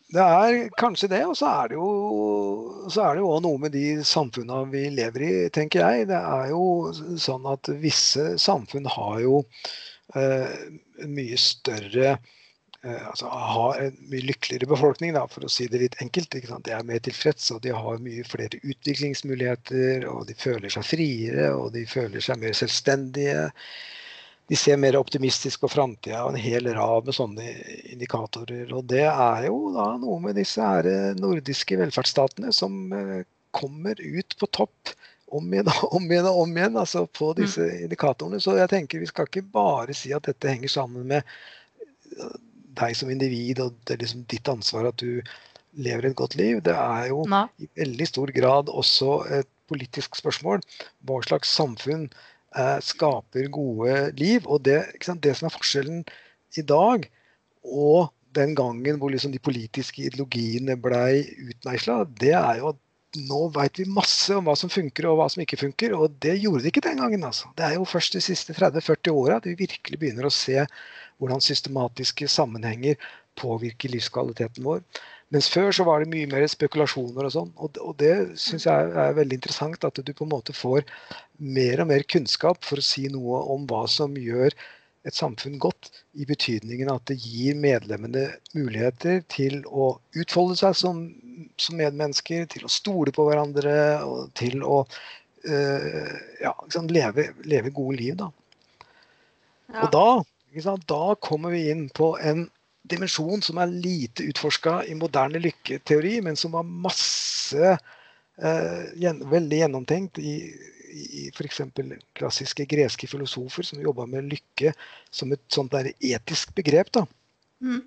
Det 0.09 0.23
er 0.25 0.55
kanskje 0.79 1.07
det, 1.11 1.19
og 1.29 1.35
så 1.37 1.49
er 1.51 1.69
det 1.69 1.77
jo 1.77 2.89
så 2.89 3.11
noe 3.15 3.59
med 3.61 3.75
de 3.75 4.01
samfunna 4.05 4.63
vi 4.71 4.87
lever 4.89 5.25
i, 5.25 5.33
tenker 5.53 5.85
jeg. 5.85 6.07
Det 6.09 6.17
er 6.17 6.49
jo 6.49 6.89
sånn 7.21 7.45
at 7.49 7.69
visse 7.83 8.31
samfunn 8.41 8.89
har 8.89 9.19
jo 9.21 9.43
eh, 10.17 10.55
mye 11.05 11.37
større 11.37 12.15
eh, 12.15 13.03
altså 13.05 13.29
har 13.29 13.83
en 13.83 14.01
mye 14.09 14.25
lykkeligere 14.31 14.71
befolkning, 14.73 15.13
da, 15.13 15.27
for 15.29 15.45
å 15.45 15.53
si 15.53 15.69
det 15.69 15.83
litt 15.83 15.99
enkelt. 16.01 16.33
De 16.33 16.73
er 16.73 16.89
mer 16.89 17.05
tilfreds, 17.05 17.51
og 17.53 17.61
de 17.67 17.77
har 17.77 18.01
mye 18.01 18.25
flere 18.25 18.57
utviklingsmuligheter, 18.63 20.09
og 20.09 20.25
de 20.31 20.37
føler 20.41 20.73
seg 20.73 20.89
friere, 20.89 21.51
og 21.53 21.69
de 21.77 21.85
føler 21.85 22.25
seg 22.25 22.41
mer 22.41 22.57
selvstendige. 22.57 23.45
De 24.49 24.57
ser 24.57 24.79
mer 24.81 24.97
optimistisk 24.97 25.61
på 25.61 25.69
framtida 25.69 26.23
og 26.25 26.33
en 26.33 26.41
hel 26.41 26.65
rad 26.73 27.05
med 27.05 27.15
sånne 27.15 27.51
indikatorer. 27.93 28.71
Og 28.73 28.87
det 28.89 29.05
er 29.05 29.45
jo 29.45 29.69
da 29.75 29.91
noe 30.01 30.17
med 30.23 30.39
disse 30.39 30.63
her 30.65 30.89
eh, 30.89 31.11
nordiske 31.19 31.77
velferdsstatene 31.77 32.53
som 32.55 32.79
eh, 32.95 33.21
kommer 33.53 33.99
ut 34.01 34.35
på 34.39 34.49
topp 34.53 34.93
om 35.37 35.53
igjen 35.53 35.69
og 35.69 35.93
om 35.99 36.07
igjen 36.09 36.29
og 36.31 36.39
om 36.43 36.57
igjen 36.57 36.79
altså 36.81 37.05
på 37.05 37.31
disse 37.37 37.67
indikatorene. 37.83 38.41
Så 38.41 38.57
jeg 38.57 38.71
tenker 38.71 39.03
vi 39.03 39.09
skal 39.09 39.29
ikke 39.29 39.45
bare 39.53 39.93
si 39.97 40.13
at 40.17 40.25
dette 40.25 40.49
henger 40.49 40.73
sammen 40.73 41.05
med 41.13 41.21
eh, 42.17 42.33
deg 42.79 42.97
som 42.97 43.11
individ, 43.11 43.61
og 43.61 43.77
det 43.85 43.95
er 43.95 44.03
liksom 44.03 44.25
ditt 44.31 44.49
ansvar 44.49 44.89
at 44.89 45.01
du 45.01 45.21
lever 45.77 46.09
et 46.09 46.17
godt 46.17 46.35
liv. 46.39 46.63
Det 46.65 46.73
er 46.73 47.09
jo 47.11 47.21
i 47.61 47.69
veldig 47.77 48.07
stor 48.09 48.33
grad 48.33 48.73
også 48.73 49.21
et 49.39 49.49
politisk 49.69 50.17
spørsmål. 50.17 50.63
Hva 51.05 51.21
slags 51.27 51.53
samfunn 51.53 52.07
skaper 52.81 53.49
gode 53.53 54.11
liv? 54.17 54.45
Og 54.47 54.63
det, 54.65 54.79
det 55.21 55.35
som 55.37 55.49
er 55.49 55.53
forskjellen 55.53 56.03
i 56.57 56.63
dag 56.65 57.05
og 57.63 58.09
den 58.37 58.53
gangen 58.57 58.99
hvor 59.01 59.11
liksom 59.13 59.33
de 59.33 59.41
politiske 59.41 60.05
ideologiene 60.05 60.77
blei 60.79 61.23
utmeisla, 61.49 62.03
det 62.19 62.33
er 62.37 62.61
jo 62.61 62.71
at 62.73 62.79
nå 63.25 63.47
veit 63.55 63.79
vi 63.81 63.87
masse 63.89 64.35
om 64.37 64.45
hva 64.45 64.53
som 64.57 64.69
funker 64.69 65.07
og 65.09 65.17
hva 65.17 65.27
som 65.33 65.41
ikke 65.41 65.57
funker, 65.57 65.95
og 65.97 66.13
det 66.21 66.35
gjorde 66.37 66.61
de 66.61 66.69
ikke 66.69 66.83
den 66.85 67.01
gangen. 67.01 67.23
altså. 67.25 67.49
Det 67.57 67.65
er 67.65 67.77
jo 67.79 67.87
først 67.89 68.13
de 68.13 68.21
siste 68.21 68.53
30-40 68.53 69.13
åra 69.13 69.39
at 69.39 69.47
vi 69.49 69.57
virkelig 69.57 69.99
begynner 69.99 70.29
å 70.29 70.33
se 70.33 70.61
hvordan 71.17 71.41
systematiske 71.43 72.29
sammenhenger 72.29 72.99
påvirker 73.39 73.91
livskvaliteten 73.95 74.65
vår. 74.65 74.83
Mens 75.33 75.49
før 75.53 75.69
så 75.75 75.85
var 75.85 76.01
det 76.01 76.09
mye 76.09 76.29
mer 76.29 76.47
spekulasjoner 76.49 77.27
og 77.27 77.33
sånn. 77.35 77.51
Og, 77.61 77.77
og 77.85 77.93
det 78.01 78.13
syns 78.41 78.65
jeg 78.65 78.89
er 79.03 79.15
veldig 79.17 79.37
interessant, 79.37 79.85
at 79.85 80.01
du 80.01 80.11
på 80.13 80.25
en 80.25 80.33
måte 80.33 80.55
får 80.57 80.81
mer 81.37 81.83
og 81.83 81.91
mer 81.91 82.05
kunnskap 82.09 82.65
for 82.65 82.81
å 82.81 82.85
si 82.85 83.05
noe 83.13 83.43
om 83.53 83.67
hva 83.69 83.83
som 83.89 84.17
gjør 84.17 84.55
et 85.07 85.15
samfunn 85.15 85.59
godt, 85.61 85.91
i 86.19 86.25
betydningen 86.27 86.89
at 86.91 87.05
det 87.07 87.19
gir 87.21 87.55
medlemmene 87.55 88.25
muligheter 88.57 89.21
til 89.31 89.61
å 89.69 89.93
utfolde 90.17 90.57
seg 90.59 90.75
som, 90.75 91.05
som 91.61 91.79
medmennesker, 91.79 92.49
til 92.51 92.65
å 92.67 92.73
stole 92.73 93.13
på 93.15 93.25
hverandre 93.29 93.77
og 94.03 94.33
til 94.37 94.65
å 94.65 94.81
øh, 94.83 96.13
ja, 96.41 96.53
liksom 96.65 96.89
leve, 96.91 97.29
leve 97.47 97.71
gode 97.75 98.01
liv. 98.01 98.19
Da. 98.19 98.29
Ja. 99.69 99.85
Og 99.85 99.93
da, 99.95 100.07
sant, 100.65 100.87
da 100.89 101.15
kommer 101.23 101.55
vi 101.55 101.69
inn 101.71 101.87
på 101.95 102.15
en 102.19 102.49
dimensjon 102.89 103.43
som 103.45 103.59
er 103.61 103.71
lite 103.71 104.25
utforska 104.29 104.81
i 104.89 104.95
moderne 104.97 105.41
lykketeori, 105.43 106.19
men 106.25 106.37
som 106.39 106.55
var 106.57 106.67
masse 106.67 107.75
eh, 108.41 109.15
veldig 109.31 109.61
gjennomtenkt 109.63 110.19
i, 110.19 110.35
i 110.89 111.27
f.eks. 111.33 111.61
klassiske 112.17 112.65
greske 112.69 113.07
filosofer 113.07 113.67
som 113.67 113.81
jobba 113.83 114.07
med 114.09 114.29
lykke 114.31 114.73
som 115.11 115.31
et 115.33 115.45
sånt 115.53 115.73
der 115.75 115.91
etisk 115.99 116.55
begrep. 116.57 116.91
da. 116.95 117.05
Mm. 117.61 117.83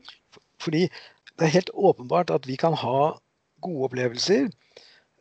Fordi 0.62 0.86
det 0.86 1.46
er 1.46 1.56
helt 1.56 1.74
åpenbart 1.74 2.30
at 2.30 2.46
vi 2.46 2.56
kan 2.60 2.76
ha 2.78 3.14
gode 3.62 3.86
opplevelser 3.88 4.48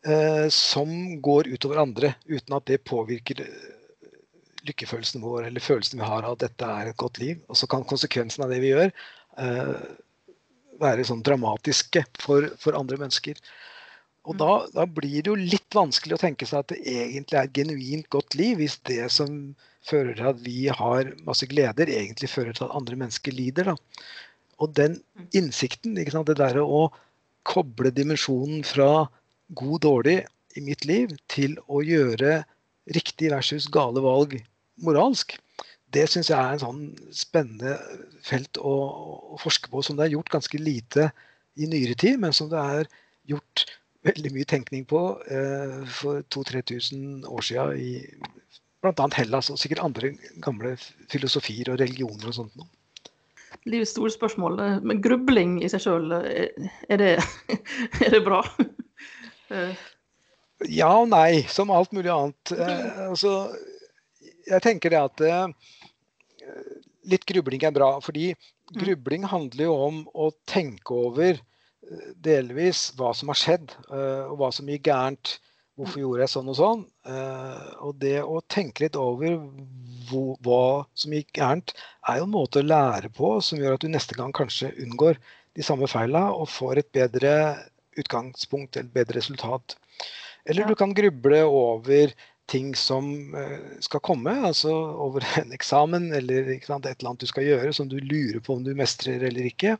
eh, 0.06 0.48
som 0.52 1.20
går 1.22 1.50
utover 1.54 1.82
andre, 1.82 2.14
uten 2.26 2.58
at 2.58 2.66
det 2.70 2.84
påvirker 2.88 3.42
eh, 3.44 3.70
lykkefølelsen 4.68 5.24
vår 5.24 5.48
eller 5.48 5.64
følelsen 5.64 5.98
vi 5.98 6.06
har 6.06 6.22
av 6.22 6.36
at 6.36 6.44
dette 6.46 6.68
er 6.68 6.90
et 6.90 7.00
godt 7.00 7.18
liv. 7.22 7.40
Og 7.48 7.58
så 7.58 7.68
kan 7.70 7.86
konsekvensen 7.88 8.44
av 8.44 8.52
det 8.52 8.60
vi 8.62 8.74
gjør, 8.74 8.92
være 10.82 11.06
sånn 11.06 11.22
dramatiske 11.24 12.04
for, 12.20 12.48
for 12.60 12.76
andre 12.78 12.98
mennesker. 13.00 13.38
Og 14.28 14.36
da, 14.38 14.50
da 14.70 14.86
blir 14.86 15.24
det 15.24 15.30
jo 15.32 15.38
litt 15.38 15.74
vanskelig 15.74 16.14
å 16.14 16.22
tenke 16.22 16.46
seg 16.46 16.62
at 16.62 16.72
det 16.74 16.82
egentlig 16.86 17.38
er 17.38 17.48
et 17.48 17.56
genuint 17.56 18.08
godt 18.14 18.36
liv, 18.38 18.60
hvis 18.60 18.78
det 18.86 19.02
som 19.10 19.54
fører 19.86 20.14
til 20.14 20.28
at 20.30 20.42
vi 20.44 20.68
har 20.70 21.10
masse 21.26 21.46
gleder, 21.50 21.90
egentlig 21.90 22.30
fører 22.30 22.54
til 22.54 22.68
at 22.68 22.76
andre 22.78 22.98
mennesker 23.00 23.34
lider. 23.34 23.72
Da. 23.72 24.04
Og 24.62 24.76
den 24.78 25.00
innsikten, 25.34 25.98
sant, 26.06 26.30
det 26.30 26.38
derre 26.38 26.62
å 26.62 26.86
koble 27.48 27.90
dimensjonen 27.90 28.62
fra 28.66 29.08
god-dårlig 29.58 30.20
i 30.56 30.62
mitt 30.62 30.86
liv 30.86 31.16
til 31.32 31.56
å 31.66 31.82
gjøre 31.82 32.42
riktig 32.94 33.32
versus 33.32 33.66
gale 33.72 34.02
valg 34.04 34.36
moralsk, 34.82 35.34
det 35.92 36.06
syns 36.10 36.30
jeg 36.30 36.38
er 36.38 36.54
en 36.56 36.62
sånn 36.62 36.82
spennende 37.14 37.76
felt 38.24 38.58
å, 38.60 38.72
å 39.34 39.38
forske 39.42 39.70
på, 39.72 39.82
som 39.84 39.96
det 39.98 40.06
er 40.08 40.14
gjort 40.16 40.32
ganske 40.32 40.58
lite 40.60 41.10
i 41.60 41.68
nyere 41.68 41.94
tid, 42.00 42.18
men 42.22 42.32
som 42.36 42.48
det 42.52 42.60
er 42.60 42.88
gjort 43.28 43.66
veldig 44.06 44.32
mye 44.34 44.48
tenkning 44.50 44.86
på 44.90 45.00
eh, 45.30 45.82
for 45.94 46.24
2000-3000 46.34 47.26
år 47.30 47.44
siden 47.46 47.76
i 47.78 47.90
bl.a. 48.82 49.06
Hellas 49.14 49.50
og 49.52 49.60
sikkert 49.62 49.84
andre 49.84 50.14
gamle 50.42 50.72
filosofier 51.12 51.70
og 51.70 51.78
religioner 51.82 52.32
og 52.32 52.34
sånt. 52.40 52.56
noe. 52.58 52.66
Livets 53.68 53.92
store 53.94 54.10
spørsmål. 54.10 54.56
eh, 54.64 54.78
Men 54.82 55.02
grubling 55.04 55.58
i 55.62 55.68
seg 55.70 55.84
sjøl, 55.84 56.08
er, 56.18 56.96
det- 56.98 57.22
er 58.06 58.16
det 58.16 58.24
bra? 58.26 58.42
Eh, 59.52 59.74
Ja 60.72 60.86
og 61.02 61.08
nei, 61.10 61.42
som 61.50 61.68
alt 61.74 61.90
mulig 61.92 62.08
annet. 62.08 62.52
Eh, 62.56 63.00
altså, 63.10 63.32
jeg 64.48 64.62
tenker 64.64 64.94
det 64.94 65.00
at 65.02 65.20
eh, 65.26 65.72
litt 67.08 67.24
grubling 67.28 67.64
er 67.66 67.74
bra. 67.74 67.94
Fordi 68.04 68.32
grubling 68.78 69.26
handler 69.28 69.68
jo 69.68 69.78
om 69.88 70.02
å 70.14 70.30
tenke 70.48 70.96
over 70.96 71.32
eh, 71.36 72.10
delvis 72.24 72.90
hva 72.98 73.12
som 73.16 73.32
har 73.32 73.40
skjedd, 73.40 73.74
eh, 73.90 74.28
og 74.28 74.38
hva 74.40 74.52
som 74.54 74.70
gikk 74.70 74.88
gærent. 74.90 75.36
Hvorfor 75.80 76.02
gjorde 76.02 76.26
jeg 76.26 76.32
sånn 76.34 76.50
og 76.52 76.58
sånn? 76.58 76.82
Eh, 77.08 77.68
og 77.86 77.96
det 78.02 78.18
å 78.22 78.42
tenke 78.52 78.84
litt 78.84 78.98
over 79.00 79.38
hvor, 80.10 80.34
hva 80.44 80.64
som 80.98 81.14
gikk 81.16 81.32
gærent, 81.40 81.72
er 82.08 82.20
jo 82.20 82.26
en 82.28 82.34
måte 82.34 82.60
å 82.60 82.66
lære 82.66 83.12
på 83.16 83.38
som 83.44 83.60
gjør 83.60 83.78
at 83.78 83.84
du 83.84 83.88
neste 83.92 84.18
gang 84.18 84.34
kanskje 84.36 84.74
unngår 84.84 85.20
de 85.56 85.64
samme 85.64 85.88
feila 85.90 86.28
og 86.36 86.50
får 86.52 86.82
et 86.82 86.92
bedre 86.94 87.32
utgangspunkt, 88.00 88.76
et 88.76 88.92
bedre 88.92 89.18
resultat. 89.18 89.76
Eller 90.48 90.66
du 90.66 90.74
kan 90.78 90.94
gruble 90.96 91.42
over 91.46 92.12
ting 92.50 92.72
som 92.76 93.06
skal 93.80 94.02
komme, 94.04 94.32
altså 94.48 94.72
over 94.72 95.24
en 95.40 95.54
eksamen 95.54 96.10
eller 96.16 96.50
sant, 96.66 96.86
et 96.86 96.98
eller 96.98 97.12
annet 97.12 97.24
du 97.24 97.30
skal 97.30 97.46
gjøre 97.46 97.72
som 97.76 97.88
du 97.88 97.98
lurer 98.00 98.40
på 98.44 98.56
om 98.56 98.64
du 98.66 98.74
mestrer 98.76 99.22
eller 99.28 99.46
ikke. 99.48 99.76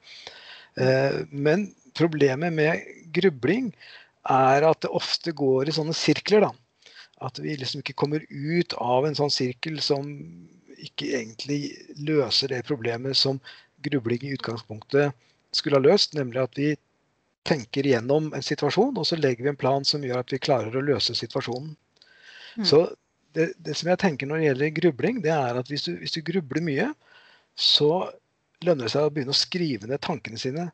Men 1.28 1.66
problemet 1.98 2.54
med 2.54 2.86
grubling 3.12 3.72
er 4.30 4.64
at 4.64 4.84
det 4.84 4.92
ofte 4.94 5.34
går 5.36 5.68
i 5.68 5.74
sånne 5.76 5.96
sirkler. 5.96 6.46
da. 6.46 6.52
At 7.22 7.38
vi 7.42 7.56
liksom 7.58 7.82
ikke 7.82 7.98
kommer 7.98 8.24
ut 8.30 8.74
av 8.78 9.06
en 9.06 9.18
sånn 9.18 9.32
sirkel 9.34 9.80
som 9.84 10.08
ikke 10.82 11.12
egentlig 11.18 11.60
løser 12.02 12.50
det 12.50 12.64
problemet 12.66 13.18
som 13.18 13.38
grubling 13.82 14.24
i 14.26 14.34
utgangspunktet 14.36 15.12
skulle 15.54 15.78
ha 15.78 15.84
løst, 15.84 16.14
nemlig 16.16 16.42
at 16.42 16.58
vi 16.58 16.72
tenker 17.46 17.86
gjennom 17.86 18.30
en 18.34 18.44
situasjon, 18.44 18.96
og 18.96 19.06
så 19.06 19.18
legger 19.18 19.44
vi 19.44 19.52
en 19.52 19.58
plan 19.58 19.84
som 19.86 20.04
gjør 20.06 20.22
at 20.22 20.32
vi 20.32 20.40
klarer 20.42 20.76
å 20.78 20.84
løse 20.84 21.14
situasjonen. 21.18 21.74
Mm. 22.56 22.66
Så 22.68 22.84
det, 23.36 23.52
det, 23.64 23.76
som 23.78 23.90
jeg 23.92 24.00
tenker 24.02 24.28
når 24.28 24.40
det 24.40 24.48
gjelder 24.48 24.76
grubling, 24.78 25.20
det 25.24 25.32
er 25.34 25.60
at 25.60 25.70
hvis 25.72 25.86
du, 25.88 25.94
hvis 26.00 26.14
du 26.16 26.20
grubler 26.26 26.64
mye, 26.64 26.88
så 27.58 27.92
lønner 28.64 28.86
det 28.86 28.94
seg 28.94 29.08
å 29.08 29.12
begynne 29.12 29.34
å 29.34 29.42
skrive 29.42 29.88
ned 29.90 30.02
tankene 30.04 30.40
sine. 30.40 30.68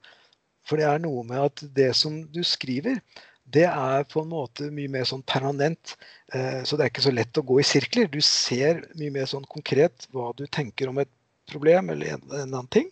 For 0.69 0.81
det 0.81 0.89
er 0.89 1.01
noe 1.03 1.25
med 1.27 1.41
at 1.41 1.65
det 1.77 1.93
som 1.97 2.21
du 2.33 2.43
skriver, 2.45 3.01
det 3.49 3.65
er 3.65 4.05
på 4.11 4.21
en 4.21 4.33
måte 4.33 4.69
mye 4.75 4.91
mer 4.93 5.07
sånn 5.09 5.25
permanent. 5.25 5.95
Eh, 6.35 6.61
så 6.69 6.77
det 6.77 6.85
er 6.85 6.93
ikke 6.93 7.07
så 7.07 7.15
lett 7.15 7.41
å 7.41 7.47
gå 7.49 7.61
i 7.63 7.67
sirkler. 7.67 8.11
Du 8.13 8.21
ser 8.25 8.83
mye 8.99 9.15
mer 9.15 9.31
sånn 9.31 9.47
konkret 9.49 10.09
hva 10.13 10.35
du 10.37 10.45
tenker 10.53 10.91
om 10.91 11.01
et 11.01 11.11
problem 11.49 11.95
eller 11.95 12.19
en, 12.19 12.27
en 12.29 12.45
annen 12.45 12.69
ting. 12.75 12.91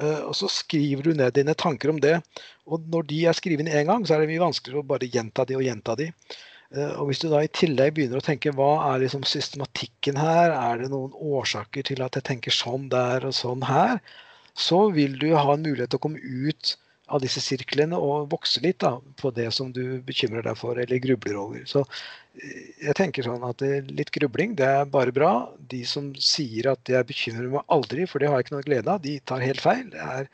Eh, 0.00 0.22
og 0.24 0.32
så 0.38 0.48
skriver 0.50 1.04
du 1.04 1.12
ned 1.18 1.36
dine 1.36 1.54
tanker 1.58 1.92
om 1.92 2.00
det. 2.00 2.16
Og 2.64 2.88
når 2.90 3.06
de 3.12 3.20
er 3.28 3.36
skrevet 3.36 3.68
én 3.68 3.90
gang, 3.90 4.06
så 4.06 4.16
er 4.16 4.24
det 4.24 4.32
mye 4.32 4.46
vanskeligere 4.46 4.82
å 4.82 4.92
bare 4.94 5.10
gjenta 5.10 5.44
de 5.48 5.58
og 5.58 5.66
gjenta 5.66 5.98
de. 6.00 6.08
Eh, 6.74 6.94
og 6.98 7.10
hvis 7.10 7.22
du 7.22 7.28
da 7.30 7.42
i 7.44 7.50
tillegg 7.54 7.94
begynner 7.96 8.20
å 8.20 8.24
tenke 8.24 8.52
hva 8.56 8.72
er 8.90 9.02
liksom 9.04 9.24
systematikken 9.28 10.18
her, 10.18 10.54
er 10.54 10.82
det 10.82 10.90
noen 10.92 11.14
årsaker 11.14 11.86
til 11.90 12.02
at 12.04 12.18
jeg 12.18 12.26
tenker 12.30 12.54
sånn 12.54 12.88
der 12.92 13.26
og 13.28 13.36
sånn 13.36 13.62
her, 13.68 14.00
så 14.54 14.88
vil 14.94 15.18
du 15.20 15.30
ha 15.34 15.46
en 15.54 15.62
mulighet 15.66 15.92
til 15.92 16.00
å 16.00 16.04
komme 16.06 16.22
ut 16.22 16.76
av 17.12 17.20
disse 17.20 17.42
sirklene 17.44 17.98
og 18.00 18.30
vokse 18.32 18.62
litt 18.64 18.78
da, 18.80 18.94
på 19.20 19.28
det 19.36 19.50
som 19.52 19.74
du 19.76 20.00
bekymrer 20.06 20.46
deg 20.46 20.56
for 20.56 20.78
eller 20.80 21.02
grubler 21.04 21.36
over. 21.42 21.62
Så 21.68 21.84
eh, 21.84 22.74
jeg 22.88 22.98
tenker 22.98 23.26
sånn 23.26 23.44
at 23.46 23.62
litt 23.92 24.12
grubling 24.14 24.56
det 24.58 24.70
er 24.80 24.90
bare 24.90 25.14
bra. 25.14 25.34
De 25.70 25.84
som 25.88 26.10
sier 26.16 26.72
at 26.72 26.90
jeg 26.90 27.10
bekymrer 27.10 27.52
meg 27.54 27.74
aldri, 27.76 28.08
for 28.10 28.18
det 28.22 28.32
har 28.32 28.40
jeg 28.40 28.48
ikke 28.48 28.56
noe 28.56 28.66
glede 28.66 28.94
av, 28.96 29.02
de 29.04 29.18
tar 29.28 29.44
helt 29.44 29.62
feil. 29.62 29.86
Det 29.92 30.10
er 30.18 30.30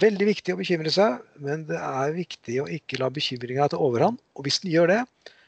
veldig 0.00 0.28
viktig 0.28 0.54
å 0.54 0.60
bekymre 0.60 0.92
seg, 0.92 1.20
men 1.42 1.64
det 1.68 1.78
er 1.80 2.16
viktig 2.16 2.60
å 2.62 2.68
ikke 2.70 3.00
la 3.02 3.10
bekymringa 3.12 3.68
ta 3.72 3.80
overhånd. 3.80 4.20
Og 4.36 4.46
hvis 4.46 4.62
den 4.62 4.72
gjør 4.74 4.92
det, 4.92 5.02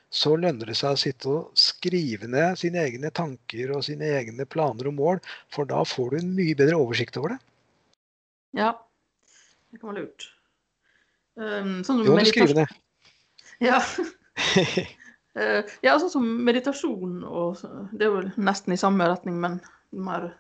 så 0.08 0.32
lønner 0.40 0.70
det 0.70 0.76
seg 0.78 0.96
å 0.96 1.00
sitte 1.00 1.28
og 1.28 1.58
skrive 1.58 2.28
ned 2.30 2.56
sine 2.60 2.80
egne 2.80 3.10
tanker 3.14 3.74
og 3.76 3.84
sine 3.84 4.08
egne 4.18 4.46
planer 4.48 4.88
og 4.88 4.96
mål, 4.96 5.20
for 5.52 5.68
da 5.68 5.82
får 5.84 6.14
du 6.14 6.20
en 6.22 6.34
mye 6.36 6.56
bedre 6.56 6.78
oversikt 6.80 7.18
over 7.20 7.34
det. 7.34 7.40
Ja, 8.56 8.72
det 9.68 9.80
kan 9.80 9.92
være 9.92 10.06
lurt. 10.06 10.30
Um, 11.38 11.80
sånn 11.86 12.00
jo, 12.02 12.16
må 12.16 12.24
skrive 12.26 12.56
ned. 12.56 12.72
Ja. 13.62 13.82
uh, 13.84 15.60
ja, 15.86 15.98
sånn 16.00 16.10
som 16.10 16.26
meditasjon 16.46 17.20
og 17.26 17.60
Det 17.92 18.06
er 18.06 18.10
jo 18.10 18.22
nesten 18.40 18.74
i 18.74 18.80
samme 18.80 19.06
retning, 19.10 19.36
men 19.42 19.58
mer 19.90 20.30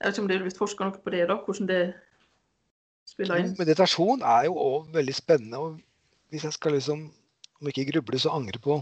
Jeg 0.00 0.08
vet 0.08 0.14
ikke 0.14 0.24
om 0.24 0.30
det 0.30 0.36
er 0.36 0.46
blitt 0.46 0.60
forska 0.60 0.88
noe 0.88 1.02
på 1.02 1.12
det, 1.14 1.26
da, 1.30 1.36
hvordan 1.44 1.68
det 1.70 1.82
spiller 3.08 3.42
inn? 3.42 3.52
Meditasjon 3.58 4.24
er 4.26 4.48
jo 4.48 4.56
òg 4.58 4.88
veldig 4.96 5.14
spennende. 5.16 5.60
og 5.60 6.32
Hvis 6.32 6.48
jeg 6.48 6.56
skal 6.56 6.76
liksom, 6.76 7.06
om 7.60 7.70
ikke 7.70 7.88
gruble, 7.92 8.20
så 8.20 8.34
angre 8.34 8.60
på 8.62 8.80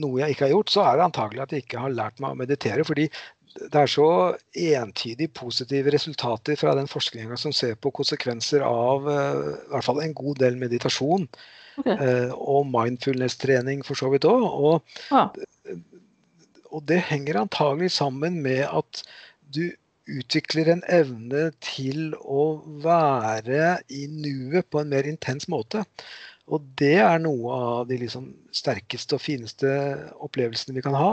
noe 0.00 0.20
jeg 0.20 0.34
ikke 0.34 0.46
har 0.46 0.52
gjort, 0.52 0.72
så 0.72 0.84
er 0.84 0.98
det 0.98 1.06
antagelig 1.06 1.42
at 1.44 1.52
jeg 1.54 1.64
ikke 1.64 1.82
har 1.84 1.94
lært 1.94 2.22
meg 2.22 2.34
å 2.34 2.40
meditere. 2.42 2.84
fordi 2.84 3.08
det 3.56 3.80
er 3.80 3.88
så 3.88 4.08
entydig 4.52 5.30
positive 5.36 5.92
resultater 5.94 6.58
fra 6.60 6.74
den 6.76 6.88
forskninga 6.90 7.38
som 7.40 7.54
ser 7.56 7.76
på 7.80 7.92
konsekvenser 7.94 8.64
av 8.66 9.06
uh, 9.08 9.54
i 9.54 9.70
hvert 9.72 9.86
fall 9.86 10.02
en 10.04 10.12
god 10.16 10.42
del 10.42 10.58
meditasjon. 10.60 11.24
Okay. 11.76 11.96
Uh, 11.96 12.32
og 12.36 12.68
mindfulness-trening 12.72 13.82
for 13.84 13.98
så 13.98 14.10
vidt 14.12 14.28
òg. 14.28 14.44
Og, 14.44 15.00
ah. 15.12 15.32
og, 16.70 16.78
det 16.88 17.02
henger 17.10 17.42
antagelig 17.42 17.92
sammen 17.96 18.40
med 18.44 18.64
at 18.68 19.02
du 19.52 19.68
utvikler 20.06 20.70
en 20.70 20.84
evne 20.92 21.50
til 21.64 22.14
å 22.22 22.62
være 22.84 23.78
i 23.92 24.06
nuet 24.12 24.68
på 24.70 24.80
en 24.80 24.92
mer 24.92 25.08
intens 25.08 25.48
måte. 25.52 25.82
Og 26.46 26.62
det 26.78 26.96
er 27.02 27.18
noe 27.18 27.54
av 27.56 27.88
de 27.88 27.98
liksom 27.98 28.28
sterkeste 28.54 29.16
og 29.16 29.22
fineste 29.24 29.70
opplevelsene 30.22 30.76
vi 30.76 30.84
kan 30.84 30.94
ha 30.94 31.10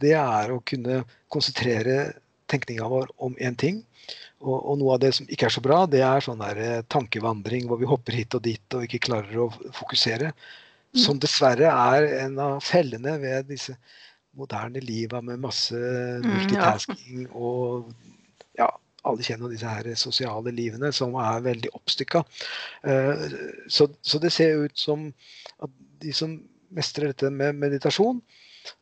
det 0.00 0.16
er 0.16 0.52
å 0.52 0.60
kunne 0.66 1.02
konsentrere 1.32 2.12
tenkninga 2.50 2.88
vår 2.90 3.12
om 3.22 3.36
én 3.38 3.56
ting. 3.58 3.82
Og, 4.40 4.56
og, 4.56 4.74
noe 4.80 4.96
av 4.96 5.02
det 5.04 5.12
som 5.18 5.28
ikke 5.28 5.50
er 5.50 5.54
så 5.54 5.62
bra, 5.64 5.82
det 5.90 6.00
er 6.02 6.24
sånn 6.24 6.40
der 6.40 6.60
eh, 6.64 6.84
tankevandring 6.90 7.68
hvor 7.68 7.80
vi 7.80 7.88
hopper 7.88 8.16
hit 8.16 8.34
og 8.36 8.44
dit 8.46 8.76
og 8.76 8.86
ikke 8.86 9.02
klarer 9.10 9.42
å 9.44 9.50
fokusere. 9.76 10.32
Mm. 10.32 11.00
Som 11.04 11.20
dessverre 11.22 11.70
er 11.70 12.08
en 12.24 12.38
av 12.42 12.62
fellene 12.64 13.18
ved 13.22 13.50
disse 13.52 13.76
moderne 14.38 14.80
liva 14.82 15.20
med 15.26 15.42
masse 15.42 15.76
multitasking 16.24 17.26
mm, 17.26 17.34
og 17.34 17.90
ja, 18.58 18.70
alle 19.08 19.24
kjenner 19.24 19.52
disse 19.52 19.68
her 19.68 19.88
sosiale 19.98 20.52
livene 20.54 20.92
som 20.92 21.14
er 21.20 21.44
veldig 21.46 21.72
oppstykka. 21.78 22.24
Uh, 22.84 23.26
så, 23.68 23.88
så, 24.02 24.20
det 24.22 24.32
ser 24.34 24.66
ut 24.66 24.78
som 24.78 25.08
at 25.64 25.72
de 26.00 26.12
som 26.16 26.38
mestrer 26.74 27.10
dette 27.10 27.30
med 27.34 27.58
meditasjon, 27.58 28.20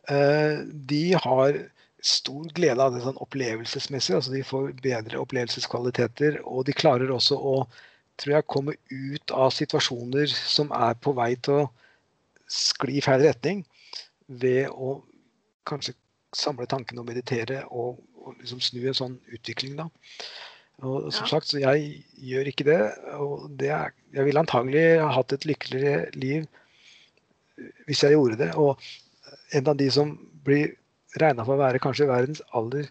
Eh, 0.08 0.58
de 0.64 1.12
har 1.12 1.58
stor 2.02 2.46
glede 2.54 2.82
av 2.82 2.94
det 2.94 3.02
sånn 3.04 3.20
opplevelsesmessig. 3.22 4.16
altså 4.16 4.34
De 4.34 4.44
får 4.46 4.72
bedre 4.82 5.20
opplevelseskvaliteter. 5.22 6.40
Og 6.44 6.66
de 6.68 6.76
klarer 6.76 7.12
også 7.14 7.38
å 7.38 7.56
tror 8.18 8.34
jeg, 8.34 8.48
komme 8.50 8.74
ut 8.90 9.30
av 9.30 9.52
situasjoner 9.54 10.26
som 10.34 10.72
er 10.74 10.96
på 10.98 11.12
vei 11.14 11.34
til 11.38 11.62
å 11.62 11.68
skli 12.50 12.96
i 12.98 13.02
feil 13.04 13.22
retning, 13.22 13.60
ved 14.26 14.72
å 14.72 14.96
kanskje 15.68 15.94
samle 16.34 16.66
tankene 16.66 17.04
og 17.04 17.06
meditere 17.06 17.60
og, 17.70 18.00
og 18.28 18.38
liksom 18.42 18.60
snu 18.64 18.82
en 18.84 18.96
sånn 18.96 19.16
utvikling. 19.34 19.76
da. 19.80 19.88
Og 20.86 21.08
som 21.10 21.24
ja. 21.26 21.30
sagt, 21.32 21.50
så 21.50 21.58
jeg 21.58 22.04
gjør 22.22 22.50
ikke 22.52 22.66
det. 22.68 22.80
Og 23.18 23.48
det 23.60 23.72
er, 23.74 23.94
jeg 24.14 24.28
ville 24.28 24.44
antagelig 24.44 24.86
ha 25.02 25.10
hatt 25.16 25.34
et 25.34 25.46
lykkeligere 25.48 26.08
liv 26.14 26.46
hvis 27.88 28.04
jeg 28.04 28.14
gjorde 28.14 28.38
det. 28.38 28.52
Og 28.54 28.78
en 29.56 29.70
av 29.72 29.78
de 29.80 29.88
som 29.90 30.14
blir 30.46 30.76
regna 31.18 31.46
for 31.46 31.56
å 31.56 31.62
være 31.64 31.80
kanskje 31.82 32.06
verdens 32.10 32.42
aller 32.56 32.86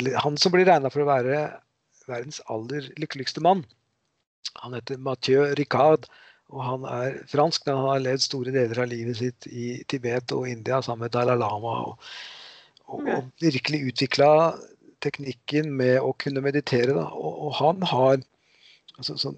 Eller 0.00 0.18
han 0.18 0.34
som 0.40 0.50
blir 0.50 0.66
regna 0.66 0.90
for 0.90 1.04
å 1.04 1.06
være 1.06 1.36
verdens 2.08 2.40
aller 2.50 2.88
lykkeligste 2.98 3.40
mann. 3.44 3.62
Han 4.58 4.74
heter 4.74 4.98
Mathieu 4.98 5.52
Ricard, 5.54 6.08
og 6.50 6.64
han 6.66 6.86
er 6.90 7.20
fransk. 7.30 7.62
Men 7.66 7.78
han 7.78 7.92
har 7.92 8.02
levd 8.02 8.24
store 8.26 8.54
deler 8.54 8.80
av 8.82 8.90
livet 8.90 9.20
sitt 9.20 9.46
i 9.46 9.68
Tibet 9.88 10.34
og 10.34 10.48
India 10.50 10.80
sammen 10.82 11.06
med 11.06 11.14
Dalai 11.14 11.38
Lama. 11.38 11.76
Og, 11.92 12.10
og, 12.88 13.08
og 13.08 13.30
virkelig 13.42 13.82
utvikla 13.90 14.30
teknikken 15.04 15.72
med 15.76 15.98
å 16.00 16.12
kunne 16.20 16.42
meditere. 16.44 16.94
Da. 16.96 17.08
Og, 17.12 17.48
og 17.48 17.56
han 17.60 17.82
har 17.90 18.18
altså, 18.98 19.16
så, 19.20 19.34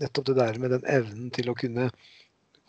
nettopp 0.00 0.30
det 0.30 0.38
der 0.40 0.60
med 0.62 0.74
den 0.74 0.86
evnen 0.90 1.30
til 1.34 1.50
å 1.50 1.56
kunne 1.58 1.90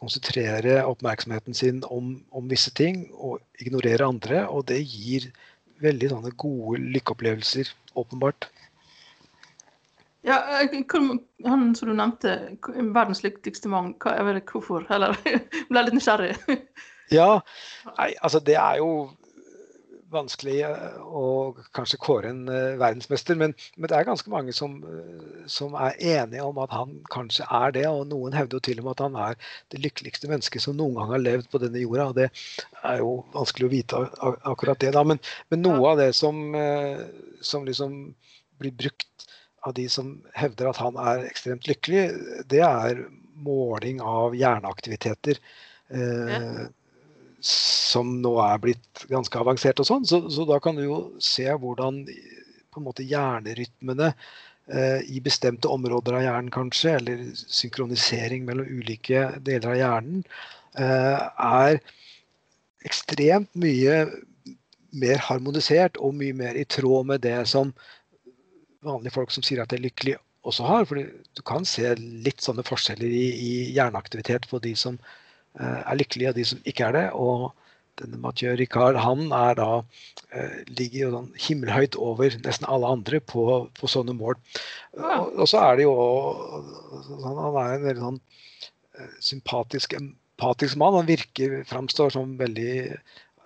konsentrere 0.01 0.81
oppmerksomheten 0.85 1.55
sin 1.57 1.81
om, 1.87 2.17
om, 2.35 2.49
visse 2.51 2.73
ting 2.75 3.07
og 3.13 3.39
ignorere 3.61 4.07
andre. 4.07 4.43
Og 4.51 4.67
det 4.71 4.81
gir 4.83 5.29
veldig 5.83 6.11
sånne 6.11 6.35
gode 6.39 6.81
lykkeopplevelser, 6.95 7.71
åpenbart. 7.99 8.49
Ja, 10.25 10.39
eh, 10.57 10.71
Han 11.45 11.75
som 11.77 11.89
du 11.89 11.93
nevnte, 11.93 12.57
verdens 12.65 13.21
lykkeligste 13.23 13.69
mann, 13.69 13.93
jeg 14.01 14.25
vet 14.25 14.41
ikke 14.41 14.57
hvorfor? 14.57 14.87
Eller 14.89 15.13
ble 15.69 15.83
litt 15.85 15.97
nysgjerrig. 15.97 16.33
ja, 17.13 17.29
nei, 17.99 18.09
altså 18.21 18.41
det 18.41 18.57
er 18.57 18.81
jo 18.81 18.89
vanskelig 20.15 20.55
eh, 20.65 20.97
å 21.05 21.25
kanskje 21.75 21.99
kåre 22.01 22.31
en 22.31 22.43
uh, 22.49 22.75
verdensmester, 22.79 23.37
men, 23.39 23.53
men, 23.75 23.89
det 23.91 23.97
er 23.97 24.07
ganske 24.07 24.31
mange 24.31 24.53
som, 24.55 24.77
uh, 24.83 25.43
som, 25.51 25.75
er 25.79 25.97
enige 26.15 26.45
om 26.45 26.59
at 26.63 26.73
han 26.75 26.95
kanskje 27.13 27.47
er 27.59 27.75
det. 27.75 27.85
Og 27.89 28.07
noen 28.11 28.35
hevder 28.37 28.59
jo 28.59 28.65
til 28.67 28.81
og 28.81 28.87
med 28.87 28.95
at 28.95 29.03
han 29.05 29.17
er 29.27 29.39
det 29.73 29.81
lykkeligste 29.83 30.29
mennesket 30.31 30.65
som 30.65 30.77
noen 30.79 30.97
gang 30.99 31.15
har 31.15 31.23
levd 31.23 31.49
på 31.51 31.61
denne 31.63 31.83
jorda. 31.83 32.07
og 32.09 32.19
Det 32.19 32.29
er 32.83 33.03
jo 33.03 33.11
vanskelig 33.35 33.67
å 33.67 33.73
vite 33.73 34.05
akkurat 34.53 34.81
det, 34.83 34.93
da. 34.95 35.03
Men, 35.07 35.21
men 35.53 35.63
noe 35.65 35.91
av 35.91 35.99
det 36.01 36.11
som, 36.17 36.39
som 37.43 37.67
liksom 37.67 37.99
blir 38.61 38.73
brukt 38.85 39.27
av 39.65 39.75
de 39.75 39.89
som 39.89 40.15
hevder 40.37 40.69
at 40.69 40.79
han 40.79 40.97
er 41.01 41.27
ekstremt 41.27 41.67
lykkelig, 41.67 42.07
det 42.51 42.63
er 42.65 43.05
måling 43.45 44.01
av 44.05 44.37
hjerneaktiviteter. 44.37 45.41
Ja 45.91 46.67
som 47.45 48.15
nå 48.23 48.33
er 48.41 48.61
blitt 48.63 49.05
ganske 49.11 49.39
avansert 49.39 49.79
og 49.81 49.87
sånn. 49.89 50.07
Så, 50.09 50.23
så, 50.33 50.47
da 50.49 50.57
kan 50.63 50.77
du 50.77 50.85
jo 50.85 50.99
se 51.21 51.45
hvordan 51.45 52.01
på 52.73 52.81
en 52.81 52.87
måte 52.87 53.05
hjernerytmene 53.07 54.11
eh, 54.11 55.01
i 55.13 55.21
bestemte 55.23 55.69
områder 55.71 56.17
av 56.17 56.25
hjernen 56.25 56.53
kanskje, 56.53 56.95
eller 56.99 57.25
synkronisering 57.35 58.47
mellom 58.47 58.67
ulike 58.79 59.27
deler 59.45 59.75
av 59.75 59.79
hjernen, 59.79 60.23
eh, 60.81 61.21
er 61.21 61.79
ekstremt 62.85 63.51
mye 63.57 64.05
mer 64.95 65.21
harmonisert 65.27 65.99
og 65.99 66.15
mye 66.17 66.35
mer 66.37 66.57
i 66.57 66.65
tråd 66.65 67.09
med 67.11 67.23
det 67.25 67.37
som 67.51 67.73
vanlige 68.85 69.15
folk 69.15 69.33
som 69.33 69.43
sier 69.45 69.63
at 69.63 69.71
de 69.71 69.79
er 69.79 69.85
lykkelige, 69.87 70.21
også 70.45 70.65
har. 70.65 70.85
For 70.89 71.01
du 71.01 71.41
kan 71.45 71.65
se 71.67 71.93
litt 71.99 72.43
sånne 72.45 72.65
forskjeller 72.65 73.09
i, 73.09 73.25
i 73.33 73.53
hjerneaktivitet 73.75 74.49
på 74.51 74.61
de 74.63 74.75
som 74.77 74.99
er 75.59 75.99
lykkelige 75.99 76.33
og 76.33 76.39
de 76.39 76.43
som 76.49 76.65
ikke 76.67 76.89
er 76.89 76.97
det. 76.97 77.05
og 77.13 77.53
denne 77.95 78.19
Mathieu 78.19 78.51
Ricard 78.59 78.97
han 78.99 79.29
er 79.31 79.55
da, 79.55 79.67
uh, 80.35 80.55
ligger 80.67 80.97
jo 80.99 81.11
sånn 81.13 81.29
himmelhøyt 81.39 81.95
over 81.95 82.33
nesten 82.43 82.67
alle 82.67 82.89
andre 82.91 83.21
på, 83.23 83.45
på 83.77 83.87
sånne 83.87 84.15
mål. 84.17 84.35
Og, 84.99 85.29
og, 85.29 85.45
så 85.47 85.61
er 85.61 85.79
det 85.79 85.85
jo 85.85 85.93
Han 87.23 87.39
er 87.39 87.77
en 87.77 87.85
veldig 87.85 88.03
sånn 88.03 88.19
uh, 88.19 89.13
sympatisk, 89.23 89.95
empatisk 89.95 90.75
mann. 90.81 90.99
Han 90.99 91.07
virker, 91.07 91.61
framstår 91.69 92.11
som 92.17 92.35
veldig 92.41 92.75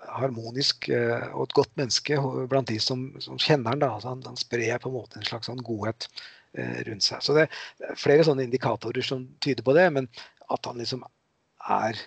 harmonisk 0.10 0.88
og 0.90 1.44
et 1.44 1.54
godt 1.54 1.76
menneske 1.78 2.16
blant 2.50 2.72
de 2.72 2.80
som, 2.82 3.04
som 3.22 3.38
kjenner 3.38 3.76
han. 3.76 3.84
Da. 3.84 3.92
Altså 4.00 4.16
han, 4.16 4.26
han 4.26 4.40
sprer 4.40 4.82
på 4.82 4.90
en 4.90 4.98
måte 4.98 5.20
en 5.20 5.28
slags 5.28 5.52
sånn 5.52 5.62
godhet 5.62 6.10
Eh, 6.58 6.82
rundt 6.88 7.06
seg. 7.06 7.22
Så 7.22 7.36
det 7.38 7.44
er 7.46 7.98
flere 8.00 8.24
sånne 8.26 8.48
indikatorer 8.48 9.06
som 9.06 9.28
tyder 9.44 9.62
på 9.66 9.76
det. 9.78 9.86
Men 9.94 10.08
at 10.50 10.66
han 10.66 10.80
liksom 10.82 11.04
er 11.70 12.02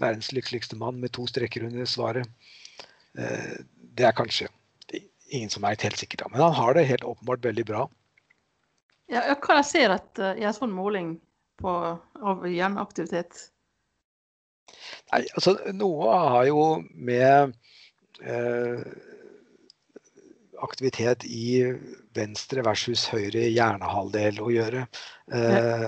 verdens 0.00 0.32
lykkeligste 0.34 0.78
mann 0.80 0.98
med 1.02 1.12
to 1.14 1.26
streker 1.30 1.66
under 1.68 1.86
svaret, 1.88 2.28
eh, 3.18 3.60
det 3.94 4.08
er 4.08 4.16
kanskje 4.16 4.50
ingen 5.34 5.50
som 5.50 5.64
er 5.64 5.78
helt 5.80 5.98
sikker. 5.98 6.24
Men 6.30 6.42
han 6.42 6.56
har 6.56 6.74
det 6.74 6.88
helt 6.88 7.06
åpenbart 7.06 7.44
veldig 7.44 7.66
bra. 7.68 7.86
Ja, 9.12 9.22
jeg 9.28 9.64
ser 9.68 9.94
at 9.98 10.18
jeg 10.18 10.46
har 10.46 10.56
sånn 10.56 10.72
måling 10.72 11.18
på, 11.60 11.72
av 12.00 12.46
hjerneaktivitet? 12.48 13.48
Nei, 15.12 15.24
altså 15.36 15.56
Noe 15.76 16.14
har 16.32 16.46
jo 16.48 16.62
med 16.94 17.52
eh, 18.24 18.80
aktivitet 20.64 21.26
i 21.28 21.60
venstre 22.16 22.64
versus 22.64 23.04
høyre 23.12 23.44
hjernehalvdel 23.50 24.40
å 24.42 24.50
gjøre. 24.54 24.86
Eh, 25.34 25.86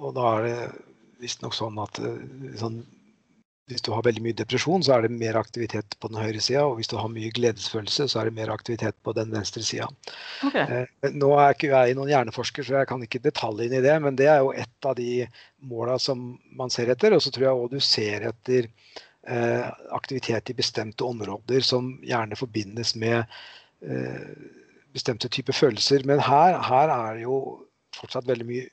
og 0.00 0.14
da 0.16 0.32
er 0.38 0.46
det 0.46 0.85
visstnok 1.22 1.56
sånn 1.56 1.80
at 1.82 1.98
eh, 2.02 2.20
sånn, 2.60 2.82
hvis 3.66 3.82
du 3.82 3.90
har 3.90 4.04
veldig 4.06 4.22
mye 4.22 4.36
depresjon, 4.38 4.84
så 4.86 4.94
er 4.94 5.06
det 5.06 5.16
mer 5.18 5.38
aktivitet 5.40 5.96
på 5.98 6.10
den 6.12 6.20
høyre 6.22 6.42
sida. 6.42 6.62
Og 6.68 6.78
hvis 6.78 6.92
du 6.92 6.94
har 7.00 7.10
mye 7.10 7.32
gledesfølelse, 7.34 8.06
så 8.12 8.20
er 8.20 8.28
det 8.28 8.36
mer 8.36 8.52
aktivitet 8.54 8.94
på 9.02 9.14
den 9.16 9.32
venstre 9.34 9.64
sida. 9.66 9.88
Okay. 10.46 10.84
Eh, 10.84 11.10
nå 11.16 11.32
er 11.34 11.56
ikke 11.56 11.72
jeg 11.72 11.98
noen 11.98 12.12
hjerneforsker, 12.12 12.66
så 12.66 12.78
jeg 12.80 12.90
kan 12.92 13.02
ikke 13.02 13.24
detaljene 13.24 13.80
i 13.80 13.84
det, 13.86 13.96
men 14.04 14.18
det 14.18 14.30
er 14.30 14.44
jo 14.44 14.54
et 14.54 14.88
av 14.88 14.94
de 15.00 15.26
måla 15.66 15.98
som 16.02 16.28
man 16.54 16.70
ser 16.72 16.94
etter. 16.94 17.16
Og 17.16 17.24
så 17.24 17.34
tror 17.34 17.48
jeg 17.48 17.64
òg 17.64 17.74
du 17.74 17.82
ser 17.82 18.30
etter 18.30 18.70
eh, 19.26 19.66
aktivitet 19.98 20.54
i 20.54 20.58
bestemte 20.62 21.08
områder 21.08 21.66
som 21.66 21.96
gjerne 22.06 22.38
forbindes 22.38 22.94
med 22.94 23.26
Eh, 23.80 24.28
bestemte 24.92 25.28
typer 25.28 25.52
følelser. 25.52 26.04
Men 26.04 26.20
her, 26.20 26.56
her, 26.62 26.88
er 26.88 27.14
det 27.14 27.26
jo 27.26 27.40
fortsatt 27.96 28.28
veldig 28.28 28.46
mye 28.48 28.68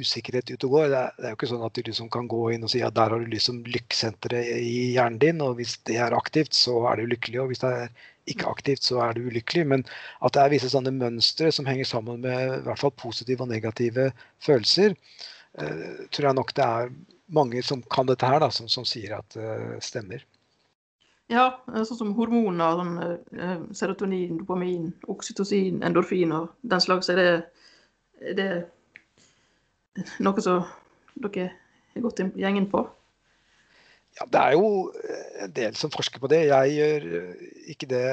usikkerhet 0.00 0.50
ute 0.52 0.68
og 0.68 0.74
går. 0.76 0.88
Det 0.92 0.98
er, 0.98 1.14
det 1.16 1.24
er, 1.24 1.32
jo 1.32 1.38
ikke 1.38 1.48
sånn 1.52 1.64
at 1.66 1.76
du 1.76 1.82
liksom 1.86 2.10
kan 2.14 2.28
gå 2.30 2.42
inn 2.54 2.66
og 2.66 2.72
si 2.72 2.82
at 2.84 2.96
der 2.96 3.14
har 3.14 3.22
du 3.22 3.32
liksom 3.32 3.62
lykkesenteret 3.68 4.52
i 4.60 4.76
hjernen 4.96 5.18
din, 5.22 5.42
og 5.44 5.56
hvis 5.60 5.76
det 5.88 5.98
er 6.02 6.16
aktivt, 6.16 6.56
så 6.56 6.78
er 6.90 7.00
du 7.00 7.10
lykkelig, 7.12 7.40
og 7.42 7.50
hvis 7.52 7.64
det 7.64 7.72
er 7.80 7.90
ikke 8.32 8.50
aktivt, 8.50 8.86
så 8.86 9.00
er 9.06 9.16
du 9.16 9.26
ulykkelig. 9.30 9.66
Men 9.74 9.86
at 10.20 10.36
det 10.36 10.44
er 10.44 10.54
visse 10.54 10.70
sånne 10.72 10.94
mønstre 10.94 11.52
som 11.54 11.68
henger 11.68 11.88
sammen 11.88 12.22
med 12.24 12.56
i 12.60 12.62
hvert 12.66 12.82
fall 12.82 12.94
positive 12.98 13.46
og 13.46 13.52
negative 13.52 14.10
følelser, 14.44 14.96
eh, 15.62 16.06
tror 16.10 16.30
jeg 16.30 16.40
nok 16.40 16.56
det 16.56 16.66
er 16.66 16.96
mange 17.26 17.62
som 17.66 17.82
kan 17.90 18.06
dette 18.06 18.26
her, 18.26 18.40
da, 18.42 18.50
som, 18.54 18.68
som 18.70 18.86
sier 18.86 19.18
at 19.18 19.36
det 19.36 19.52
eh, 19.58 19.76
stemmer. 19.84 20.24
Ja, 21.32 21.46
eh, 21.72 21.82
sånn 21.82 21.98
som 21.98 22.14
hormoner. 22.18 22.78
Sånn, 22.78 22.94
eh, 23.34 23.58
serotonin, 23.74 24.38
dopamin, 24.42 24.90
oksytocin, 25.10 25.82
endorfin 25.86 26.34
og 26.36 26.52
den 26.62 26.82
slags. 26.82 27.10
Er 27.10 27.20
det, 27.20 27.30
det 28.38 28.50
noe 30.24 30.44
som 30.44 30.64
dere 31.16 31.50
har 31.94 32.04
gått 32.04 32.22
gjengen 32.36 32.68
på? 32.72 32.84
Ja, 34.16 34.24
Det 34.32 34.40
er 34.40 34.54
jo 34.56 34.68
en 35.44 35.52
del 35.52 35.74
som 35.76 35.92
forsker 35.92 36.22
på 36.22 36.28
det. 36.32 36.46
Jeg 36.48 36.76
gjør 36.76 37.08
ikke 37.72 37.88
det 37.90 38.04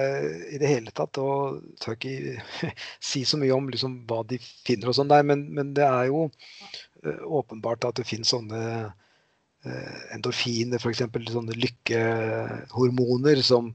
i 0.52 0.60
det 0.60 0.72
hele 0.72 0.92
tatt. 0.92 1.20
Og 1.22 1.62
tør 1.80 1.96
ikke 1.96 2.44
si 3.12 3.24
så 3.28 3.40
mye 3.40 3.56
om 3.56 3.70
liksom, 3.72 4.02
hva 4.10 4.24
de 4.28 4.40
finner 4.42 4.92
og 4.92 4.98
sånn 5.00 5.12
der. 5.12 5.24
Men, 5.24 5.48
men, 5.56 5.72
det 5.78 5.88
er 5.88 6.10
jo 6.12 6.26
eh, 6.28 7.24
åpenbart 7.24 7.88
at 7.88 8.02
det 8.02 8.10
finnes 8.10 8.36
sånne 8.36 8.92
Eh, 9.64 10.00
endorfiner, 10.12 10.76
f.eks. 10.76 11.06
sånne 11.32 11.56
lykkehormoner 11.56 13.40
som, 13.48 13.70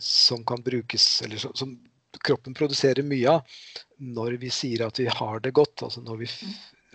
som, 0.00 0.40
kan 0.48 0.62
brukes 0.64 1.04
Eller 1.26 1.36
som, 1.36 1.52
som, 1.52 1.74
kroppen 2.24 2.56
produserer 2.56 3.04
mye 3.04 3.34
av 3.34 3.42
når 4.00 4.38
vi 4.40 4.48
sier 4.52 4.86
at 4.86 5.00
vi 5.00 5.10
har 5.12 5.42
det 5.44 5.52
godt. 5.56 5.84
Altså 5.84 6.00
når 6.04 6.22
vi 6.22 6.30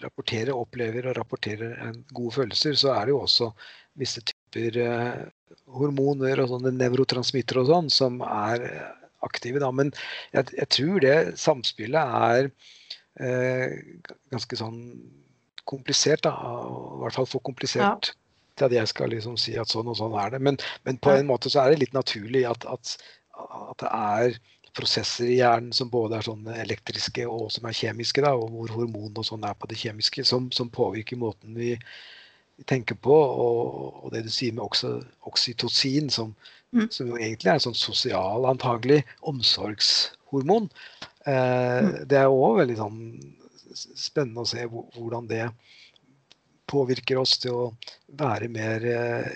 rapporterer, 0.04 0.54
opplever 0.54 1.10
og 1.10 1.18
rapporterer 1.18 1.96
gode 2.14 2.36
følelser, 2.36 2.78
så 2.78 2.94
er 2.94 3.08
det 3.08 3.16
jo 3.16 3.24
også 3.24 3.52
visse 3.98 4.22
typer 4.28 4.78
eh, 4.84 5.26
hormoner 5.74 6.44
og 6.44 6.52
sånne 6.54 6.76
nevrotransmittere 6.76 7.64
og 7.64 7.72
sånn 7.72 7.92
som 7.94 8.22
er 8.26 8.68
aktive. 9.26 9.62
Da. 9.64 9.72
Men 9.74 9.92
jeg, 10.36 10.52
jeg 10.58 10.70
tror 10.76 11.04
det 11.04 11.16
samspillet 11.42 12.18
er 12.22 12.50
eh, 13.22 13.78
ganske 14.34 14.60
sånn 14.60 14.80
komplisert. 15.68 16.24
da, 16.28 16.34
I 16.34 17.04
hvert 17.04 17.20
fall 17.20 17.30
for 17.30 17.46
komplisert 17.46 18.12
ja. 18.12 18.18
til 18.58 18.70
at 18.70 18.78
jeg 18.80 18.92
skal 18.94 19.14
liksom 19.14 19.38
si 19.42 19.58
at 19.60 19.72
sånn 19.74 19.90
og 19.92 20.00
sånn 20.00 20.18
er 20.20 20.36
det. 20.36 20.44
Men, 20.44 20.60
men 20.88 21.02
på 21.02 21.16
en 21.16 21.30
måte 21.30 21.52
så 21.54 21.64
er 21.64 21.74
det 21.74 21.84
litt 21.86 21.98
naturlig 21.98 22.46
at, 22.50 22.68
at, 22.70 22.98
at, 23.38 23.84
det 23.84 23.92
er 23.92 24.40
prosesser 24.78 25.32
i 25.32 25.40
hjernen 25.40 25.74
som 25.76 25.90
både 25.92 26.20
er 26.20 26.28
sånne 26.28 26.60
elektriske 26.62 27.26
og 27.30 27.50
som 27.54 27.66
er 27.68 27.78
kjemiske, 27.78 28.24
da, 28.24 28.36
og 28.38 28.54
hvor 28.54 28.76
hormon 28.76 29.18
og 29.18 29.26
sånn 29.26 29.46
er 29.48 29.58
på 29.58 29.70
det 29.72 29.80
kjemiske, 29.82 30.26
som, 30.28 30.52
som 30.56 30.70
påvirker 30.74 31.20
måten 31.20 31.58
vi, 31.58 31.74
tenker 32.66 32.96
på. 32.96 33.14
Og, 33.14 34.04
og, 34.04 34.12
det 34.14 34.24
du 34.26 34.32
sier 34.34 34.56
med 34.56 34.66
oksy, 34.66 34.94
oksytocin, 35.30 36.10
som, 36.14 36.34
mm. 36.74 36.88
som, 36.90 37.12
jo 37.12 37.20
egentlig 37.20 37.52
er 37.52 37.60
en 37.60 37.68
sånn 37.68 37.78
sosial, 37.78 38.48
antagelig, 38.50 39.04
omsorgshormon. 39.30 40.70
Eh, 41.28 41.82
mm. 41.86 41.92
Det 42.10 42.22
er 42.22 42.32
òg 42.32 42.62
veldig 42.64 42.80
sånn 42.80 43.02
spennende 43.78 44.42
å 44.42 44.50
se 44.50 44.64
hvordan 44.66 45.28
det 45.30 45.46
påvirker 46.68 47.20
oss 47.22 47.38
til 47.40 47.54
å 47.56 47.68
være 48.20 48.50
mer 48.52 48.86
eh, 48.90 49.30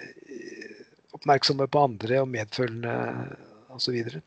oppmerksomme 1.16 1.68
på 1.72 1.86
andre 1.86 2.24
og 2.24 2.32
medfølende 2.32 2.96
osv. 3.72 4.20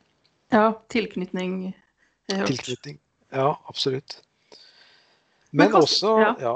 Ja, 0.55 0.69
tilknytning. 0.93 1.75
Tilknytning. 2.31 3.01
Ja, 3.35 3.61
absolutt. 3.67 4.23
Men, 5.51 5.71
Men 5.71 5.83
også 5.83 6.15
ja. 6.23 6.35
ja. 6.41 6.55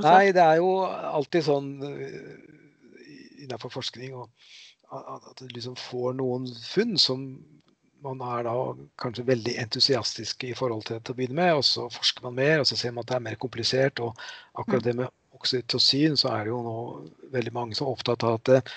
Nei, 0.00 0.30
det 0.32 0.42
er 0.42 0.60
jo 0.62 0.70
alltid 0.86 1.44
sånn 1.44 1.72
eh, 1.84 2.14
innenfor 3.44 3.72
forskning 3.74 4.14
at 4.90 5.42
du 5.42 5.50
liksom 5.52 5.76
får 5.78 6.14
noen 6.18 6.46
funn 6.64 6.96
som 6.98 7.26
man 8.00 8.22
er 8.24 8.46
da 8.46 8.54
kanskje 9.02 9.26
veldig 9.28 9.52
entusiastisk 9.60 10.46
i 10.48 10.54
forhold 10.56 10.86
til 10.88 11.02
det 11.02 11.12
å 11.12 11.16
begynne 11.18 11.36
med, 11.42 11.58
og 11.58 11.66
så 11.68 11.84
forsker 11.92 12.24
man 12.24 12.38
mer, 12.38 12.62
og 12.62 12.68
så 12.70 12.78
ser 12.80 12.94
man 12.96 13.04
at 13.04 13.10
det 13.10 13.18
er 13.18 13.26
mer 13.26 13.36
komplisert. 13.42 14.00
Og 14.00 14.16
akkurat 14.56 14.86
det 14.86 14.94
med 15.02 15.12
oksytocin, 15.36 16.16
så 16.16 16.32
er 16.32 16.46
det 16.46 16.54
jo 16.54 16.62
nå 16.64 16.78
veldig 17.34 17.52
mange 17.52 17.76
som 17.76 17.86
er 17.86 17.98
opptatt 17.98 18.24
av 18.24 18.38
at 18.40 18.72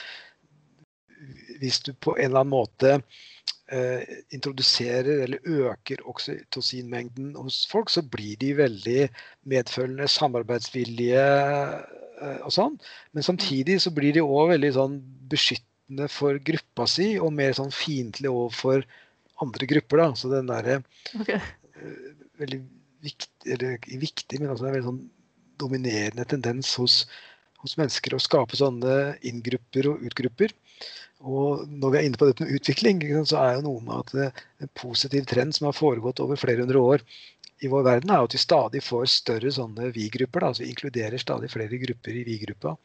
hvis 1.61 1.79
du 1.87 1.93
på 1.95 2.17
en 2.17 2.25
eller 2.27 2.43
annen 2.43 2.51
måte 2.51 2.97
eh, 3.71 4.03
introduserer 4.35 5.23
eller 5.25 5.43
øker 5.69 6.03
oksytocinmengden 6.09 7.33
hos 7.39 7.63
folk, 7.69 7.91
så 7.93 8.03
blir 8.03 8.37
de 8.41 8.53
veldig 8.57 9.07
medfølende, 9.49 10.07
samarbeidsvillige 10.11 11.23
eh, 11.23 12.39
og 12.43 12.51
sånn. 12.55 12.77
Men 13.13 13.27
samtidig 13.27 13.79
så 13.83 13.93
blir 13.95 14.15
de 14.15 14.25
òg 14.25 14.55
veldig 14.55 14.73
sånn 14.77 14.99
beskyttende 15.31 16.09
for 16.11 16.39
gruppa 16.43 16.87
si, 16.89 17.13
og 17.19 17.33
mer 17.35 17.55
sånn 17.57 17.73
fiendtlig 17.73 18.31
overfor 18.31 18.85
andre 19.43 19.67
grupper. 19.69 20.03
da, 20.03 20.13
Så 20.15 20.31
den 20.31 20.49
derre 20.51 20.79
okay. 21.19 21.39
uh, 21.77 22.13
veldig 22.41 22.61
viktig, 23.03 23.29
eller 23.55 23.77
viktig, 23.99 24.39
men 24.39 24.53
altså 24.53 24.67
en 24.67 24.75
veldig 24.75 24.87
sånn 24.87 25.03
dominerende 25.61 26.25
tendens 26.29 26.71
hos, 26.79 27.03
hos 27.61 27.75
mennesker 27.79 28.15
å 28.15 28.21
skape 28.21 28.57
sånne 28.59 29.17
inngrupper 29.27 29.91
og 29.91 30.05
utgrupper. 30.07 30.55
Og 31.23 31.67
når 31.71 31.93
vi 31.93 31.99
er 31.99 32.07
inne 32.07 32.19
på 32.19 32.27
dette 32.27 32.43
med 32.43 32.57
utvikling, 32.57 33.03
så 33.29 33.39
er 33.39 33.57
jo 33.57 33.67
noe 33.67 33.83
med 33.85 34.01
at 34.01 34.15
eh, 34.19 34.43
en 34.65 34.71
positiv 34.75 35.27
trend 35.29 35.55
som 35.55 35.69
har 35.69 35.77
foregått 35.77 36.19
over 36.23 36.39
flere 36.39 36.65
hundre 36.65 36.81
år 36.83 37.05
i 37.63 37.69
vår 37.71 37.85
verden, 37.87 38.11
er 38.11 38.25
at 38.25 38.35
vi 38.35 38.41
stadig 38.41 38.81
får 38.83 39.05
større 39.11 39.51
sånne 39.55 39.91
vi-grupper. 39.95 40.43
Altså 40.47 40.65
vi 40.65 40.71
inkluderer 40.73 41.21
stadig 41.21 41.51
flere 41.53 41.79
grupper 41.79 42.17
i 42.19 42.25
vi-gruppa 42.27 42.75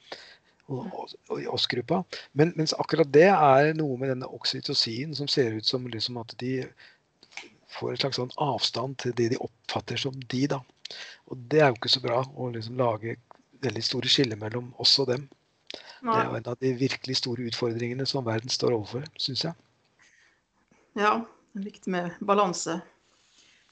og, 0.69 0.99
og, 1.01 1.35
i 1.41 1.49
oss-gruppa. 1.51 2.03
Men, 2.39 2.53
mens 2.59 2.77
akkurat 2.79 3.11
det 3.13 3.27
er 3.33 3.73
noe 3.79 3.99
med 3.99 4.13
denne 4.13 4.31
oksytocin 4.39 5.17
som 5.19 5.31
ser 5.31 5.57
ut 5.59 5.67
som 5.67 5.89
liksom 5.91 6.21
at 6.23 6.37
de 6.39 6.61
får 7.79 7.95
en 7.95 8.03
slags 8.05 8.21
sånn 8.21 8.37
avstand 8.41 9.01
til 9.03 9.17
det 9.17 9.33
de 9.35 9.41
oppfatter 9.45 10.01
som 10.01 10.15
de. 10.31 10.45
da. 10.55 10.63
Og 11.29 11.41
det 11.51 11.63
er 11.63 11.73
jo 11.73 11.81
ikke 11.81 11.97
så 11.97 12.05
bra 12.05 12.23
å 12.23 12.53
liksom 12.55 12.79
lage 12.81 13.19
veldig 13.65 13.83
store 13.85 14.11
skiller 14.11 14.39
mellom 14.41 14.71
oss 14.79 14.95
og 15.03 15.11
dem. 15.11 15.27
Det 16.01 16.15
er 16.15 16.29
jo 16.29 16.39
en 16.39 16.51
av 16.53 16.59
de 16.63 16.73
virkelig 16.79 17.17
store 17.19 17.49
utfordringene 17.51 18.07
som 18.07 18.27
verden 18.27 18.53
står 18.53 18.77
overfor, 18.77 19.07
syns 19.19 19.45
jeg. 19.45 19.55
Ja, 20.99 21.19
det 21.55 21.63
er 21.63 21.69
viktig 21.71 21.93
med 21.93 22.19
balanse 22.25 22.81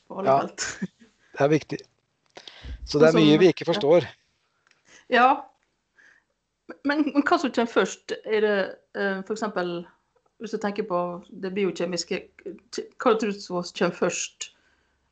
på 0.09 0.19
alle 0.21 0.31
Ja. 0.31 0.39
felt. 0.47 0.91
Det 1.37 1.45
er 1.45 1.49
viktig. 1.53 1.79
Så 2.85 2.99
det 2.99 3.09
er 3.09 3.19
mye 3.19 3.39
vi 3.39 3.51
ikke 3.53 3.67
forstår. 3.69 4.07
Ja. 5.13 5.43
Men, 6.85 7.05
men 7.13 7.23
hva 7.23 7.39
som 7.39 7.53
kommer 7.53 7.71
først? 7.71 8.13
Er 8.25 8.41
det 8.41 8.57
uh, 8.99 9.23
f.eks. 9.23 9.43
hvis 10.39 10.55
du 10.55 10.59
tenker 10.59 10.87
på 10.89 11.01
det 11.31 11.53
biokjemiske, 11.55 12.23
hva 12.99 13.15
tror 13.15 13.31
du 13.31 13.39
kommer 13.47 13.95
først 13.95 14.51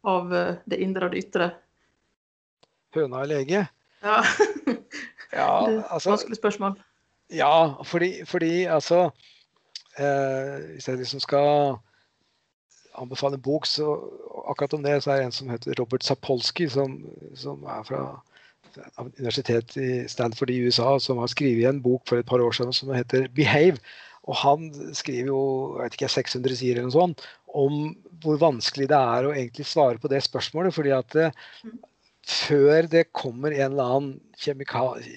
av 0.04 0.34
eh, 0.34 0.56
det 0.68 0.80
indre 0.84 1.06
og 1.06 1.14
det 1.14 1.22
ytre? 1.24 1.46
Høna 2.94 3.22
eller 3.24 3.40
egget? 3.40 3.70
Ja. 4.04 4.18
Ja, 5.32 5.46
altså 5.94 6.10
Vanskelig 6.10 6.36
spørsmål. 6.36 6.76
Ja, 7.34 7.82
fordi, 7.82 8.24
fordi 8.24 8.64
altså 8.64 9.10
eh, 9.98 10.72
Hvis 10.74 10.88
jeg 10.88 11.00
liksom 11.00 11.20
skal 11.20 11.76
anbefale 12.94 13.34
en 13.34 13.42
bok, 13.42 13.66
så 13.66 13.96
akkurat 14.48 14.74
om 14.74 14.82
det, 14.84 15.02
så 15.02 15.10
er 15.10 15.16
det 15.16 15.24
en 15.26 15.32
som 15.34 15.50
heter 15.50 15.74
Robert 15.80 16.04
Sapolsky, 16.04 16.68
som, 16.70 17.00
som 17.34 17.64
er 17.66 17.82
fra 17.82 18.02
universitetet 19.18 19.76
i 19.76 20.08
Stanford 20.08 20.50
i 20.50 20.60
USA, 20.66 20.98
som 20.98 21.18
har 21.18 21.30
skrevet 21.30 21.66
en 21.68 21.82
bok 21.82 22.04
for 22.08 22.18
et 22.18 22.26
par 22.26 22.42
år 22.42 22.54
siden 22.54 22.72
som 22.72 22.94
heter 22.94 23.28
'Behave'. 23.28 23.82
Og 24.24 24.36
han 24.36 24.70
skriver 24.94 25.26
jo 25.26 25.76
jeg 25.76 25.84
vet 25.84 25.94
ikke, 25.98 26.08
600 26.08 26.56
sider 26.56 26.78
eller 26.78 26.88
noe 26.88 27.00
sånt 27.00 27.26
om 27.54 27.74
hvor 28.22 28.38
vanskelig 28.40 28.88
det 28.90 28.98
er 28.98 29.26
å 29.26 29.34
egentlig 29.34 29.66
svare 29.68 30.00
på 30.00 30.10
det 30.10 30.22
spørsmålet. 30.24 30.74
fordi 30.74 30.90
at 30.96 31.12
det, 31.12 31.28
før 32.26 32.88
det 32.90 33.12
kommer 33.12 33.52
en 33.52 33.72
eller 33.72 33.84
annen 33.84 34.20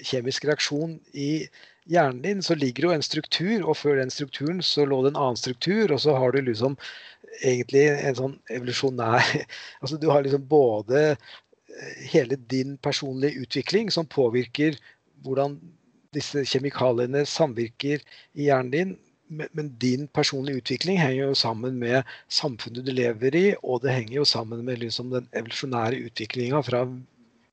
kjemisk 0.04 0.46
reaksjon 0.46 1.00
i 1.14 1.48
hjernen 1.88 2.22
din, 2.22 2.44
så 2.44 2.56
ligger 2.56 2.88
jo 2.88 2.94
en 2.96 3.06
struktur, 3.06 3.64
og 3.64 3.78
før 3.80 4.02
den 4.02 4.12
strukturen 4.14 4.62
så 4.66 4.86
lå 4.86 5.02
det 5.04 5.14
en 5.14 5.22
annen 5.24 5.40
struktur, 5.40 5.92
og 5.94 6.02
så 6.04 6.16
har 6.18 6.36
du 6.36 6.42
liksom 6.42 6.78
egentlig 7.42 7.88
en 7.92 8.18
sånn 8.18 8.38
evolusjonær 8.54 9.26
Altså 9.82 9.98
du 10.02 10.08
har 10.10 10.24
liksom 10.26 10.46
både 10.50 11.02
eh, 11.14 11.98
hele 12.14 12.38
din 12.52 12.78
personlige 12.82 13.44
utvikling 13.44 13.92
som 13.94 14.08
påvirker 14.10 14.78
hvordan 15.26 15.58
disse 16.16 16.44
kjemikaliene 16.48 17.26
samvirker 17.28 18.02
i 18.34 18.48
hjernen 18.48 18.72
din, 18.74 18.96
men, 19.28 19.74
din 19.82 20.08
personlige 20.08 20.62
utvikling 20.62 21.02
henger 21.02 21.28
jo 21.28 21.36
sammen 21.36 21.76
med 21.82 22.08
samfunnet 22.32 22.86
du 22.88 22.94
lever 22.96 23.36
i, 23.36 23.46
og 23.60 23.84
det 23.84 23.96
henger 23.96 24.22
jo 24.22 24.26
sammen 24.26 24.64
med 24.66 24.80
liksom 24.86 25.12
den 25.12 25.28
evolusjonære 25.36 26.00
utviklinga 26.08 26.64
fra 26.64 26.86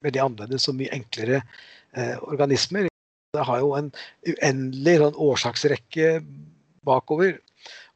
veldig 0.04 0.22
annerledes 0.22 0.68
og 0.70 0.78
mye 0.78 0.92
enklere 0.94 1.42
eh, 1.96 2.14
organismer. 2.22 2.88
Det 3.34 3.44
har 3.48 3.60
jo 3.62 3.74
en 3.78 3.90
uendelig 4.30 4.96
sånn, 5.02 5.20
årsaksrekke 5.28 6.08
bakover. 6.86 7.38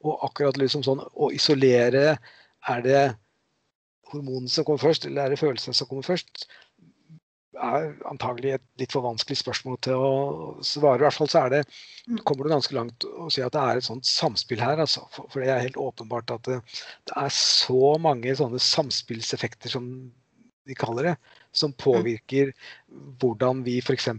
Og 0.04 0.22
akkurat 0.28 0.58
liksom 0.60 0.84
sånn 0.86 1.02
å 1.02 1.32
isolere 1.34 2.18
Er 2.68 2.80
det 2.84 3.02
hormonene 4.10 4.50
som 4.50 4.64
kommer 4.66 4.82
først, 4.82 5.06
eller 5.06 5.24
er 5.24 5.32
det 5.32 5.38
følelsene 5.40 5.76
som 5.76 5.88
kommer 5.88 6.04
først? 6.04 6.48
er 7.58 7.88
antagelig 8.08 8.54
et 8.56 8.64
litt 8.80 8.94
for 8.94 9.04
vanskelig 9.04 9.38
spørsmål 9.40 9.78
til 9.84 9.98
å 9.98 10.12
svare. 10.66 11.00
I 11.00 11.06
hvert 11.06 11.18
fall 11.18 11.30
så 11.30 11.44
er 11.44 11.54
det, 11.56 11.62
kommer 12.26 12.46
du 12.46 12.52
ganske 12.52 12.76
langt 12.76 13.06
å 13.08 13.28
si 13.32 13.42
at 13.44 13.54
det 13.54 13.62
er 13.62 13.80
et 13.80 13.88
sånt 13.88 14.08
samspill 14.08 14.62
her. 14.62 14.80
Altså. 14.84 15.04
For, 15.14 15.40
det 15.42 15.50
er 15.52 15.64
helt 15.66 15.80
åpenbart 15.80 16.32
at 16.34 16.46
det, 16.48 16.60
det, 17.08 17.16
er 17.16 17.34
så 17.34 17.96
mange 18.02 18.34
sånne 18.38 18.60
samspillseffekter, 18.62 19.72
som 19.74 19.88
de 20.68 20.76
kaller 20.78 21.12
det, 21.12 21.14
som 21.56 21.72
påvirker 21.72 22.52
hvordan 23.22 23.64
vi 23.66 23.78
f.eks. 23.80 24.10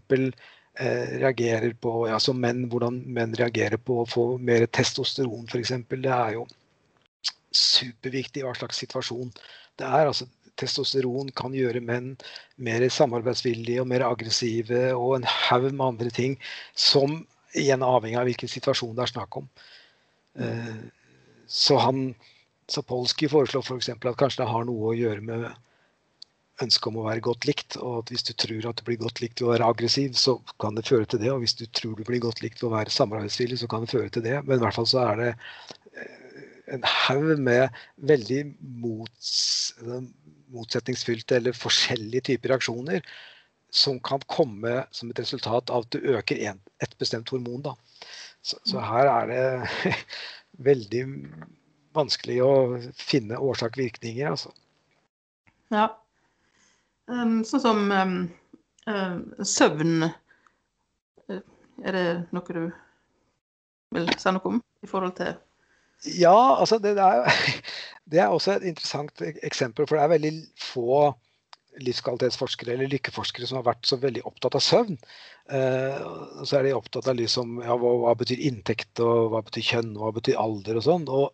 Eh, 0.80 1.17
reagerer 1.19 1.73
på 1.73 1.91
ja, 2.07 2.15
som 2.23 2.38
menn, 2.39 2.61
hvordan 2.71 3.01
menn 3.11 3.34
reagerer 3.36 3.75
på 3.84 3.97
å 3.99 4.07
få 4.07 4.23
mer 4.39 4.63
testosteron 4.71 5.49
f.eks. 5.51 5.73
Det 5.91 6.13
er 6.15 6.38
jo 6.38 6.45
superviktig 7.51 8.45
hva 8.45 8.53
slags 8.55 8.80
situasjon 8.80 9.34
det 9.75 9.84
er. 9.84 10.07
altså 10.07 10.30
testosteron 10.59 11.34
kan 11.36 11.51
gjøre 11.55 11.84
menn 11.84 12.13
mer 12.55 12.86
samarbeidsvillige 12.95 13.84
og 13.84 13.89
mer 13.91 14.05
aggressive 14.07 14.93
og 14.93 15.17
en 15.17 15.27
haug 15.27 15.67
med 15.67 15.86
andre 15.86 16.15
ting 16.15 16.39
som 16.71 17.25
igjen 17.51 17.84
er 17.84 17.99
avhengig 17.99 18.21
av 18.21 18.30
hvilken 18.30 18.51
situasjon 18.55 18.95
det 18.95 19.03
er 19.03 19.13
snakk 19.17 19.39
om. 19.41 19.51
Eh, 20.39 20.75
så 21.43 21.84
han 21.84 22.13
Sapolsky 22.71 23.27
foreslår 23.27 23.67
f.eks. 23.67 23.91
For 23.97 24.13
at 24.13 24.23
kanskje 24.23 24.45
det 24.45 24.51
har 24.53 24.67
noe 24.71 24.93
å 24.93 24.95
gjøre 24.95 25.27
med 25.27 25.49
ønsket 26.64 26.89
om 26.91 26.99
å 27.01 27.07
være 27.07 27.24
godt 27.26 27.47
likt. 27.49 27.78
Og 27.80 28.01
at 28.01 28.14
hvis 28.14 28.26
du 28.28 28.34
tror 28.34 28.70
at 28.70 28.82
du 28.82 28.86
blir 28.88 28.99
godt 29.01 29.22
likt 29.24 29.41
ved 29.41 29.47
å 29.47 29.53
være 29.53 29.72
aggressiv, 29.74 30.16
så 30.20 30.38
kan 30.62 30.78
det 30.78 30.88
føre 30.89 31.07
til 31.10 31.22
det. 31.24 31.32
Og 31.34 31.43
hvis 31.43 31.57
du 31.60 31.66
tror 31.68 31.95
du 31.97 32.05
blir 32.07 32.24
godt 32.24 32.43
likt 32.45 32.62
ved 32.62 32.70
å 32.72 32.76
være 32.78 32.95
samarbeidsvillig, 32.95 33.62
så 33.62 33.70
kan 33.72 33.86
det 33.86 33.93
føre 33.93 34.12
til 34.14 34.26
det. 34.26 34.38
Men 34.45 34.60
i 34.60 34.64
hvert 34.66 34.78
fall 34.78 34.89
så 34.89 35.03
er 35.07 35.24
det 35.24 35.32
en 36.70 36.86
haug 36.86 37.39
med 37.41 37.82
veldig 38.10 38.43
mots, 38.84 39.32
motsetningsfylte 40.53 41.39
eller 41.39 41.57
forskjellige 41.57 42.28
typer 42.32 42.53
reaksjoner 42.53 43.05
som 43.74 43.99
kan 44.01 44.22
komme 44.30 44.84
som 44.95 45.10
et 45.12 45.22
resultat 45.22 45.70
av 45.70 45.86
at 45.86 45.93
du 45.93 46.14
øker 46.16 46.41
en, 46.49 46.60
et 46.82 46.93
bestemt 47.01 47.30
hormon. 47.30 47.62
Da. 47.66 47.76
Så, 48.41 48.57
så 48.66 48.82
her 48.82 49.10
er 49.12 49.30
det 49.30 49.95
veldig 50.70 51.03
vanskelig 51.97 52.39
å 52.45 52.53
finne 52.97 53.38
årsak-virkninger. 53.38 54.34
Altså. 54.34 54.53
Ja. 55.74 55.89
Um, 57.10 57.39
sånn 57.47 57.64
som 57.64 57.80
um, 57.89 58.18
um, 58.86 59.22
søvn 59.41 60.05
Er 61.30 61.95
det 61.95 62.03
noe 62.36 62.53
du 62.53 62.66
vil 63.95 64.12
si 64.20 64.34
noe 64.36 64.51
om 64.51 64.60
i 64.86 64.89
forhold 64.89 65.16
til 65.18 65.38
ja, 66.16 66.55
altså 66.55 66.78
det, 66.80 66.93
er, 66.95 67.26
det, 68.12 68.22
er, 68.22 68.28
også 68.32 68.53
et 68.53 68.70
interessant 68.70 69.20
eksempel. 69.43 69.88
For 69.88 69.97
det 69.97 70.03
er 70.05 70.14
veldig 70.14 70.32
få 70.55 71.10
livskvalitetsforskere 71.84 72.74
eller 72.76 72.91
lykkeforskere 72.91 73.47
som 73.47 73.60
har 73.60 73.68
vært 73.70 73.88
så 73.88 73.99
veldig 73.99 74.24
opptatt 74.28 74.55
av 74.55 74.64
søvn. 74.64 74.95
Eh, 75.51 75.99
så 76.47 76.60
er 76.60 76.66
de 76.66 76.76
opptatt 76.78 77.07
av 77.12 77.20
liksom, 77.20 77.60
ja, 77.64 77.76
hva, 77.80 77.93
hva, 78.03 78.16
betyr 78.20 78.41
inntekt, 78.49 78.91
og 79.03 79.34
hva 79.34 79.43
betyr 79.45 79.68
kjønn, 79.74 79.91
og 79.97 80.07
hva 80.07 80.14
betyr 80.20 80.39
alder 80.41 80.80
og 80.80 80.88
sånn. 80.88 81.05
Og 81.12 81.30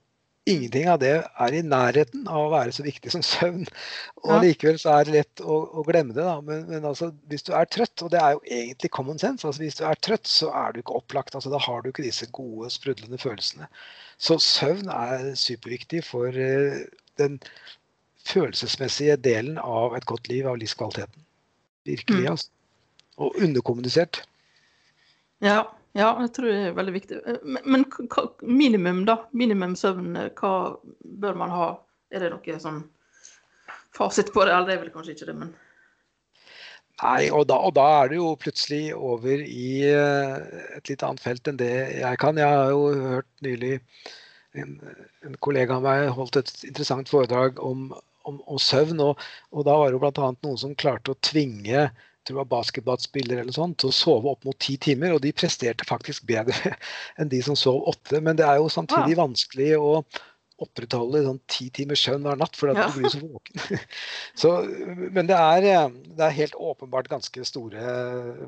ingenting 0.46 0.88
av 0.90 1.00
det 1.02 1.14
er 1.26 1.56
i 1.58 1.62
nærheten 1.66 2.28
av 2.30 2.46
å 2.46 2.52
være 2.54 2.74
så 2.76 2.86
viktig 2.86 3.12
som 3.14 3.24
søvn. 3.26 3.66
Og 4.24 4.34
ja. 4.34 4.40
likevel 4.44 4.78
så 4.82 4.94
er 4.94 5.08
det 5.08 5.16
lett 5.16 5.44
å, 5.44 5.58
å 5.80 5.84
glemme 5.88 6.14
det. 6.14 6.24
da, 6.26 6.36
men, 6.46 6.66
men, 6.70 6.86
altså, 6.86 7.10
hvis 7.32 7.46
du 7.48 7.54
er 7.58 7.70
trøtt, 7.72 8.04
og 8.06 8.12
det 8.14 8.22
er 8.22 8.36
jo 8.36 8.44
egentlig 8.60 8.92
common 8.94 9.22
sense, 9.22 9.46
altså 9.48 9.64
hvis 9.64 9.80
du 9.80 9.86
er 9.90 10.02
trøtt, 10.06 10.30
så 10.30 10.52
er 10.54 10.74
du 10.74 10.82
ikke 10.82 10.98
opplagt. 11.00 11.38
altså 11.38 11.54
Da 11.54 11.62
har 11.66 11.82
du 11.82 11.90
ikke 11.90 12.06
disse 12.06 12.30
gode, 12.36 12.70
sprudlende 12.74 13.22
følelsene. 13.22 13.70
Så 14.22 14.38
søvn 14.44 14.92
er 14.94 15.32
superviktig 15.40 16.04
for 16.08 16.30
uh, 16.30 16.84
den 17.22 17.40
følelsesmessige 18.26 19.18
delen 19.22 19.58
av 19.62 19.98
et 19.98 20.06
godt 20.10 20.30
liv, 20.32 20.46
av 20.50 20.60
livskvaliteten. 20.62 21.26
Virkelig, 21.86 22.26
mm. 22.26 22.32
altså. 22.36 22.52
Og 23.16 23.38
underkommunisert. 23.40 24.26
Ja, 25.44 25.62
ja, 25.96 26.10
jeg 26.26 26.32
tror 26.36 26.50
det 26.52 26.56
er 26.60 26.74
veldig 26.76 26.94
viktig. 26.96 27.20
Men, 27.44 27.62
men 27.72 27.86
hva, 28.12 28.26
minimum, 28.44 29.06
da? 29.08 29.22
Minimum 29.38 29.78
søvn, 29.80 30.18
hva 30.36 30.54
bør 31.24 31.38
man 31.40 31.54
ha? 31.54 31.70
Er 32.12 32.26
det 32.26 32.34
noe 32.34 32.58
sånn 32.62 32.82
fasit 33.96 34.34
på 34.36 34.44
det? 34.44 34.52
Eller 34.52 34.68
det 34.68 34.76
er 34.76 34.84
vel 34.84 34.92
kanskje 34.96 35.16
ikke 35.16 35.30
det, 35.32 35.38
men 35.44 35.54
Nei, 37.04 37.28
og 37.28 37.44
da, 37.50 37.58
og 37.68 37.74
da, 37.76 37.86
er 38.02 38.12
det 38.12 38.20
jo 38.22 38.30
plutselig 38.40 38.94
over 38.96 39.42
i 39.44 39.72
et 39.84 40.88
litt 40.88 41.02
annet 41.04 41.20
felt 41.20 41.50
enn 41.52 41.60
det 41.60 41.74
jeg 42.00 42.20
kan. 42.22 42.40
Jeg 42.40 42.48
har 42.48 42.72
jo 42.72 42.86
hørt 42.96 43.28
nylig 43.44 43.74
en, 44.56 44.78
en 45.28 45.36
kollega 45.44 45.76
av 45.76 45.84
meg 45.84 46.08
holdt 46.16 46.40
et 46.40 46.54
interessant 46.70 47.12
foredrag 47.12 47.60
om, 47.60 47.90
om, 48.24 48.40
om 48.48 48.62
søvn. 48.62 49.04
Og, 49.04 49.20
og, 49.52 49.66
da 49.68 49.76
var 49.76 49.92
det 49.92 49.98
jo 49.98 50.04
bl.a. 50.06 50.30
noen 50.48 50.62
som 50.62 50.78
klarte 50.80 51.12
å 51.12 51.20
tvinge 51.20 51.90
tror 52.26 52.42
jeg 52.42 52.52
basketballspiller 52.52 53.42
eller 53.42 53.56
sånt, 53.56 53.80
til 53.82 53.92
å 53.92 53.96
sove 53.96 54.32
opp 54.32 54.46
mot 54.48 54.58
ti 54.62 54.78
timer. 54.82 55.16
Og 55.16 55.24
de 55.26 55.34
presterte 55.36 55.88
faktisk 55.88 56.28
bedre 56.30 56.76
enn 57.20 57.32
de 57.32 57.42
som 57.46 57.58
sov 57.60 57.84
åtte. 57.92 58.22
Men 58.24 58.40
det 58.40 58.48
er 58.48 58.62
jo 58.62 58.72
samtidig 58.72 59.20
vanskelig 59.20 59.76
å 59.80 60.00
opprettholde 60.64 61.20
sånn 61.26 61.40
ti 61.52 61.66
timers 61.76 62.00
søvn 62.06 62.24
hver 62.24 62.38
natt 62.40 62.56
fordi 62.56 62.78
ja. 62.80 62.86
du 62.88 63.00
blir 63.02 63.12
så 63.12 63.20
våken. 63.20 63.82
så, 64.42 64.52
men 65.12 65.28
det 65.28 65.36
er, 65.36 65.90
det 66.16 66.24
er, 66.24 66.38
helt 66.38 66.56
åpenbart 66.56 67.12
ganske 67.12 67.48
store 67.48 67.96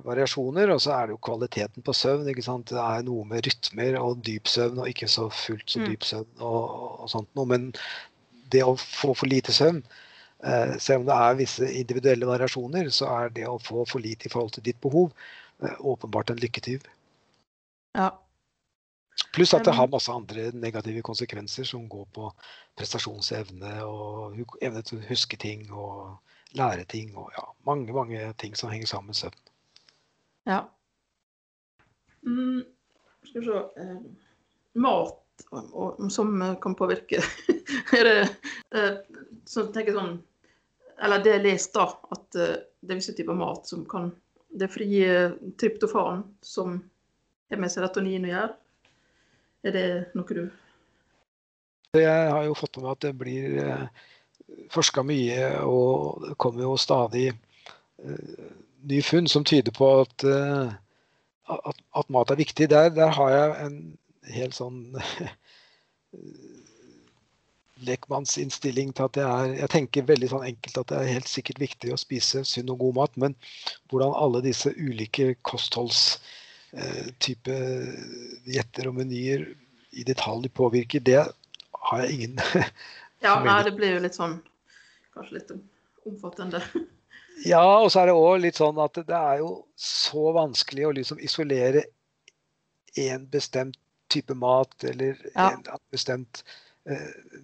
variasjoner. 0.05 0.71
Og 0.71 0.83
så 0.85 0.95
er 0.95 1.09
det 1.09 1.17
jo 1.17 1.23
kvaliteten 1.27 1.85
på 1.85 1.95
søvn. 1.97 2.29
ikke 2.31 2.45
sant? 2.47 2.71
Det 2.71 2.83
er 2.83 3.05
noe 3.07 3.27
med 3.27 3.47
rytmer 3.49 3.99
og 3.99 4.23
dyp 4.27 4.47
søvn 4.51 4.83
og 4.83 4.91
ikke 4.91 5.11
så 5.11 5.27
fullt 5.33 5.75
så 5.75 5.83
dyp 5.83 6.07
søvn 6.07 6.29
og, 6.39 6.61
og 7.03 7.11
sånt 7.11 7.31
noe. 7.35 7.49
Men 7.51 7.71
det 8.53 8.63
å 8.63 8.77
få 8.79 9.11
for 9.11 9.27
lite 9.27 9.51
søvn 9.55 9.81
eh, 9.83 10.03
selv 10.79 11.01
om 11.01 11.07
det 11.07 11.15
er 11.17 11.39
visse 11.39 11.67
individuelle 11.79 12.27
variasjoner, 12.29 12.91
så 12.93 13.09
er 13.23 13.33
det 13.33 13.47
å 13.49 13.57
få 13.61 13.85
for 13.89 14.03
lite 14.03 14.29
i 14.29 14.31
forhold 14.31 14.53
til 14.57 14.65
ditt 14.67 14.79
behov 14.83 15.09
eh, 15.63 15.75
åpenbart 15.79 16.29
en 16.29 16.41
lykketyv. 16.41 16.85
Ja. 17.97 18.11
Pluss 19.33 19.53
at 19.57 19.65
det 19.65 19.73
har 19.73 19.89
masse 19.89 20.13
andre 20.13 20.51
negative 20.53 21.01
konsekvenser 21.05 21.65
som 21.65 21.87
går 21.89 22.05
på 22.13 22.29
prestasjonsevne 22.77 23.73
og 23.85 24.37
evne 24.61 24.83
til 24.85 24.99
å 24.99 25.07
huske 25.09 25.39
ting 25.41 25.65
og 25.73 26.19
lære 26.57 26.85
ting 26.89 27.15
og 27.17 27.31
ja, 27.35 27.43
mange, 27.65 27.93
mange 27.93 28.31
ting 28.41 28.55
som 28.55 28.69
henger 28.71 28.89
sammen 28.89 29.13
med 29.13 29.19
søvn. 29.19 29.41
Ja. 30.47 30.61
Mm, 32.27 32.61
skal 33.25 33.41
vi 33.41 33.47
se 33.47 33.63
eh, 33.81 33.97
Mat 34.77 35.45
og, 35.51 35.73
og, 35.73 35.99
som 36.11 36.41
eh, 36.41 36.55
kan 36.61 36.75
påvirke 36.75 37.21
Er 37.97 38.07
det 38.07 38.15
eh, 38.75 38.97
så 39.47 39.67
tenker 39.71 39.93
jeg 39.93 39.99
sånn 39.99 40.17
Eller 41.03 41.21
det 41.23 41.35
jeg 41.35 41.45
leste, 41.45 41.79
da, 41.79 42.15
at 42.15 42.39
eh, 42.39 42.55
det 42.81 42.93
er 42.93 42.99
visse 43.01 43.15
typer 43.17 43.37
mat 43.37 43.67
som 43.69 43.85
kan 43.89 44.11
Det 44.47 44.69
frie 44.71 45.31
tryptofan 45.59 46.23
som 46.41 46.77
har 47.51 47.59
med 47.59 47.71
serotonin 47.71 48.25
å 48.25 48.31
gjøre. 48.31 48.53
Er 49.67 49.73
det 49.75 49.87
noe 50.15 50.37
du 50.37 50.45
Jeg 51.99 52.29
har 52.31 52.45
jo 52.45 52.55
fått 52.55 52.77
med 52.77 52.85
meg 52.85 52.93
at 52.95 53.03
det 53.03 53.13
blir 53.19 53.57
eh, 53.63 54.05
forska 54.71 55.03
mye, 55.03 55.49
og 55.67 56.23
det 56.27 56.37
kommer 56.39 56.63
jo 56.63 56.77
stadig 56.79 57.27
eh, 57.31 58.47
nye 58.87 59.05
funn 59.05 59.27
som 59.27 59.45
tyder 59.47 59.75
på 59.75 59.89
at, 60.01 60.23
eh, 60.23 60.73
at, 61.57 61.81
at 62.01 62.13
mat 62.13 62.31
er 62.31 62.39
viktig. 62.39 62.69
Der, 62.71 62.89
der, 62.95 63.11
har 63.17 63.33
jeg 63.33 63.55
en 63.65 63.79
helt 64.37 64.57
sånn 64.57 64.81
lekmannsinnstilling 67.85 68.93
til 68.95 69.05
at 69.05 69.13
det 69.17 69.25
er 69.27 69.53
Jeg 69.61 69.69
tenker 69.73 70.07
veldig 70.07 70.29
sånn 70.31 70.45
enkelt 70.49 70.77
at 70.81 70.89
det 70.91 70.97
er 70.97 71.13
helt 71.17 71.29
sikkert 71.29 71.59
viktig 71.61 71.93
å 71.93 71.99
spise 71.99 72.43
sunn 72.47 72.71
og 72.73 72.79
god 72.81 72.95
mat, 72.97 73.13
men 73.17 73.35
hvordan 73.91 74.15
alle 74.17 74.41
disse 74.45 74.69
ulike 74.77 75.35
kostholdstype 75.47 76.17
gjetter 77.21 78.43
dietter 78.47 78.89
og 78.89 78.95
menyer 78.99 79.47
i 79.97 80.03
detalj 80.07 80.49
påvirker, 80.53 80.99
det 80.99 81.23
har 81.87 82.03
jeg 82.03 82.13
ingen 82.17 82.35
Ja, 83.25 83.39
nei, 83.41 83.63
det 83.65 83.73
blir 83.77 83.95
jo 83.95 84.03
litt 84.03 84.17
sånn 84.17 84.39
Kanskje 85.15 85.39
litt 85.39 85.51
omfattende. 86.07 86.61
Ja, 87.45 87.63
og 87.81 87.89
så 87.91 88.01
er 88.03 88.09
det 88.09 88.17
òg 88.17 88.39
litt 88.43 88.57
sånn 88.59 88.77
at 88.81 88.97
det 89.07 89.17
er 89.17 89.41
jo 89.41 89.65
så 89.77 90.31
vanskelig 90.35 90.85
å 90.87 90.93
liksom 90.97 91.19
isolere 91.25 91.83
én 92.97 93.25
bestemt 93.29 93.77
type 94.09 94.33
mat 94.37 94.83
eller 94.83 95.17
Ja. 95.35 95.51
en 95.51 95.63
bestemt 95.91 96.43
eh, 96.43 96.66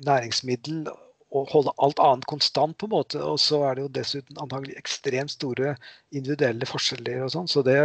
næringsmiddel 0.07 0.87
og 1.33 1.49
holde 1.49 1.73
alt 1.81 1.99
annet 2.01 2.27
konstant, 2.29 2.77
på 2.77 2.87
en 2.87 2.93
måte. 2.93 3.21
Og 3.25 3.39
så 3.41 3.63
er 3.67 3.75
det 3.75 3.85
jo 3.85 3.93
dessuten 3.97 4.39
antagelig 4.41 4.77
ekstremt 4.79 5.33
store 5.33 5.75
individuelle 6.13 6.67
forskjeller 6.69 7.25
og 7.25 7.33
sånn. 7.33 7.49
Så 7.49 7.63
det, 7.65 7.77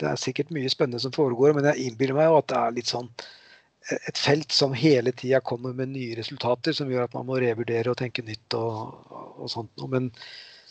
det 0.00 0.10
er 0.10 0.20
sikkert 0.20 0.52
mye 0.54 0.70
spennende 0.72 1.00
som 1.02 1.14
foregår. 1.16 1.54
Men 1.56 1.70
jeg 1.70 1.88
innbiller 1.88 2.18
meg 2.18 2.28
jo 2.28 2.38
at 2.40 2.50
det 2.52 2.60
er 2.60 2.76
litt 2.76 2.92
sånn 2.92 3.08
eh, 3.08 3.96
et 3.96 4.20
felt 4.20 4.52
som 4.54 4.76
hele 4.76 5.14
tida 5.16 5.40
kommer 5.44 5.76
med 5.76 5.94
nye 5.94 6.18
resultater, 6.20 6.76
som 6.76 6.92
gjør 6.92 7.08
at 7.08 7.16
man 7.16 7.28
må 7.30 7.40
revurdere 7.40 7.92
og 7.92 8.00
tenke 8.00 8.24
nytt 8.26 8.58
og, 8.58 9.12
og 9.40 9.52
sånt 9.52 9.72
noe. 9.80 9.92
Men 9.96 10.10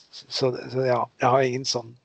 så, 0.09 0.53
så 0.53 0.85
ja, 0.85 1.03
jeg 1.21 1.33
har 1.33 1.47
ingen 1.47 1.67
sånn 1.69 1.95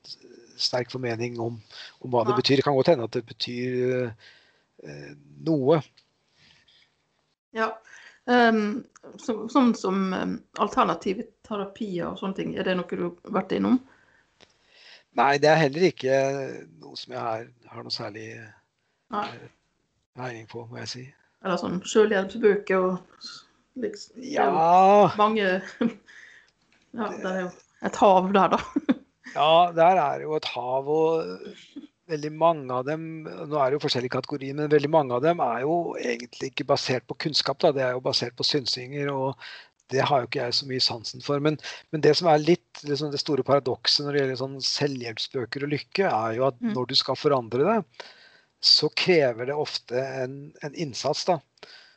sterk 0.61 0.89
formening 0.93 1.37
om, 1.43 1.59
om 2.01 2.13
hva 2.13 2.23
det 2.25 2.37
betyr. 2.39 2.57
Det 2.57 2.65
kan 2.65 2.77
godt 2.77 2.93
hende 2.93 3.05
at 3.05 3.13
det 3.13 3.25
betyr 3.27 4.09
eh, 4.09 5.13
noe. 5.45 5.83
Ja. 7.55 7.71
Um, 8.25 8.83
så, 9.21 9.35
sånn 9.53 9.75
som 9.77 10.13
um, 10.13 10.37
alternative 10.61 11.27
terapier 11.45 12.09
og 12.09 12.19
sånne 12.19 12.39
ting, 12.39 12.55
er 12.57 12.67
det 12.67 12.77
noe 12.79 12.89
du 12.89 13.03
har 13.05 13.35
vært 13.39 13.53
innom? 13.57 13.77
Nei, 15.15 15.35
det 15.39 15.51
er 15.51 15.61
heller 15.61 15.87
ikke 15.87 16.15
noe 16.81 16.97
som 16.99 17.13
jeg 17.15 17.21
har, 17.21 17.45
har 17.71 17.85
noe 17.85 17.93
særlig 17.93 18.25
Nei. 19.15 19.27
peiling 20.17 20.49
på, 20.51 20.65
må 20.67 20.81
jeg 20.81 20.91
si. 20.91 21.03
Eller 21.45 21.61
sånn 21.61 21.77
sjølhjelpsbøker 21.87 22.87
og 22.89 23.29
liksom 23.79 24.25
Ja, 24.25 24.49
Mange 25.19 25.61
Ja, 26.95 27.11
det 27.11 27.29
er 27.29 27.39
jo 27.45 27.49
et 27.85 27.99
hav 28.01 28.29
der, 28.33 28.55
da. 28.55 28.59
ja, 29.37 29.49
der 29.75 29.99
er 30.01 30.21
jo 30.25 30.35
et 30.39 30.47
hav, 30.49 30.87
og 30.89 31.83
veldig 32.11 32.31
mange 32.37 32.73
av 32.73 32.85
dem 32.87 33.05
Nå 33.25 33.59
er 33.59 33.69
det 33.71 33.77
jo 33.79 33.83
forskjellige 33.85 34.15
kategorier, 34.17 34.55
men 34.57 34.71
veldig 34.71 34.91
mange 34.93 35.15
av 35.17 35.23
dem 35.25 35.39
er 35.43 35.61
jo 35.65 35.77
egentlig 35.99 36.51
ikke 36.51 36.67
basert 36.69 37.07
på 37.09 37.17
kunnskap. 37.25 37.59
Da. 37.63 37.71
Det 37.75 37.85
er 37.85 37.95
jo 37.97 38.03
basert 38.05 38.35
på 38.37 38.45
synsinger, 38.47 39.09
og 39.13 39.39
det 39.93 40.01
har 40.01 40.23
jo 40.23 40.27
ikke 40.29 40.41
jeg 40.47 40.57
så 40.57 40.65
mye 40.69 40.81
sansen 40.81 41.21
for. 41.21 41.41
Men, 41.45 41.57
men 41.93 42.01
det 42.01 42.15
som 42.17 42.29
er 42.31 42.41
litt 42.41 42.83
liksom 42.89 43.11
det 43.13 43.21
store 43.21 43.45
paradokset 43.45 44.05
når 44.05 44.15
det 44.15 44.21
gjelder 44.23 44.39
sånn 44.41 44.59
selvhjelpsbøker 44.65 45.65
og 45.67 45.73
lykke, 45.75 46.09
er 46.09 46.37
jo 46.39 46.47
at 46.49 46.61
Mm. 46.61 46.73
når 46.73 46.87
du 46.89 46.95
skal 46.97 47.19
forandre 47.19 47.65
det, 47.67 48.07
så 48.65 48.89
krever 48.97 49.45
det 49.51 49.53
ofte 49.61 49.99
en, 50.23 50.39
en 50.65 50.73
innsats. 50.73 51.25
da. 51.29 51.39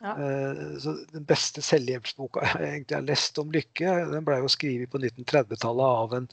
Ja. 0.01 0.13
Eh, 0.13 0.77
Så 0.79 0.93
Den 1.11 1.25
beste 1.25 1.61
selvhjelpsboka 1.65 2.45
jeg 2.45 2.67
egentlig 2.69 2.95
har 2.95 3.07
lest 3.09 3.39
om 3.41 3.49
lykke, 3.51 3.95
den 4.13 4.25
ble 4.27 4.37
jo 4.43 4.47
skrevet 4.53 4.91
på 4.93 5.01
1930-tallet 5.01 5.97
av 6.03 6.13
en 6.19 6.29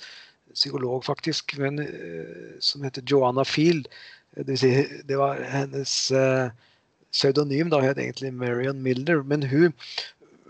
psykolog, 0.57 1.05
faktisk, 1.05 1.57
men, 1.61 1.79
eh, 1.85 2.57
som 2.65 2.85
heter 2.87 3.05
Joanna 3.07 3.45
Field. 3.45 3.89
Det, 4.37 4.59
si, 4.61 4.71
det 5.09 5.17
var 5.17 5.39
hennes 5.49 5.93
uh, 6.13 6.51
pseudonym, 7.13 7.71
da 7.73 7.81
het 7.81 8.01
egentlig 8.01 8.35
Marion 8.37 8.83
Milner. 8.85 9.23
Men 9.25 9.47
hun 9.49 9.73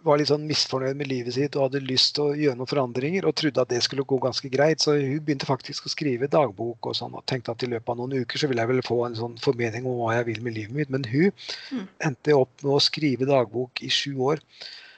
var 0.07 0.19
litt 0.19 0.31
sånn 0.31 0.47
misfornøyd 0.47 0.99
med 0.99 1.11
livet 1.11 1.35
sitt 1.35 1.57
og 1.59 1.69
hadde 1.69 1.83
lyst 1.87 2.15
til 2.17 2.29
å 2.29 2.35
gjøre 2.39 2.59
noen 2.59 2.71
forandringer 2.71 3.27
og 3.27 3.35
trodde 3.39 3.63
at 3.63 3.71
det 3.71 3.81
skulle 3.87 4.07
gå 4.07 4.19
ganske 4.23 4.51
greit. 4.51 4.83
Så 4.83 4.97
hun 4.99 5.23
begynte 5.27 5.49
faktisk 5.49 5.87
å 5.87 5.93
skrive 5.93 6.31
dagbok 6.31 6.91
og 6.91 6.99
sånn, 6.99 7.15
og 7.19 7.27
tenkte 7.31 7.55
at 7.55 7.63
i 7.67 7.71
løpet 7.71 7.93
av 7.95 8.01
noen 8.01 8.17
uker 8.23 8.43
så 8.43 8.51
ville 8.51 8.63
jeg 8.63 8.73
vel 8.73 8.87
få 8.87 9.01
en 9.07 9.19
sånn 9.19 9.39
formening 9.43 9.87
om 9.87 10.01
hva 10.03 10.17
jeg 10.19 10.29
vil 10.31 10.43
med 10.47 10.59
livet 10.59 10.79
mitt. 10.79 10.91
Men 10.95 11.07
hun 11.11 11.31
Mm. 11.73 11.87
endte 12.11 12.35
opp 12.39 12.63
med 12.63 12.75
å 12.75 12.83
skrive 12.83 13.27
dagbok 13.27 13.83
i 13.83 13.91
sju 13.91 14.15
år 14.33 14.43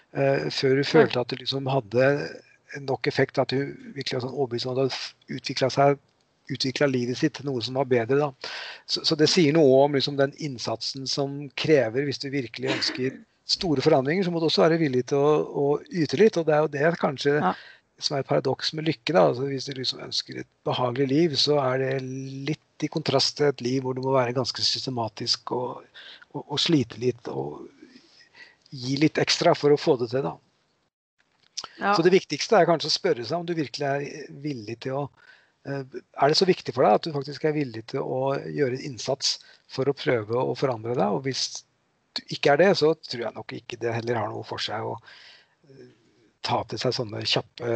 Uh, 0.08 0.48
før 0.48 0.78
hun 0.80 0.86
følte 0.88 1.20
at 1.20 1.32
hun 1.34 1.40
liksom 1.42 1.66
hadde 1.68 2.04
nok 2.84 3.06
effekt 3.10 3.38
at 3.40 3.54
hun 3.56 3.72
virkelig 3.96 4.18
var 4.18 4.26
sånn 4.26 4.36
overbevist 4.36 4.66
om 4.68 4.72
at 4.74 4.80
hun 4.82 4.90
hadde 4.90 5.38
utvikla 5.40 5.70
seg 5.72 5.98
utvikla 6.48 6.86
livet 6.88 7.18
sitt 7.20 7.34
til 7.36 7.48
noe 7.48 7.62
som 7.64 7.76
var 7.76 7.88
bedre. 7.90 8.18
da. 8.20 8.52
Så, 8.88 9.02
så 9.04 9.16
det 9.20 9.28
sier 9.28 9.52
noe 9.56 9.82
om 9.84 9.96
liksom, 9.96 10.16
den 10.16 10.32
innsatsen 10.40 11.08
som 11.10 11.42
krever 11.60 12.06
hvis 12.08 12.22
du 12.22 12.30
virkelig 12.32 12.70
ønsker 12.72 13.18
store 13.48 13.84
forandringer, 13.84 14.24
så 14.24 14.32
må 14.32 14.40
du 14.40 14.48
også 14.48 14.64
være 14.66 14.78
villig 14.80 15.06
til 15.12 15.20
å, 15.20 15.34
å 15.44 15.66
yte 15.88 16.20
litt. 16.20 16.38
Og 16.40 16.48
det 16.48 16.56
er 16.56 16.64
jo 16.64 16.72
det 16.72 16.94
kanskje 17.00 17.34
Ja. 17.38 17.52
som 18.00 18.16
er 18.16 18.24
et 18.24 18.30
paradoks 18.30 18.72
med 18.76 18.88
lykke. 18.88 19.12
da, 19.12 19.26
altså 19.28 19.48
Hvis 19.48 19.68
du 19.68 19.74
liksom 19.76 20.02
ønsker 20.04 20.40
et 20.40 20.50
behagelig 20.64 21.08
liv, 21.12 21.36
så 21.36 21.58
er 21.64 21.78
det 21.84 21.92
litt 22.48 22.84
i 22.84 22.88
kontrast 22.92 23.36
til 23.36 23.48
et 23.50 23.60
liv 23.64 23.82
hvor 23.82 23.96
du 23.96 24.00
må 24.04 24.12
være 24.14 24.36
ganske 24.36 24.62
systematisk 24.62 25.52
og, 25.52 25.82
og, 26.32 26.44
og 26.44 26.60
slite 26.62 27.00
litt 27.02 27.28
og 27.28 27.66
gi 28.70 28.96
litt 29.00 29.18
ekstra 29.18 29.54
for 29.56 29.72
å 29.74 29.80
få 29.80 29.96
det 30.00 30.10
til. 30.12 30.22
da. 30.28 30.36
Ja. 31.78 31.94
Så 31.96 32.04
det 32.06 32.14
viktigste 32.14 32.58
er 32.58 32.68
kanskje 32.68 32.90
å 32.90 32.94
spørre 32.94 33.24
seg 33.26 33.40
om 33.40 33.46
du 33.46 33.54
virkelig 33.58 33.86
er 33.86 34.28
villig 34.44 34.76
til 34.84 34.98
å 35.00 35.04
eh, 35.66 35.82
Er 35.82 36.30
det 36.30 36.38
så 36.38 36.46
viktig 36.48 36.74
for 36.74 36.86
deg 36.86 36.98
at 36.98 37.08
du 37.08 37.14
faktisk 37.14 37.48
er 37.48 37.56
villig 37.56 37.84
til 37.92 38.04
å 38.04 38.36
gjøre 38.46 38.78
en 38.78 38.86
innsats 38.92 39.38
for 39.70 39.90
å 39.90 39.96
prøve 39.96 40.38
å 40.38 40.54
forandre 40.58 40.94
deg? 40.98 41.16
Og 41.16 41.24
hvis 41.26 41.64
du 42.18 42.22
ikke 42.34 42.54
er 42.54 42.62
det, 42.62 42.70
så 42.78 42.92
tror 42.94 43.26
jeg 43.26 43.36
nok 43.36 43.56
ikke 43.58 43.80
det 43.82 43.94
heller 43.94 44.20
har 44.20 44.30
noe 44.30 44.46
for 44.46 44.62
seg 44.62 44.86
å 44.86 44.94
eh, 44.98 45.90
ta 46.46 46.62
til 46.70 46.80
seg 46.82 46.94
sånne 46.94 47.26
kjappe 47.26 47.74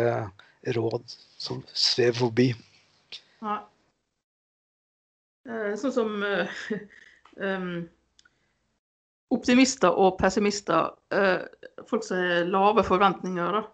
råd 0.78 1.16
som 1.42 1.62
svever 1.74 2.18
forbi. 2.22 2.52
Ja. 3.42 3.58
Eh, 5.48 5.72
Sånn 5.78 5.94
som 5.94 6.22
eh, 6.26 6.62
em, 7.48 7.68
optimister 9.32 9.94
og 9.98 10.18
pessimister, 10.20 10.92
eh, 11.14 11.42
folk 11.88 12.06
som 12.06 12.20
har 12.20 12.50
lave 12.50 12.84
forventninger, 12.86 13.58
da, 13.58 13.64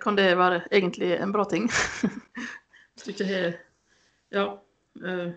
kan 0.00 0.16
det 0.16 0.38
være 0.38 0.62
egentlig 0.72 1.14
en 1.16 1.32
bra 1.32 1.44
ting? 1.48 1.70
Hvis 2.94 3.04
du 3.04 3.12
ikke 3.14 3.28
har 3.30 3.52
Ja. 4.30 4.48
Uh. 5.00 5.32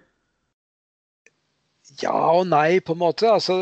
Ja 2.02 2.14
og 2.34 2.48
nei, 2.48 2.80
på 2.80 2.94
en 2.94 3.00
måte. 3.00 3.30
Altså, 3.30 3.56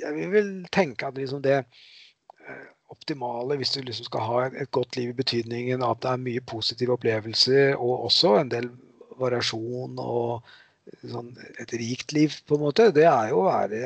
jeg 0.00 0.30
vil 0.32 0.66
tenke 0.72 1.06
at 1.06 1.18
liksom 1.18 1.42
det 1.42 1.58
eh, 1.60 2.64
optimale, 2.90 3.56
hvis 3.56 3.74
du 3.74 3.80
liksom 3.84 4.08
skal 4.08 4.26
ha 4.26 4.40
et, 4.48 4.70
godt 4.70 4.96
liv 4.96 5.12
i 5.12 5.18
betydningen 5.20 5.84
at 5.86 6.02
det 6.02 6.10
er 6.10 6.24
mye 6.24 6.40
positive 6.40 6.96
opplevelser, 6.96 7.76
og 7.76 8.06
også 8.08 8.36
en 8.40 8.50
del 8.52 8.70
variasjon 9.20 9.98
og 10.00 10.48
sånn 11.06 11.34
et 11.60 11.72
rikt 11.76 12.12
liv, 12.16 12.34
på 12.46 12.56
en 12.56 12.64
måte, 12.64 12.90
det 12.94 13.06
er 13.06 13.30
jo 13.30 13.42
å 13.42 13.50
være 13.50 13.82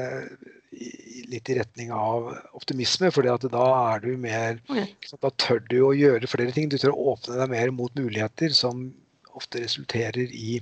litt 1.31 1.51
i 1.51 1.57
retning 1.59 1.93
av 1.95 2.31
optimisme. 2.57 3.11
fordi 3.15 3.49
da 3.53 3.65
er 3.95 4.05
du 4.05 4.13
mer 4.21 4.61
okay. 4.69 4.91
Da 5.23 5.31
tør 5.31 5.63
du 5.71 5.79
å 5.87 5.95
gjøre 5.97 6.31
flere 6.31 6.55
ting. 6.55 6.69
Du 6.69 6.79
tør 6.79 6.95
å 6.95 7.15
åpne 7.15 7.39
deg 7.41 7.55
mer 7.55 7.73
mot 7.75 7.95
muligheter 7.99 8.55
som 8.57 8.87
ofte 9.35 9.65
resulterer 9.65 10.31
i, 10.31 10.61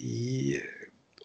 i 0.00 0.56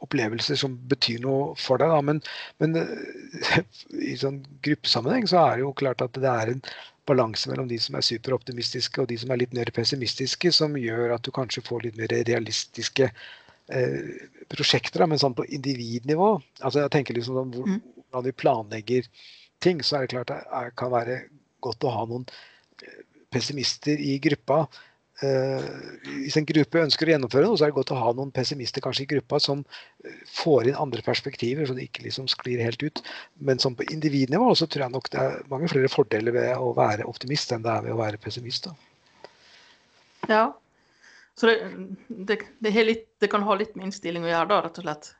opplevelser 0.03 0.59
som 0.59 0.75
betyr 0.91 1.23
noe 1.23 1.55
for 1.59 1.81
deg. 1.81 1.93
Da. 1.93 2.01
Men, 2.05 2.21
men 2.61 2.77
eh, 2.81 3.63
i 4.11 4.17
sånn 4.19 4.43
gruppesammenheng 4.65 5.27
så 5.29 5.41
er 5.45 5.57
det 5.57 5.65
jo 5.65 5.73
klart 5.77 6.03
at 6.05 6.17
det 6.17 6.31
er 6.31 6.53
en 6.53 6.63
balanse 7.07 7.47
mellom 7.47 7.69
de 7.69 7.79
som 7.79 7.95
er 7.95 8.03
superoptimistiske 8.03 8.99
og 9.01 9.07
de 9.11 9.17
som 9.21 9.31
er 9.31 9.39
litt 9.39 9.53
mer 9.55 9.69
pessimistiske, 9.75 10.51
som 10.51 10.75
gjør 10.79 11.15
at 11.15 11.23
du 11.23 11.31
kanskje 11.35 11.63
får 11.63 11.85
litt 11.85 11.99
mer 11.99 12.11
realistiske 12.11 13.07
eh, 13.07 14.09
prosjekter. 14.51 14.99
Da, 14.99 15.07
men 15.07 15.21
sånn 15.21 15.37
på 15.37 15.47
individnivå 15.47 16.33
altså 16.59 16.83
jeg 16.83 16.93
tenker 16.97 17.17
liksom 17.17 17.39
sånn, 17.39 17.53
hvor, 17.55 17.71
Mm. 17.77 17.96
Hvordan 18.07 18.27
vi 18.27 18.35
planlegger 18.43 19.09
ting, 19.63 19.83
så 19.83 19.97
er 19.97 20.05
det 20.05 20.13
klart 20.15 20.33
det 20.33 20.75
kan 20.79 20.93
være 20.93 21.21
godt 21.63 21.87
å 21.87 21.93
ha 21.93 22.05
noen 22.09 22.27
eh, 22.83 23.01
pessimister 23.33 23.99
i 23.99 24.17
gruppa 24.23 24.65
eh, 25.23 25.65
hvis 26.05 26.37
en 26.39 26.47
gruppe 26.47 26.83
ønsker 26.83 27.09
å 27.09 27.13
gjennomføre 27.15 27.47
noe, 27.47 27.57
så 27.57 27.65
er 27.65 27.71
det 27.71 27.77
godt 27.79 27.93
å 27.95 27.99
ha 27.99 28.11
noen 28.17 28.33
pessimister 28.35 28.83
kanskje 28.83 29.05
i 29.05 29.09
gruppa 29.15 29.39
som 29.43 29.63
eh, 30.05 30.19
får 30.33 30.69
inn 30.69 30.79
andre 30.79 31.03
perspektiver, 31.05 31.65
så 31.65 31.75
det 31.77 31.87
ikke 31.87 32.05
liksom 32.05 32.29
sklir 32.31 32.61
helt 32.63 32.83
ut. 32.83 33.01
Men 33.41 33.61
som 33.63 33.75
på 33.77 33.87
individnivå 33.93 34.53
så 34.57 34.69
tror 34.69 34.87
jeg 34.87 34.95
nok 34.95 35.11
det 35.13 35.23
er 35.23 35.41
mange 35.51 35.71
flere 35.71 35.91
fordeler 35.91 36.35
ved 36.35 36.53
å 36.55 36.73
være 36.77 37.07
optimist 37.09 37.53
enn 37.55 37.65
det 37.65 37.73
er 37.73 37.87
ved 37.87 37.97
å 37.97 38.01
være 38.01 38.21
pessimist. 38.21 38.69
Da. 38.69 38.77
Ja. 40.27 40.45
Så 41.37 41.49
det, 41.49 41.57
det, 42.07 42.39
det, 42.65 42.73
litt, 42.83 43.07
det, 43.21 43.29
kan 43.29 43.45
ha 43.45 43.57
litt 43.57 43.75
med 43.77 43.89
innstilling 43.89 44.25
å 44.25 44.31
gjøre, 44.31 44.49
da, 44.49 44.61
rett 44.65 44.79
og 44.81 44.87
slett? 44.87 45.11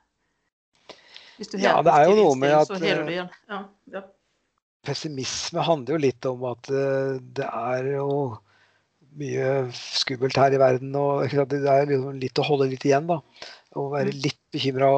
Hvis 1.38 1.52
du 1.54 1.58
ja, 1.62 1.78
det 1.86 1.94
er 1.94 2.08
jo 2.10 2.16
noe 2.18 2.38
med 2.40 2.54
at 2.58 2.70
så 2.70 2.80
har 2.82 3.04
du 3.06 3.12
igjen. 3.14 3.34
Ja, 3.50 3.64
ja 3.94 4.04
pessimisme 4.88 5.64
handler 5.66 5.98
jo 5.98 6.04
litt 6.06 6.28
om 6.30 6.46
at 6.50 6.70
eh, 6.72 7.18
det 7.38 7.48
er 7.48 7.90
jo 7.98 8.12
mye 9.18 9.50
skummelt 9.76 10.38
her 10.38 10.54
i 10.54 10.62
verden. 10.62 10.96
og 10.96 11.26
Det 11.52 11.60
er 11.64 11.90
liksom 11.90 12.22
litt 12.22 12.42
å 12.42 12.48
holde 12.48 12.70
litt 12.72 12.86
igjen. 12.88 13.10
da, 13.10 13.20
Å 13.78 13.90
være 13.96 14.14
mm. 14.14 14.22
litt 14.26 14.42
bekymra 14.54 14.92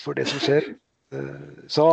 for 0.00 0.18
det 0.18 0.28
som 0.30 0.42
skjer. 0.42 0.70
Eh, 1.14 1.66
så 1.72 1.90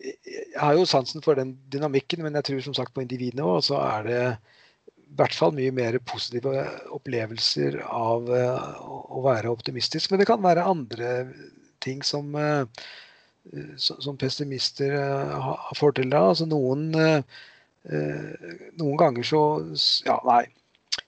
jeg 0.00 0.56
har 0.56 0.78
jo 0.78 0.88
sansen 0.88 1.20
for 1.24 1.36
den 1.36 1.54
dynamikken, 1.72 2.24
men 2.24 2.38
jeg 2.38 2.48
tror 2.48 2.64
som 2.64 2.76
sagt 2.76 2.94
på 2.96 3.04
individnivå 3.04 3.58
så 3.64 3.82
er 3.84 4.06
det 4.06 4.22
i 4.30 5.18
hvert 5.18 5.34
fall 5.36 5.52
mye 5.52 5.74
mer 5.74 5.98
positive 6.08 6.64
opplevelser 6.96 7.80
av 7.84 8.30
eh, 8.32 8.68
å 8.80 9.22
være 9.26 9.52
optimistisk. 9.52 10.10
Men 10.10 10.22
det 10.22 10.30
kan 10.30 10.42
være 10.42 10.66
andre 10.72 11.10
ting 11.82 12.04
som 12.06 12.36
som 13.76 14.16
pessimister 14.16 14.94
eh, 14.94 15.40
har 15.40 15.76
fordeler 15.76 16.16
av. 16.16 16.32
Altså 16.34 16.46
noen, 16.46 16.88
eh, 16.94 17.22
eh, 17.90 18.56
noen 18.78 18.96
ganger 19.00 19.26
så 19.26 19.42
Ja, 20.06 20.20
nei. 20.26 20.44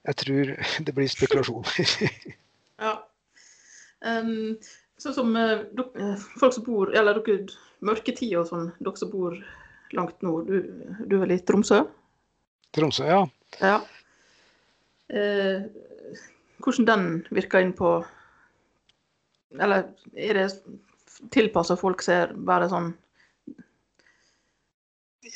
Jeg 0.07 0.19
tror 0.23 0.53
det 0.87 0.95
blir 0.95 1.11
spekulasjoner. 1.11 2.07
ja. 2.87 2.95
Um, 4.03 4.57
sånn 4.99 5.15
som 5.15 5.29
dere, 5.37 6.15
folk 6.41 6.57
som 6.57 6.65
bor 6.67 6.91
Eller 6.91 7.21
dere 7.23 7.45
mørketida 7.87 8.41
og 8.41 8.49
sånn, 8.49 8.73
dere 8.83 8.99
som 8.99 9.13
bor 9.13 9.37
langt 9.93 10.23
nord. 10.25 10.49
Du, 10.49 10.73
du 11.05 11.17
er 11.19 11.27
vel 11.27 11.37
i 11.37 11.43
Tromsø? 11.45 11.83
Tromsø, 12.73 13.05
ja. 13.05 13.21
ja. 13.61 13.77
Eh, 15.13 15.67
hvordan 16.65 16.87
den 16.89 17.07
virker 17.37 17.61
inn 17.61 17.75
på 17.77 17.99
Eller 19.61 19.89
er 20.17 20.39
det 20.39 20.47
tilpassa 21.35 21.77
folk 21.79 22.03
ser 22.05 22.33
bare 22.49 22.69
sånn 22.73 22.93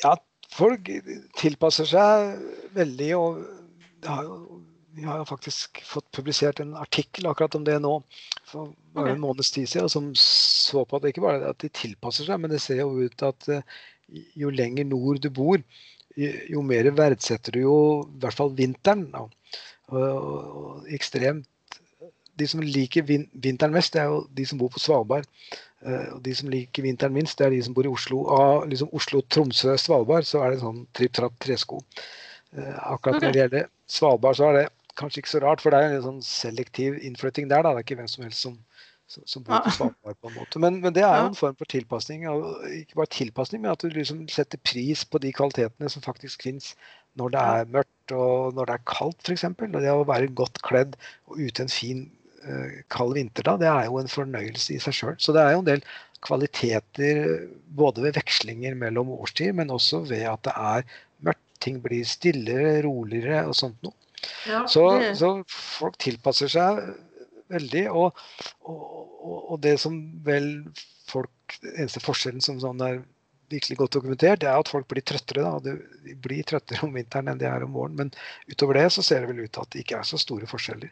Ja, 0.01 0.15
folk 0.53 0.89
tilpasser 1.39 1.87
seg 1.89 2.41
veldig. 2.75 3.11
og 3.17 3.43
har 4.05 4.23
jo, 4.27 4.61
Vi 4.97 5.05
har 5.05 5.25
faktisk 5.29 5.83
fått 5.85 6.07
publisert 6.11 6.59
en 6.59 6.73
artikkel 6.75 7.27
akkurat 7.29 7.55
om 7.55 7.65
det 7.67 7.77
nå 7.83 7.99
for 8.49 8.73
bare 8.97 9.11
en 9.13 9.21
måneds 9.21 9.51
tid 9.53 9.69
siden, 9.69 9.89
som 9.89 10.07
så 10.17 10.81
på 10.85 10.97
at 10.97 11.03
det 11.03 11.11
ikke 11.13 11.25
bare 11.27 11.51
at 11.51 11.59
de 11.61 11.69
tilpasser 11.69 12.25
seg, 12.25 12.39
men 12.41 12.49
det 12.49 12.63
ser 12.63 12.81
jo 12.81 13.05
ut 13.05 13.21
at 13.27 13.49
eh, 13.53 13.61
jo 14.33 14.49
lenger 14.49 14.87
nord 14.89 15.21
du 15.21 15.29
bor, 15.29 15.61
jo 16.17 16.63
mer 16.65 16.89
verdsetter 16.97 17.53
du 17.53 17.61
jo 17.61 17.77
i 18.07 18.23
hvert 18.23 18.39
fall 18.39 18.55
vinteren. 18.57 19.05
Og, 19.13 19.29
og 19.93 20.89
ekstremt 20.97 21.45
De 22.37 22.47
som 22.49 22.61
liker 22.61 23.05
vinteren 23.07 23.73
mest, 23.73 23.95
det 23.95 24.03
er 24.03 24.11
jo 24.11 24.21
de 24.37 24.45
som 24.45 24.59
bor 24.61 24.71
på 24.73 24.81
Svalbard. 24.81 25.27
Uh, 25.85 26.15
og 26.15 26.21
de 26.25 26.33
som 26.35 26.49
liker 26.49 26.85
vinteren 26.85 27.13
minst, 27.13 27.37
det 27.37 27.47
er 27.47 27.53
de 27.53 27.63
som 27.65 27.75
bor 27.77 27.85
i 27.85 27.91
Oslo. 27.91 28.23
Av 28.33 28.65
liksom 28.69 28.89
Oslo, 28.97 29.21
Tromsø, 29.29 29.75
Svalbard 29.77 30.25
så 30.25 30.41
er 30.43 30.53
det 30.53 30.63
sånn 30.63 30.85
tripp-trapp 30.97 31.37
tresko. 31.43 31.81
Uh, 32.55 32.75
akkurat 32.95 33.21
når 33.21 33.35
det 33.35 33.43
gjelder 33.43 33.69
Svalbard, 33.97 34.39
så 34.39 34.49
er 34.49 34.59
det 34.61 34.67
kanskje 34.97 35.21
ikke 35.21 35.35
så 35.35 35.43
rart, 35.43 35.61
for 35.61 35.73
det 35.73 35.81
er 35.81 35.97
en 35.97 36.07
sånn 36.07 36.23
selektiv 36.25 36.97
innflytting 37.05 37.49
der. 37.51 37.61
Da. 37.61 37.75
Det 37.75 37.83
er 37.83 37.87
ikke 37.87 37.99
hvem 37.99 38.09
som 38.09 38.25
helst 38.25 38.47
som, 38.47 38.57
som 39.05 39.45
bor 39.45 39.61
på 39.67 39.75
Svalbard, 39.75 40.17
på 40.17 40.31
en 40.31 40.37
måte. 40.39 40.61
Men, 40.63 40.81
men 40.81 40.97
det 40.97 41.05
er 41.05 41.21
jo 41.21 41.31
en 41.31 41.37
form 41.37 41.57
for 41.59 41.69
tilpasning. 41.69 42.25
Ikke 42.73 43.03
bare 43.03 43.13
tilpasning, 43.13 43.61
men 43.61 43.75
at 43.75 43.85
du 43.85 43.93
liksom 43.93 44.25
setter 44.33 44.61
pris 44.65 45.05
på 45.05 45.21
de 45.21 45.33
kvalitetene 45.37 45.93
som 45.93 46.05
faktisk 46.05 46.49
fins 46.49 46.73
når 47.17 47.33
det 47.33 47.43
er 47.53 47.71
mørkt 47.73 48.13
og 48.13 48.57
når 48.57 48.69
det 48.69 48.75
er 48.77 48.89
kaldt, 48.89 49.21
f.eks. 49.25 49.45
Det 49.73 49.93
å 49.93 50.05
være 50.09 50.33
godt 50.37 50.61
kledd 50.65 50.97
og 51.29 51.41
ute 51.41 51.65
en 51.65 51.71
fin 51.73 52.05
kald 52.93 53.15
vinterdag, 53.17 53.59
det 53.59 53.69
er 53.71 53.87
jo 53.87 53.97
en 54.01 54.11
fornøyelse 54.11 54.75
i 54.75 54.81
seg 54.83 54.95
sjøl. 54.95 55.15
Så 55.21 55.33
det 55.35 55.41
er 55.43 55.55
jo 55.55 55.63
en 55.63 55.69
del 55.69 55.81
kvaliteter 56.25 57.47
både 57.77 58.03
ved 58.05 58.17
vekslinger 58.17 58.77
mellom 58.77 59.11
årstider, 59.17 59.55
men 59.57 59.73
også 59.73 60.03
ved 60.09 60.25
at 60.29 60.43
det 60.47 60.55
er 60.55 60.87
mørkt. 61.25 61.43
Ting 61.57 61.79
blir 61.81 62.05
stillere, 62.05 62.83
roligere 62.85 63.41
og 63.49 63.55
sånt 63.57 63.79
noe. 63.81 63.95
Ja, 64.45 64.61
så, 64.69 64.83
så, 65.17 65.31
folk 65.49 65.97
tilpasser 66.01 66.51
seg 66.53 66.81
veldig. 67.49 67.83
Og, 67.89 68.21
og, 68.69 68.83
og, 69.39 69.55
det 69.63 69.77
som 69.81 69.97
vel 70.25 70.51
folk 71.07 71.33
Eneste 71.73 72.01
forskjellen 72.03 72.43
som 72.43 72.59
sånn 72.59 72.81
er 72.83 72.97
virkelig 73.49 73.77
godt 73.79 73.95
dokumentert, 73.95 74.41
det 74.41 74.49
er 74.51 74.59
at 74.59 74.69
folk 74.69 74.89
blir 74.91 75.05
trøttere. 75.07 75.47
Da. 75.47 75.73
De 76.03 76.15
blir 76.21 76.43
trøttere 76.45 76.83
om 76.85 76.93
vinteren 76.93 77.31
enn 77.31 77.39
de 77.41 77.47
er 77.47 77.63
om 77.63 77.73
våren. 77.77 77.95
Men 77.95 78.11
utover 78.51 78.81
det 78.81 78.89
så 78.93 79.05
ser 79.05 79.23
det 79.23 79.31
vel 79.31 79.45
ut 79.45 79.53
til 79.55 79.63
at 79.63 79.71
det 79.73 79.85
ikke 79.85 80.01
er 80.01 80.09
så 80.09 80.19
store 80.21 80.49
forskjeller. 80.51 80.91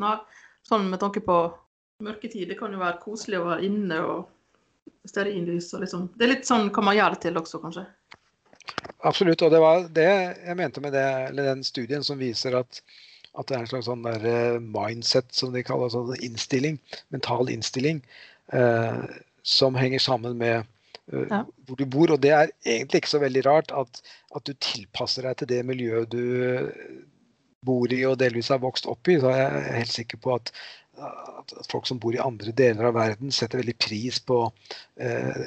Nei, 0.00 0.16
sånn 0.66 0.86
med 0.88 1.02
tanke 1.02 1.20
på 1.24 1.38
mørketid, 2.02 2.48
det 2.50 2.58
kan 2.58 2.72
jo 2.72 2.80
være 2.80 3.00
koselig 3.02 3.40
å 3.40 3.48
være 3.50 3.66
inne 3.66 3.98
og 4.06 4.30
stearinlys 5.08 5.72
og 5.74 5.82
liksom 5.84 6.06
Det 6.16 6.26
er 6.26 6.32
litt 6.36 6.48
sånn 6.48 6.70
kan 6.74 6.86
man 6.86 6.96
gjøre 6.96 7.16
det 7.16 7.24
til 7.26 7.38
også, 7.40 7.60
kanskje? 7.62 7.84
Absolutt. 9.02 9.42
Og 9.42 9.50
det 9.50 9.62
var 9.62 9.86
det 9.94 10.08
jeg 10.08 10.58
mente 10.58 10.82
med 10.82 10.94
det, 10.94 11.06
eller 11.30 11.50
den 11.50 11.64
studien 11.66 12.04
som 12.06 12.20
viser 12.20 12.56
at, 12.60 12.82
at 13.34 13.48
det 13.48 13.56
er 13.56 13.64
en 13.64 13.70
slags 13.72 13.88
sånn 13.90 14.06
eh, 14.06 14.58
mindset, 14.62 15.32
som 15.34 15.54
de 15.54 15.64
kaller 15.66 15.90
sånn 15.92 16.14
innstilling, 16.22 16.78
mental 17.14 17.50
innstilling, 17.50 18.02
eh, 18.54 19.02
som 19.42 19.74
henger 19.74 19.98
sammen 19.98 20.36
med 20.38 20.62
uh, 21.10 21.26
ja. 21.26 21.40
hvor 21.66 21.80
du 21.80 21.82
bor. 21.90 22.14
Og 22.14 22.20
det 22.22 22.30
er 22.36 22.52
egentlig 22.62 23.02
ikke 23.02 23.16
så 23.16 23.22
veldig 23.24 23.42
rart 23.48 23.74
at, 23.74 24.02
at 24.38 24.46
du 24.46 24.54
tilpasser 24.54 25.26
deg 25.26 25.40
til 25.40 25.50
det 25.50 25.64
miljøet 25.66 26.12
du 26.14 26.22
bor 27.66 27.92
i 27.92 28.02
og 28.08 28.18
delvis 28.20 28.50
har 28.52 28.62
vokst 28.62 28.88
opp 28.90 29.08
i, 29.10 29.18
så 29.22 29.30
er 29.32 29.42
jeg 29.42 29.76
helt 29.78 29.94
sikker 29.94 30.20
på 30.22 30.34
at, 30.36 30.52
at, 30.98 31.54
folk 31.70 31.88
som 31.88 32.00
bor 32.02 32.16
i 32.16 32.22
andre 32.22 32.54
deler 32.56 32.90
av 32.90 32.98
verden, 32.98 33.32
setter 33.34 33.62
veldig 33.62 33.78
pris 33.82 34.18
på 34.26 34.44
eh, 35.00 35.42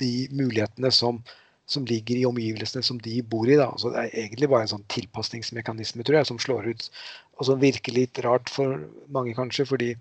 de 0.00 0.12
mulighetene 0.36 0.92
som, 0.92 1.22
som, 1.66 1.86
ligger 1.88 2.20
i 2.20 2.26
omgivelsene 2.28 2.84
som 2.84 3.00
de 3.02 3.18
bor 3.24 3.48
i. 3.48 3.56
Det 3.56 3.92
er 3.92 4.12
egentlig 4.12 4.50
bare 4.52 4.68
en 4.68 4.74
sånn 4.76 4.88
tilpasningsmekanisme 4.92 6.04
tror 6.04 6.20
jeg, 6.20 6.30
som 6.32 6.40
slår 6.42 6.70
ut, 6.72 6.88
og 7.36 7.50
som 7.50 7.62
virker 7.62 7.96
litt 7.96 8.20
rart 8.24 8.52
for 8.52 8.86
mange, 9.12 9.34
kanskje. 9.38 9.68
fordi 9.68 9.94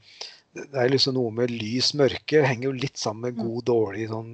det 0.55 0.80
er 0.80 0.91
liksom 0.91 1.18
noe 1.18 1.32
med 1.36 1.51
lys, 1.51 1.93
mørke 1.99 2.43
henger 2.45 2.70
jo 2.70 2.78
litt 2.86 2.99
sammen 2.99 3.28
med 3.28 3.39
mm. 3.39 3.47
god, 3.47 3.66
dårlig 3.72 4.11
sånn 4.11 4.30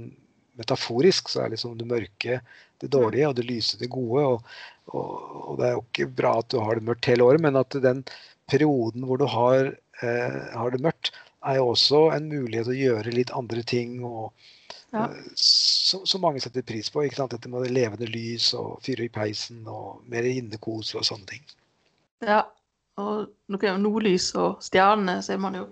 metaforisk. 0.61 1.31
Så 1.33 1.43
er 1.43 1.55
liksom 1.55 1.77
det 1.79 1.89
mørke 1.89 2.41
det 2.81 2.89
dårlige 2.93 3.29
og 3.29 3.35
det 3.37 3.47
lyse 3.49 3.79
det 3.81 3.91
gode. 3.93 4.23
Og, 4.25 4.53
og, 4.93 5.09
og, 5.41 5.51
det 5.59 5.67
er 5.67 5.75
jo 5.75 5.83
ikke 5.85 6.11
bra 6.21 6.37
at 6.41 6.51
du 6.53 6.61
har 6.61 6.77
det 6.77 6.87
mørkt 6.87 7.09
hele 7.11 7.27
året, 7.27 7.43
men 7.43 7.59
at 7.59 7.77
den 7.83 8.05
perioden 8.51 9.05
hvor 9.07 9.21
du 9.21 9.27
har, 9.29 9.73
eh, 10.01 10.39
har 10.55 10.73
det 10.73 10.81
mørkt, 10.83 11.13
er 11.45 11.57
jo 11.57 11.71
også 11.71 12.07
en 12.15 12.27
mulighet 12.29 12.69
å 12.69 12.77
gjøre 12.77 13.13
litt 13.15 13.33
andre 13.37 13.63
ting. 13.65 14.01
og 14.05 14.33
ja. 14.91 15.05
Eh, 15.07 15.31
som, 15.35 16.21
mange 16.21 16.41
setter 16.43 16.65
pris 16.67 16.89
på. 16.91 17.05
ikke 17.05 17.21
sant? 17.21 17.35
Dette 17.35 17.49
med 17.49 17.69
levende 17.71 18.09
lys 18.09 18.51
og 18.57 18.81
fyre 18.85 19.07
i 19.07 19.13
peisen 19.13 19.63
og 19.69 20.03
mer 20.11 20.27
innekos 20.27 20.93
og 20.97 21.07
sånne 21.07 21.29
ting. 21.31 21.45
Ja, 22.25 22.43
og 23.01 23.31
noe 23.49 23.77
nordlys 23.81 24.29
og 24.37 24.61
stjernene 24.63 25.21
ser 25.25 25.39
man 25.41 25.57
jo 25.57 25.69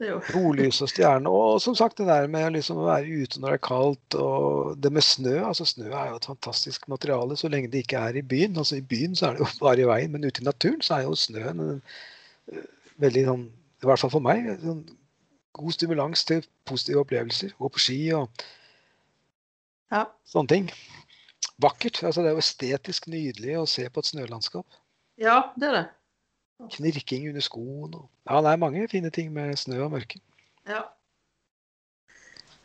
Nordlys 0.00 0.80
og 0.84 0.90
stjerner. 0.92 1.32
Og 1.32 1.60
som 1.62 1.76
sagt, 1.78 1.98
det 1.98 2.08
der 2.08 2.28
med 2.30 2.52
liksom 2.56 2.80
å 2.82 2.88
være 2.88 3.22
ute 3.22 3.40
når 3.40 3.54
det 3.54 3.58
er 3.58 3.64
kaldt. 3.68 4.18
Og 4.20 4.74
det 4.82 4.92
med 4.92 5.04
snø. 5.04 5.38
altså 5.48 5.66
Snø 5.68 5.88
er 5.90 6.10
jo 6.10 6.20
et 6.20 6.28
fantastisk 6.30 6.88
materiale 6.92 7.38
så 7.38 7.50
lenge 7.52 7.70
det 7.72 7.84
ikke 7.86 8.02
er 8.10 8.20
i 8.20 8.26
byen. 8.26 8.58
altså 8.58 8.78
I 8.78 8.84
byen 8.84 9.16
så 9.16 9.30
er 9.30 9.38
det 9.38 9.46
jo 9.46 9.50
bare 9.64 9.84
i 9.84 9.88
veien, 9.88 10.12
men 10.12 10.26
ute 10.26 10.44
i 10.44 10.48
naturen 10.48 10.84
så 10.84 10.98
er 10.98 11.06
jo 11.06 11.16
snøen 11.18 11.64
en, 11.64 11.80
eh, 12.52 12.68
veldig 13.02 13.24
sånn, 13.30 13.48
i 13.82 13.88
hvert 13.88 14.04
fall 14.04 14.14
for 14.14 14.24
meg, 14.24 14.46
sånn, 14.62 14.84
god 15.56 15.72
stimulans 15.72 16.24
til 16.28 16.44
positive 16.68 17.02
opplevelser. 17.04 17.56
Gå 17.56 17.72
på 17.72 17.80
ski 17.80 18.00
og 18.16 18.44
ja. 19.92 20.04
sånne 20.28 20.52
ting. 20.52 20.70
Vakkert. 21.62 22.02
altså 22.04 22.20
Det 22.20 22.30
er 22.30 22.36
jo 22.36 22.44
estetisk 22.44 23.08
nydelig 23.08 23.56
å 23.60 23.68
se 23.70 23.86
på 23.88 24.02
et 24.02 24.10
snølandskap. 24.10 24.66
Ja, 25.20 25.38
det 25.56 25.70
er 25.70 25.78
det. 25.78 25.86
Knirking 26.76 27.28
under 27.28 27.44
skoen. 27.44 27.94
Og... 27.94 28.06
Ja, 28.28 28.40
det 28.42 28.52
er 28.52 28.62
mange 28.62 28.88
fine 28.88 29.10
ting 29.14 29.32
med 29.34 29.56
snø 29.60 29.82
og 29.84 29.92
mørke. 29.96 30.20
Ja. 30.68 30.82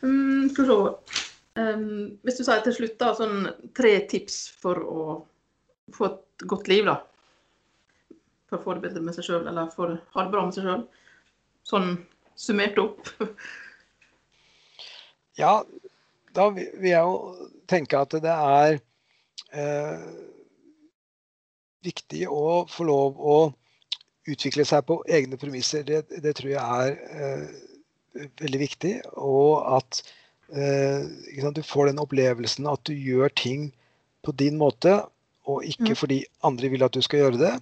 Um, 0.02 0.50
skal 0.50 0.66
vi 0.66 0.70
se. 0.70 1.28
Um, 1.60 2.20
hvis 2.24 2.40
du 2.40 2.46
sier 2.48 2.64
til 2.64 2.76
slutt 2.78 2.96
da, 3.02 3.12
sånn 3.18 3.50
tre 3.78 3.98
tips 4.10 4.46
for 4.62 4.80
å 4.88 5.04
få 5.94 6.08
et 6.08 6.46
godt 6.48 6.72
liv, 6.72 6.88
da. 6.88 7.02
For 8.50 8.60
å 8.60 8.64
få 8.64 8.78
det 8.78 8.88
bedre 8.88 9.04
med 9.04 9.18
seg 9.18 9.28
sjøl, 9.28 9.46
eller 9.52 9.70
for 9.76 9.92
å 9.92 10.00
ha 10.16 10.26
det 10.26 10.34
bra 10.34 10.46
med 10.48 10.56
seg 10.56 10.68
sjøl. 10.68 10.86
Sånn 11.68 11.92
summert 12.40 12.80
opp. 12.82 13.12
ja, 15.42 15.60
da 16.34 16.48
vil 16.56 16.88
jeg 16.88 17.04
jo 17.04 17.50
tenke 17.70 18.00
at 18.00 18.16
det 18.24 18.34
er 18.34 18.80
eh, 19.52 20.06
viktig 21.86 22.26
å 22.32 22.64
få 22.72 22.88
lov 22.88 23.20
å 23.20 23.38
utvikle 24.30 24.66
seg 24.68 24.86
på 24.88 25.00
egne 25.10 25.40
premisser. 25.42 25.86
Det, 25.88 26.04
det 26.22 26.36
tror 26.38 26.52
jeg 26.54 26.62
er 26.62 26.98
eh, 27.16 28.26
veldig 28.44 28.62
viktig. 28.62 28.94
Og 29.18 29.62
at 29.78 30.04
eh, 30.54 31.50
du 31.56 31.64
får 31.66 31.92
den 31.92 32.04
opplevelsen 32.04 32.70
at 32.70 32.84
du 32.86 32.94
gjør 32.94 33.34
ting 33.36 33.72
på 34.22 34.36
din 34.38 34.60
måte, 34.62 35.02
og 35.50 35.64
ikke 35.66 35.96
Mm. 35.96 35.98
fordi 35.98 36.26
andre 36.46 36.70
vil 36.70 36.84
at 36.84 36.94
du 36.94 37.02
skal 37.02 37.20
gjøre 37.20 37.40
det. 37.40 37.54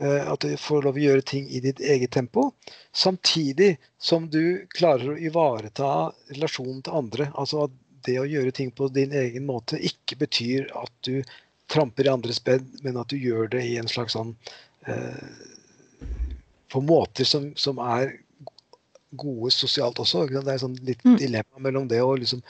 Eh, 0.00 0.32
at 0.32 0.40
du 0.40 0.56
får 0.56 0.84
lov 0.84 0.94
å 0.94 1.02
gjøre 1.02 1.22
ting 1.22 1.48
i 1.50 1.60
ditt 1.60 1.80
eget 1.80 2.12
tempo. 2.14 2.52
Samtidig 2.92 3.76
som 3.98 4.28
du 4.30 4.66
klarer 4.70 5.10
å 5.10 5.18
ivareta 5.18 6.12
relasjonen 6.30 6.82
til 6.82 6.94
andre. 6.94 7.32
Altså 7.34 7.64
at 7.64 7.74
det 8.06 8.20
å 8.20 8.28
gjøre 8.28 8.52
ting 8.52 8.70
på 8.70 8.88
din 8.88 9.12
egen 9.12 9.46
måte 9.46 9.80
ikke 9.80 10.16
betyr 10.20 10.70
at 10.76 10.92
du 11.02 11.22
tramper 11.66 12.06
i 12.06 12.12
andres 12.12 12.38
bed, 12.44 12.66
men 12.84 12.96
at 13.00 13.08
du 13.08 13.16
gjør 13.16 13.48
det 13.50 13.64
i 13.64 13.76
en 13.80 13.88
slags 13.88 14.14
sånn 14.14 14.34
eh, 14.86 15.28
På 16.74 16.82
måter 16.82 17.26
som, 17.28 17.52
som 17.56 17.78
er 17.78 18.16
gode 19.14 19.52
sosialt 19.54 20.00
også. 20.02 20.24
Det 20.32 20.42
er 20.50 20.58
sånn 20.58 20.78
litt 20.82 21.04
Mm. 21.06 21.18
dilemma 21.20 21.60
mellom 21.62 21.88
det 21.88 22.00
å 22.02 22.16
liksom 22.18 22.42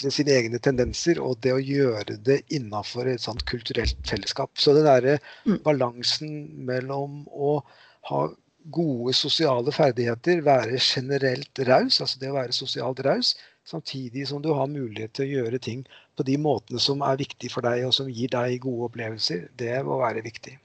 sine 0.00 0.32
egne 0.32 0.58
tendenser 0.62 1.18
og 1.20 1.40
det 1.44 1.52
å 1.52 1.60
gjøre 1.60 2.16
det 2.24 2.42
innafor 2.56 3.08
et 3.08 3.20
sånt 3.24 3.44
kulturelt 3.48 3.96
fellesskap. 4.08 4.50
Så 4.56 4.74
den 4.76 4.84
derre 4.84 5.18
Mm. 5.46 5.62
balansen 5.64 6.64
mellom 6.66 7.26
å 7.28 7.62
ha 8.10 8.28
gode 8.70 9.14
sosiale 9.16 9.72
ferdigheter, 9.72 10.42
være 10.44 10.76
generelt 10.78 11.58
raus, 11.66 12.00
altså 12.00 12.18
det 12.20 12.28
å 12.28 12.36
være 12.36 12.52
sosialt 12.52 13.00
raus, 13.00 13.34
samtidig 13.64 14.26
som 14.28 14.42
du 14.42 14.52
har 14.52 14.66
mulighet 14.68 15.12
til 15.14 15.24
å 15.26 15.32
gjøre 15.44 15.60
ting 15.60 15.86
på 16.16 16.24
de 16.24 16.36
måtene 16.36 16.80
som 16.80 17.00
er 17.02 17.16
viktige 17.16 17.50
for 17.50 17.62
deg, 17.62 17.86
og 17.86 17.94
som 17.94 18.08
gir 18.08 18.28
deg 18.28 18.60
gode 18.60 18.90
opplevelser, 18.90 19.48
det 19.56 19.82
må 19.84 19.98
være 20.00 20.22
viktig. 20.22 20.58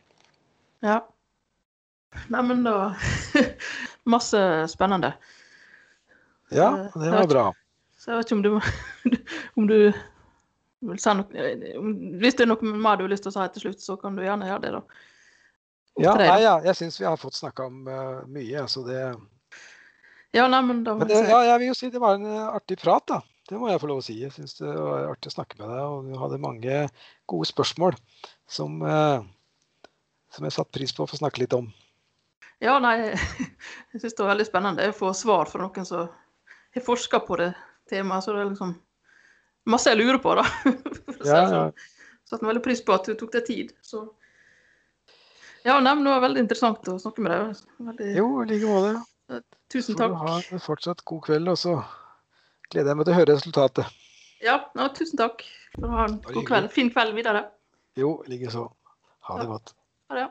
Ja. 0.84 1.02
Neimen, 2.34 2.64
da 2.66 2.96
Masse 4.16 4.40
spennende. 4.72 5.14
Ja, 6.54 6.90
det 6.94 7.12
var 7.12 7.28
bra. 7.28 7.46
Så 7.98 8.12
jeg 8.12 8.20
vet 8.20 8.30
ikke 8.30 8.38
om 8.38 8.44
du, 8.46 8.52
om 9.60 9.70
du 9.70 9.78
vil 10.86 11.00
si 11.02 11.14
noe 11.18 11.48
Hvis 12.22 12.38
det 12.38 12.46
er 12.46 12.52
noe 12.52 12.74
mer 12.78 13.00
du 13.00 13.06
har 13.08 13.14
lyst 13.16 13.26
til 13.26 13.34
å 13.34 13.36
si 13.38 13.46
til 13.56 13.68
slutt, 13.68 13.82
så 13.82 13.96
kan 14.00 14.18
du 14.18 14.24
gjerne 14.26 14.50
gjøre 14.50 14.64
det, 14.66 14.74
da. 14.78 15.04
Ja, 15.96 16.12
nei, 16.20 16.42
ja, 16.44 16.58
jeg 16.66 16.76
syns 16.76 17.00
vi 17.00 17.08
har 17.08 17.16
fått 17.20 17.38
snakka 17.38 17.70
om 17.70 17.86
uh, 17.88 18.26
mye. 18.28 18.66
Så 18.72 18.84
det, 18.88 19.00
Ja, 20.36 20.50
nei, 20.52 20.60
men 20.68 20.84
da 20.84 20.98
men 21.00 21.08
det, 21.08 21.22
ja, 21.30 21.40
jeg 21.48 21.62
vil 21.62 21.72
jo 21.72 21.78
si 21.80 21.90
det 21.94 22.02
var 22.04 22.20
en 22.20 22.28
eh, 22.28 22.50
artig 22.52 22.78
prat, 22.82 23.06
da. 23.08 23.22
Det 23.48 23.60
må 23.62 23.70
jeg 23.70 23.80
få 23.80 23.88
lov 23.88 24.02
å 24.02 24.04
si. 24.04 24.18
Jeg 24.20 24.34
syns 24.36 24.58
det 24.60 24.74
var 24.74 25.08
artig 25.14 25.32
å 25.32 25.36
snakke 25.38 25.58
med 25.62 25.70
deg, 25.70 25.84
og 25.86 26.10
du 26.10 26.20
hadde 26.20 26.42
mange 26.44 26.82
gode 27.32 27.48
spørsmål 27.48 27.96
som, 28.52 28.76
uh, 28.84 29.24
som 30.36 30.48
jeg 30.48 30.58
satte 30.58 30.76
pris 30.76 30.94
på 30.94 31.06
å 31.06 31.10
få 31.10 31.22
snakke 31.22 31.46
litt 31.46 31.56
om. 31.56 31.72
Ja, 32.64 32.78
nei, 32.80 32.96
jeg 33.92 34.02
syns 34.02 34.16
det 34.16 34.24
var 34.24 34.32
veldig 34.34 34.48
spennende 34.48 34.90
å 34.90 34.96
få 34.96 35.12
svar 35.18 35.50
fra 35.52 35.62
noen 35.66 35.88
som 35.88 36.08
har 36.76 36.84
forska 36.86 37.20
på 37.28 37.38
det 37.42 37.50
temaet. 37.90 38.24
Så 38.26 38.34
det 38.36 38.44
er 38.44 38.52
liksom 38.52 38.76
masse 39.72 39.92
jeg 39.92 40.00
lurer 40.00 40.22
på, 40.24 40.36
da. 40.40 40.46
Ja, 41.26 41.42
Ja, 41.42 41.50
sånn. 41.50 41.74
Satte 42.26 42.48
veldig 42.48 42.64
pris 42.66 42.80
på 42.82 42.94
at 42.96 43.06
du 43.06 43.14
tok 43.20 43.36
deg 43.36 43.44
tid. 43.46 43.74
Så 43.86 44.00
ja, 45.66 45.76
nei, 45.80 45.92
men 45.96 46.04
det 46.06 46.14
var 46.14 46.24
veldig 46.24 46.42
interessant 46.46 46.88
å 46.90 46.96
snakke 47.02 47.22
med 47.26 47.34
deg. 47.34 47.60
Veldig, 47.90 48.08
Jo, 48.18 48.26
i 48.42 48.48
like 48.50 48.70
måte. 48.70 49.42
tusen 49.74 49.98
Får 49.98 50.10
du 50.10 50.18
har 50.22 50.48
ha 50.50 50.60
fortsatt 50.62 51.04
god 51.06 51.24
kveld, 51.26 51.50
og 51.54 51.58
så 51.58 51.76
gleder 52.70 52.92
jeg 52.92 52.98
meg 53.00 53.08
til 53.08 53.14
å 53.14 53.18
høre 53.20 53.36
resultatet. 53.36 54.02
Ja, 54.46 54.58
ja, 54.78 54.88
tusen 54.94 55.22
takk. 55.22 55.42
Ha 55.82 56.06
en 56.06 56.18
god 56.26 56.48
kveld. 56.50 56.70
Fin 56.74 56.90
kveld 56.94 57.14
videre. 57.18 57.46
Jo, 57.98 58.24
likeså. 58.30 58.68
Ha 59.30 59.38
det 59.40 59.46
Ja. 59.48 59.52
godt. 59.54 59.74
Ha 60.10 60.20
det. 60.20 60.28